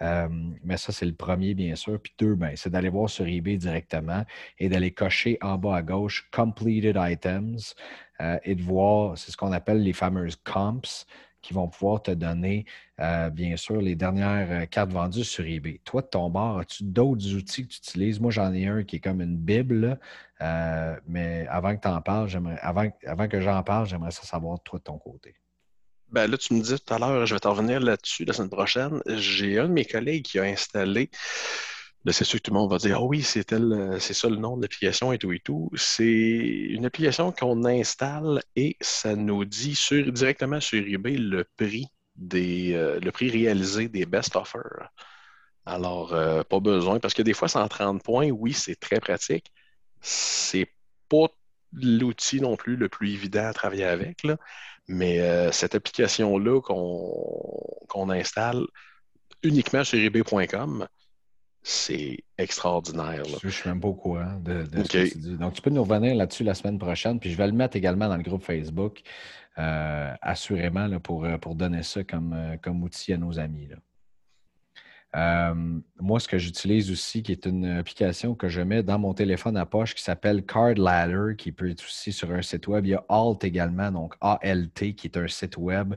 Euh, 0.01 0.29
mais 0.65 0.77
ça, 0.77 0.93
c'est 0.93 1.07
le 1.07 1.15
premier, 1.15 1.55
bien 1.55 1.75
sûr. 1.75 2.01
Puis 2.01 2.15
deux, 2.19 2.35
ben, 2.35 2.53
c'est 2.57 2.71
d'aller 2.71 2.89
voir 2.89 3.09
sur 3.09 3.27
eBay 3.27 3.57
directement 3.57 4.25
et 4.59 4.69
d'aller 4.69 4.93
cocher 4.93 5.39
en 5.41 5.57
bas 5.57 5.77
à 5.77 5.83
gauche 5.83 6.29
Completed 6.33 6.99
Items 6.99 7.75
euh, 8.21 8.39
et 8.45 8.55
de 8.55 8.63
voir, 8.63 9.17
c'est 9.17 9.31
ce 9.31 9.37
qu'on 9.37 9.53
appelle 9.53 9.83
les 9.83 9.93
fameuses 9.93 10.37
comps 10.37 11.07
qui 11.43 11.53
vont 11.53 11.69
pouvoir 11.69 12.03
te 12.03 12.11
donner, 12.11 12.65
euh, 13.01 13.29
bien 13.31 13.57
sûr, 13.57 13.81
les 13.81 13.97
dernières 13.97 14.63
euh, 14.63 14.67
cartes 14.67 14.93
vendues 14.93 15.25
sur 15.25 15.45
eBay. 15.45 15.81
Toi, 15.85 16.03
de 16.03 16.07
ton 16.07 16.31
bord, 16.31 16.61
as-tu 16.61 16.85
d'autres 16.85 17.35
outils 17.35 17.67
que 17.67 17.73
tu 17.73 17.79
utilises? 17.79 18.21
Moi, 18.21 18.31
j'en 18.31 18.53
ai 18.53 18.67
un 18.67 18.85
qui 18.85 18.97
est 18.97 19.01
comme 19.01 19.21
une 19.21 19.37
Bible, 19.37 19.99
euh, 20.41 20.97
mais 21.07 21.47
avant 21.49 21.77
que 21.77 21.83
tu 21.83 21.89
en 21.89 22.01
parles, 22.01 22.29
j'aimerais, 22.29 22.59
avant, 22.61 22.89
avant 23.07 23.29
que 23.29 23.41
j'en 23.41 23.63
parle, 23.63 23.87
j'aimerais 23.87 24.13
ça 24.13 24.23
savoir, 24.23 24.61
toi, 24.61 24.79
de 24.79 24.85
ton 24.85 24.99
côté. 24.99 25.35
Ben 26.09 26.31
là, 26.31 26.37
tu 26.37 26.53
me 26.55 26.61
dis 26.61 26.79
tout 26.79 26.95
à 26.95 26.99
l'heure, 26.99 27.25
je 27.25 27.35
vais 27.35 27.41
t'en 27.41 27.53
revenir 27.53 27.81
là-dessus 27.81 28.27
la 28.27 28.35
semaine 28.35 28.51
prochaine. 28.51 29.01
J'ai 29.07 29.59
un 29.59 29.67
de 29.67 29.73
mes 29.73 29.87
collègues 29.87 30.25
qui 30.25 30.39
a 30.39 30.43
installé 30.43 31.11
c'est 32.11 32.25
sûr 32.25 32.41
que 32.41 32.45
tout 32.45 32.53
le 32.53 32.59
monde 32.59 32.71
va 32.71 32.79
dire 32.79 32.99
Ah 32.99 33.05
oui, 33.05 33.23
c'est 33.23 33.49
ça 33.49 33.59
le 33.59 34.37
nom 34.37 34.57
de 34.57 34.63
l'application 34.63 35.13
et 35.13 35.19
tout 35.19 35.33
et 35.33 35.41
tout. 35.41 35.71
C'est 35.77 36.05
une 36.05 36.85
application 36.85 37.33
qu'on 37.33 37.65
installe 37.65 38.43
et 38.57 38.77
ça 38.81 39.15
nous 39.15 39.45
dit 39.45 39.79
directement 40.09 40.61
sur 40.61 40.85
eBay 40.85 41.17
le 41.17 41.45
prix 41.57 41.87
des 42.17 42.75
euh, 42.75 42.99
le 43.01 43.13
prix 43.13 43.31
réalisé 43.31 43.89
des 43.89 44.05
best 44.07 44.37
offers. 44.37 44.91
Alors, 45.65 46.13
euh, 46.13 46.43
pas 46.43 46.61
besoin, 46.61 46.99
parce 46.99 47.15
que 47.15 47.23
des 47.23 47.35
fois, 47.35 47.49
130 47.49 48.03
points, 48.03 48.31
oui, 48.31 48.53
c'est 48.53 48.77
très 48.77 49.01
pratique. 49.01 49.53
C'est 50.01 50.69
pas 51.09 51.29
l'outil 51.73 52.41
non 52.41 52.57
plus 52.57 52.77
le 52.77 52.89
plus 52.89 53.13
évident 53.13 53.47
à 53.47 53.53
travailler 53.53 53.85
avec, 53.85 54.25
là. 54.25 54.37
mais 54.89 55.21
euh, 55.21 55.53
cette 55.53 55.75
application-là 55.75 56.61
qu'on 56.61 58.11
installe 58.11 58.67
uniquement 59.43 59.85
sur 59.85 59.99
eBay.com, 59.99 60.89
c'est 61.63 62.19
extraordinaire. 62.39 63.23
Je 63.43 63.49
suis 63.49 63.69
même 63.69 63.81
pas 63.81 63.89
au 63.89 63.95
courant 63.95 64.39
de, 64.41 64.65
ce 64.85 64.89
que 64.89 65.09
tu 65.11 65.19
dis. 65.19 65.37
Donc, 65.37 65.55
tu 65.55 65.63
peux 65.63 65.71
nous 65.71 65.83
revenir 65.83 66.15
là-dessus 66.15 66.45
la 66.45 66.55
semaine 66.55 66.79
prochaine, 66.79 67.21
puis 67.21 67.31
je 67.31 67.37
vais 67.37 67.47
le 67.47 67.53
mettre 67.53 67.77
également 67.77 68.09
dans 68.09 68.17
le 68.17 68.23
groupe 68.23 68.43
Facebook, 68.43 69.03
euh, 69.59 70.15
assurément, 70.21 70.87
là, 70.87 70.99
pour, 70.99 71.25
euh, 71.25 71.39
pour 71.39 71.55
donner 71.55 71.83
ça 71.83 72.03
comme, 72.05 72.59
comme 72.63 72.83
outil 72.83 73.13
à 73.13 73.17
nos 73.17 73.39
amis. 73.39 73.69
Là. 73.69 73.77
Euh, 75.15 75.55
moi, 76.01 76.21
ce 76.21 76.27
que 76.27 76.39
j'utilise 76.39 76.91
aussi, 76.91 77.23
qui 77.23 77.33
est 77.33 77.45
une 77.45 77.67
application 77.67 78.35
que 78.35 78.49
je 78.49 78.63
mets 78.63 78.83
dans 78.83 78.99
mon 78.99 79.13
téléphone 79.13 79.57
à 79.57 79.67
poche 79.67 79.95
qui 79.95 80.03
s'appelle 80.03 80.45
Card 80.45 80.75
Ladder, 80.75 81.37
qui 81.37 81.53
peut 81.53 81.71
être 81.71 81.85
aussi 81.85 82.13
sur 82.13 82.31
un 82.31 82.41
site 82.41 82.67
web. 82.67 82.87
Il 82.87 82.91
y 82.91 82.95
a 82.95 83.05
Alt 83.09 83.45
également, 83.45 83.91
donc 83.91 84.15
ALT, 84.21 84.95
qui 84.95 85.07
est 85.07 85.17
un 85.17 85.29
site 85.29 85.57
web 85.59 85.95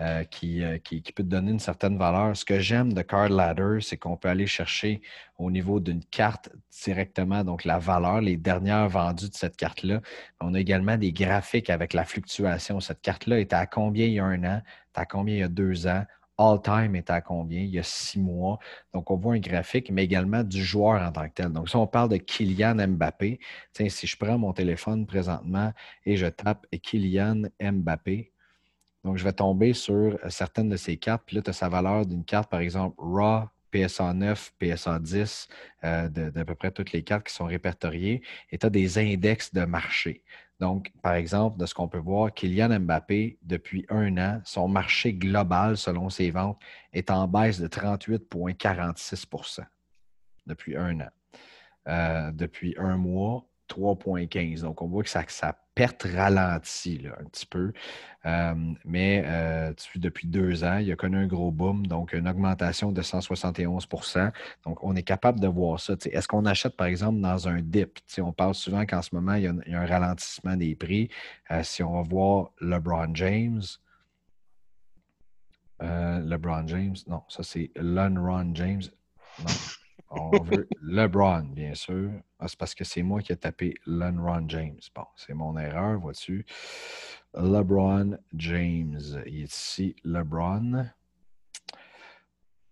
euh, 0.00 0.04
euh, 0.14 0.24
qui, 0.24 0.62
qui, 1.02 1.12
peut 1.12 1.22
te 1.22 1.28
donner 1.28 1.50
une 1.50 1.58
certaine 1.58 1.98
valeur. 1.98 2.36
Ce 2.36 2.44
que 2.44 2.58
j'aime 2.58 2.92
de 2.92 3.02
Card 3.02 3.28
Ladder, 3.28 3.78
c'est 3.80 3.96
qu'on 3.96 4.16
peut 4.16 4.28
aller 4.28 4.46
chercher 4.46 5.02
au 5.38 5.50
niveau 5.50 5.80
d'une 5.80 6.04
carte 6.04 6.50
directement, 6.84 7.42
donc 7.44 7.64
la 7.64 7.78
valeur, 7.78 8.20
les 8.20 8.36
dernières 8.36 8.88
vendues 8.88 9.28
de 9.28 9.34
cette 9.34 9.56
carte-là. 9.56 10.00
On 10.40 10.54
a 10.54 10.60
également 10.60 10.96
des 10.96 11.12
graphiques 11.12 11.70
avec 11.70 11.92
la 11.92 12.04
fluctuation. 12.04 12.80
Cette 12.80 13.00
carte-là 13.02 13.40
était 13.40 13.56
à 13.56 13.66
combien 13.66 14.06
il 14.06 14.14
y 14.14 14.18
a 14.20 14.24
un 14.24 14.44
an, 14.44 14.62
à 14.94 15.06
combien 15.06 15.34
il 15.34 15.40
y 15.40 15.42
a 15.42 15.48
deux 15.48 15.86
ans? 15.86 16.04
All-time 16.38 16.96
est 16.96 17.10
à 17.10 17.20
combien? 17.20 17.60
Il 17.60 17.70
y 17.70 17.78
a 17.78 17.82
six 17.82 18.18
mois. 18.18 18.58
Donc, 18.92 19.10
on 19.10 19.16
voit 19.16 19.34
un 19.34 19.38
graphique, 19.38 19.90
mais 19.90 20.04
également 20.04 20.42
du 20.42 20.62
joueur 20.62 21.02
en 21.02 21.12
tant 21.12 21.28
que 21.28 21.34
tel. 21.34 21.52
Donc, 21.52 21.68
si 21.68 21.76
on 21.76 21.86
parle 21.86 22.08
de 22.08 22.16
Kylian 22.16 22.76
Mbappé, 22.88 23.40
si 23.72 24.06
je 24.06 24.16
prends 24.16 24.38
mon 24.38 24.52
téléphone 24.52 25.06
présentement 25.06 25.72
et 26.04 26.16
je 26.16 26.26
tape 26.26 26.66
Kylian 26.82 27.42
Mbappé, 27.60 28.32
donc 29.04 29.18
je 29.18 29.24
vais 29.24 29.32
tomber 29.32 29.74
sur 29.74 30.18
certaines 30.28 30.70
de 30.70 30.76
ces 30.76 30.96
cartes. 30.96 31.22
Puis 31.26 31.36
là, 31.36 31.42
tu 31.42 31.50
as 31.50 31.52
sa 31.52 31.68
valeur 31.68 32.06
d'une 32.06 32.24
carte, 32.24 32.50
par 32.50 32.60
exemple, 32.60 32.96
Raw, 32.98 33.48
PSA 33.74 34.14
9, 34.14 34.54
PSA 34.58 34.98
10, 35.00 35.48
d'à 35.82 36.44
peu 36.44 36.54
près 36.54 36.70
toutes 36.70 36.92
les 36.92 37.02
cartes 37.02 37.26
qui 37.26 37.34
sont 37.34 37.46
répertoriées, 37.46 38.22
et 38.50 38.58
tu 38.58 38.70
des 38.70 38.98
index 38.98 39.52
de 39.52 39.64
marché. 39.64 40.22
Donc, 40.60 40.92
par 41.02 41.14
exemple, 41.14 41.58
de 41.58 41.66
ce 41.66 41.74
qu'on 41.74 41.88
peut 41.88 41.98
voir, 41.98 42.32
Kylian 42.32 42.78
Mbappé, 42.80 43.38
depuis 43.42 43.84
un 43.88 44.16
an, 44.18 44.40
son 44.44 44.68
marché 44.68 45.12
global, 45.12 45.76
selon 45.76 46.10
ses 46.10 46.30
ventes, 46.30 46.60
est 46.92 47.10
en 47.10 47.26
baisse 47.26 47.60
de 47.60 47.66
38,46% 47.66 49.64
depuis 50.46 50.76
un 50.76 51.00
an. 51.00 51.10
Euh, 51.88 52.30
depuis 52.32 52.74
un 52.78 52.96
mois, 52.96 53.46
3,15. 53.68 54.62
Donc, 54.62 54.80
on 54.80 54.88
voit 54.88 55.02
que 55.02 55.10
ça, 55.10 55.24
ça 55.28 55.58
perte 55.74 56.04
ralentit 56.04 57.06
un 57.20 57.24
petit 57.24 57.46
peu. 57.46 57.72
Mais 58.84 59.24
depuis 59.96 60.26
deux 60.26 60.64
ans, 60.64 60.78
il 60.78 60.90
a 60.90 60.96
connu 60.96 61.16
un 61.18 61.26
gros 61.26 61.50
boom, 61.50 61.86
donc 61.86 62.12
une 62.12 62.28
augmentation 62.28 62.92
de 62.92 63.02
171% 63.02 64.32
Donc, 64.64 64.82
on 64.82 64.96
est 64.96 65.02
capable 65.02 65.40
de 65.40 65.48
voir 65.48 65.80
ça. 65.80 65.94
Est-ce 66.04 66.28
qu'on 66.28 66.46
achète, 66.46 66.76
par 66.76 66.86
exemple, 66.86 67.20
dans 67.20 67.48
un 67.48 67.60
dip? 67.60 67.98
on 68.18 68.32
parle 68.32 68.54
souvent 68.54 68.86
qu'en 68.86 69.02
ce 69.02 69.14
moment, 69.14 69.34
il 69.34 69.42
y, 69.42 69.46
a, 69.46 69.80
un 69.80 69.86
ralentissement 69.86 70.56
des 70.56 70.74
prix. 70.74 71.10
Si 71.62 71.82
on 71.82 71.94
va 71.94 72.02
voir 72.02 72.50
LeBron 72.60 73.14
James, 73.14 73.62
LeBron 75.80 76.66
James, 76.66 76.96
non, 77.08 77.22
ça 77.28 77.42
c'est 77.42 77.70
Lonron 77.76 78.54
James. 78.54 78.82
Non. 79.40 79.52
On 80.16 80.42
veut 80.42 80.68
LeBron, 80.82 81.42
bien 81.42 81.74
sûr. 81.74 82.10
Ah, 82.38 82.48
c'est 82.48 82.58
parce 82.58 82.74
que 82.74 82.84
c'est 82.84 83.02
moi 83.02 83.22
qui 83.22 83.32
ai 83.32 83.36
tapé 83.36 83.74
LeBron 83.86 84.48
James. 84.48 84.80
Bon, 84.94 85.06
c'est 85.16 85.34
mon 85.34 85.58
erreur, 85.58 85.98
vois-tu. 85.98 86.46
LeBron 87.34 88.18
James. 88.34 89.00
Il 89.26 89.42
est 89.42 89.52
ici, 89.52 89.96
LeBron. 90.04 90.86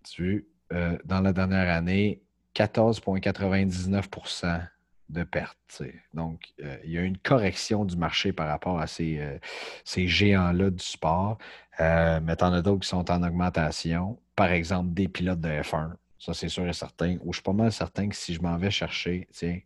Tu 0.05 0.47
euh, 0.73 0.97
dans 1.05 1.21
la 1.21 1.33
dernière 1.33 1.69
année, 1.69 2.23
14,99% 2.55 4.69
de 5.11 5.25
perte. 5.25 5.83
Donc, 6.15 6.55
euh, 6.63 6.79
il 6.85 6.93
y 6.93 6.99
a 6.99 7.03
une 7.03 7.19
correction 7.19 7.85
du 7.85 7.97
marché 7.97 8.33
par 8.33 8.47
rapport 8.49 8.81
à 8.81 8.87
ces, 8.87 9.19
euh, 9.19 9.37
ces 9.85 10.09
géants-là 10.09 10.71
du 10.71 10.83
sport. 10.83 11.37
mais 11.79 12.37
tu 12.37 12.45
en 12.45 12.53
as 12.53 12.63
d'autres 12.63 12.81
qui 12.81 12.89
sont 12.89 13.11
en 13.11 13.23
augmentation. 13.23 14.19
Par 14.37 14.51
exemple, 14.51 14.95
des 14.95 15.09
pilotes 15.09 15.41
de 15.41 15.49
F1 15.49 15.93
ça, 16.23 16.35
c'est 16.35 16.49
sûr 16.49 16.69
et 16.69 16.73
certain. 16.73 17.17
Ou 17.25 17.33
je 17.33 17.39
suis 17.39 17.43
pas 17.43 17.53
mal 17.53 17.73
certain 17.73 18.09
que 18.09 18.15
si 18.15 18.33
je 18.33 18.41
m'en 18.41 18.57
vais 18.57 18.71
chercher, 18.71 19.27
tiens, 19.33 19.59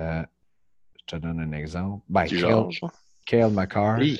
euh, 0.00 0.22
je 1.00 1.04
te 1.06 1.16
donne 1.16 1.40
un 1.40 1.52
exemple. 1.52 2.04
Ben, 2.10 2.26
Kale, 3.24 3.50
McCarr. 3.52 3.96
Oui. 3.98 4.18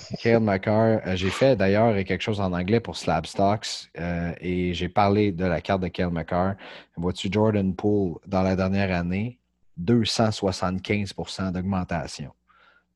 Kale 0.20 0.40
McCarr, 0.40 1.02
euh, 1.06 1.14
j'ai 1.14 1.30
fait 1.30 1.54
d'ailleurs 1.54 1.94
quelque 2.04 2.22
chose 2.22 2.40
en 2.40 2.52
anglais 2.52 2.80
pour 2.80 2.96
Slab 2.96 3.26
Stocks 3.26 3.90
euh, 3.96 4.32
et 4.40 4.74
j'ai 4.74 4.88
parlé 4.88 5.30
de 5.30 5.44
la 5.44 5.60
carte 5.60 5.82
de 5.82 5.88
Kale 5.88 6.10
McCarr. 6.10 6.54
Vois-tu 6.96 7.28
Jordan 7.30 7.72
Poole 7.76 8.18
dans 8.26 8.42
la 8.42 8.56
dernière 8.56 8.92
année, 8.92 9.38
275% 9.80 11.52
d'augmentation. 11.52 12.32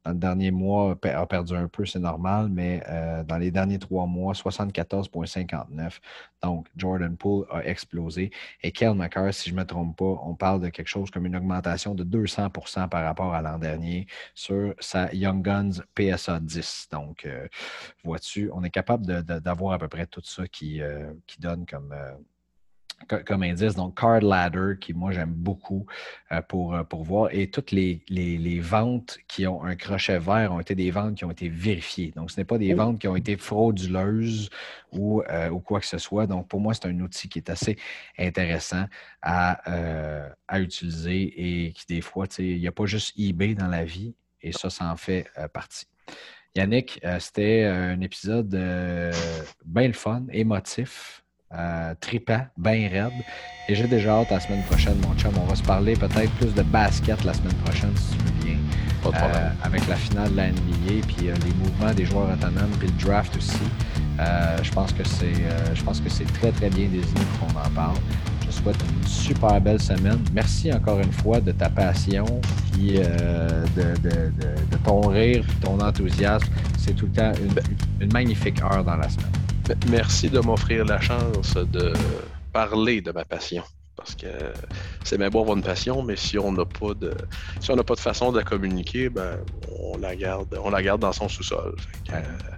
Dans 0.05 0.13
le 0.13 0.19
dernier 0.19 0.51
mois, 0.51 0.99
a 1.03 1.27
perdu 1.27 1.55
un 1.55 1.69
peu, 1.69 1.87
c'est 1.87 1.99
normal, 1.99 2.49
mais 2.51 2.83
euh, 2.89 3.25
dans 3.25 3.39
les 3.39 3.51
derniers 3.51 3.79
trois 3.79 4.07
mois, 4.07 4.35
74,59. 4.35 5.99
Donc, 6.43 6.67
Jordan 6.77 7.17
Poole 7.17 7.47
a 7.51 7.65
explosé. 7.65 8.31
Et 8.63 8.71
Kel 8.71 8.95
McCarr, 8.95 9.33
si 9.33 9.49
je 9.49 9.55
ne 9.55 9.61
me 9.61 9.65
trompe 9.67 9.97
pas, 9.97 10.21
on 10.25 10.35
parle 10.35 10.61
de 10.61 10.69
quelque 10.69 10.89
chose 10.89 11.11
comme 11.11 11.25
une 11.25 11.37
augmentation 11.37 11.95
de 11.95 12.05
200% 12.05 12.89
par 12.89 13.05
rapport 13.05 13.33
à 13.33 13.41
l'an 13.41 13.59
dernier 13.59 14.07
sur 14.35 14.75
sa 14.79 15.13
Young 15.15 15.43
Guns 15.43 15.83
PSA 15.95 16.41
10. 16.41 16.89
Donc, 16.93 17.25
euh, 17.25 17.49
vois-tu, 18.05 18.51
on 18.53 18.63
est 18.63 18.71
capable 18.71 19.07
d'avoir 19.23 19.73
à 19.73 19.79
peu 19.79 19.89
près 19.89 20.07
tout 20.07 20.23
ça 20.25 20.47
qui, 20.49 20.83
euh, 20.83 21.13
qui 21.27 21.41
donne 21.41 21.65
comme 21.65 21.95
comme 23.07 23.43
indice. 23.43 23.75
Donc, 23.75 23.99
Card 23.99 24.21
Ladder, 24.21 24.75
qui 24.81 24.93
moi 24.93 25.13
j'aime 25.13 25.33
beaucoup 25.33 25.87
euh, 26.33 26.41
pour, 26.43 26.75
euh, 26.75 26.83
pour 26.85 27.05
voir. 27.05 27.29
Et 27.33 27.49
toutes 27.51 27.71
les, 27.71 28.03
les, 28.09 28.61
ventes 28.61 29.19
qui 29.29 29.47
ont 29.47 29.63
un 29.63 29.77
crochet 29.77 30.19
vert 30.19 30.53
ont 30.53 30.61
été 30.61 30.75
des 30.75 30.91
ventes 30.91 31.17
qui 31.17 31.25
ont 31.25 31.31
été 31.31 31.49
vérifiées. 31.49 32.13
Donc, 32.17 32.31
ce 32.31 32.41
n'est 32.41 32.45
pas 32.45 32.59
des 32.59 32.73
oh. 32.73 32.77
ventes 32.77 32.99
qui 32.99 33.09
ont 33.09 33.17
été 33.17 33.37
frauduleuses 33.37 34.49
ou, 34.93 35.23
euh, 35.23 35.51
ou, 35.51 35.61
quoi 35.61 35.81
que 35.81 35.87
ce 35.87 35.99
soit. 35.99 36.27
Donc, 36.27 36.49
pour 36.49 36.61
moi, 36.61 36.75
c'est 36.75 36.87
un 36.87 37.01
outil 37.01 37.29
qui 37.29 37.39
est 37.39 37.51
assez 37.51 37.77
intéressant 38.19 38.87
à, 39.23 40.33
à 40.49 40.61
utiliser 40.61 41.67
et 41.67 41.73
qui, 41.73 41.87
des 41.87 42.01
fois, 42.01 42.27
il 42.39 42.59
n'y 42.59 42.69
a 42.69 42.73
pas 42.73 42.87
juste 42.87 43.13
eBay 43.19 43.55
dans 43.55 43.69
la 43.69 43.85
vie 43.85 44.15
et 44.41 44.53
ça, 44.53 44.71
ça 44.71 44.91
en 44.91 44.97
fait 44.97 45.27
partie. 45.53 45.87
Yannick, 46.55 47.01
c'était 47.19 47.65
un 47.65 48.01
épisode 48.01 48.51
bien 49.65 49.87
le 49.87 49.93
fun, 49.93 50.25
émotif. 50.31 51.24
Euh, 51.57 51.95
tripant, 52.01 52.41
bien 52.59 52.89
raide. 52.89 53.13
Et 53.69 53.75
j'ai 53.75 53.87
déjà 53.87 54.19
hâte 54.19 54.31
la 54.31 54.41
semaine 54.41 54.63
prochaine, 54.65 54.97
mon 55.07 55.15
chum. 55.15 55.33
On 55.41 55.47
va 55.47 55.55
se 55.55 55.63
parler 55.63 55.95
peut-être 55.95 56.31
plus 56.33 56.53
de 56.53 56.63
basket 56.63 57.23
la 57.25 57.33
semaine 57.33 57.55
prochaine, 57.65 57.93
si 57.97 58.17
tu 58.17 58.25
veux 58.25 58.45
bien. 58.45 58.57
Euh, 59.07 59.51
avec 59.63 59.87
la 59.87 59.97
finale 59.97 60.31
de 60.33 60.37
la 60.37 60.49
NBA, 60.49 61.07
puis 61.07 61.29
euh, 61.29 61.35
les 61.45 61.53
mouvements 61.55 61.93
des 61.93 62.07
joueurs 62.07 62.33
autonomes, 62.33 62.71
puis 62.79 62.89
le 62.89 63.05
draft 63.05 63.37
aussi. 63.37 63.69
je 64.63 64.71
pense 64.73 64.93
que 64.93 65.05
c'est 65.05 65.35
je 65.75 65.83
pense 65.83 66.01
que 66.01 66.09
c'est 66.09 66.25
très, 66.25 66.51
très 66.51 66.71
bien 66.71 66.89
désigné 66.89 67.25
qu'on 67.39 67.59
en 67.59 67.71
parle. 67.75 67.97
Je 68.47 68.51
souhaite 68.51 68.77
une 68.83 69.07
super 69.07 69.61
belle 69.61 69.81
semaine. 69.81 70.21
Merci 70.33 70.73
encore 70.73 71.01
une 71.01 71.13
fois 71.13 71.41
de 71.41 71.53
ta 71.53 71.69
passion, 71.69 72.25
puis 72.73 72.95
de, 72.95 74.77
ton 74.85 75.01
rire, 75.03 75.45
puis 75.47 75.57
ton 75.57 75.79
enthousiasme. 75.81 76.49
C'est 76.79 76.95
tout 76.95 77.07
le 77.07 77.13
temps 77.13 77.33
une 78.01 78.13
magnifique 78.13 78.61
heure 78.63 78.85
dans 78.85 78.97
la 78.97 79.09
semaine. 79.09 79.31
Merci 79.91 80.29
de 80.29 80.41
m'offrir 80.41 80.85
la 80.85 81.01
chance 81.01 81.55
de 81.55 81.93
parler 82.53 83.01
de 83.01 83.13
ma 83.13 83.25
passion. 83.25 83.63
Parce 83.97 84.17
que 84.17 84.27
c'est 85.05 85.19
bien 85.19 85.31
beau 85.31 85.41
avoir 85.41 85.57
une 85.57 85.63
passion, 85.63 86.03
mais 86.03 86.17
si 86.17 86.37
on 86.37 86.51
n'a 86.51 86.65
pas 86.65 86.95
de 86.95 87.13
si 87.61 87.71
on 87.71 87.77
n'a 87.77 87.85
pas 87.85 87.95
de 87.95 88.01
façon 88.01 88.33
de 88.33 88.39
la 88.39 88.45
communiquer, 88.45 89.09
ben 89.09 89.39
on 89.79 89.97
la 89.99 90.17
garde, 90.17 90.59
on 90.63 90.71
la 90.71 90.83
garde 90.83 91.01
dans 91.01 91.13
son 91.13 91.29
sous-sol. 91.29 91.77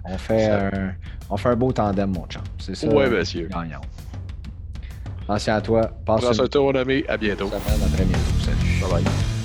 on, 0.03 0.17
fait 0.17 0.49
un, 0.49 0.93
on 1.29 1.37
fait 1.37 1.49
un 1.49 1.55
beau 1.55 1.71
tandem, 1.71 2.11
mon 2.11 2.27
champ. 2.27 2.41
C'est 2.57 2.75
ça. 2.75 2.87
Oui, 2.87 3.07
monsieur. 3.07 3.47
Gagnant. 3.47 3.81
Merci 5.29 5.51
à 5.51 5.61
toi. 5.61 5.91
Passe 6.05 6.21
Prends 6.21 6.43
un 6.43 6.47
tour, 6.47 6.73
mon 6.73 6.79
ami. 6.79 7.03
À 7.07 7.17
bientôt. 7.17 7.49
Ça 7.49 7.57
à 7.57 7.89
très 7.89 8.05
bientôt. 8.05 8.23
Salut. 8.43 8.93
Bye 8.93 9.03
bye. 9.03 9.36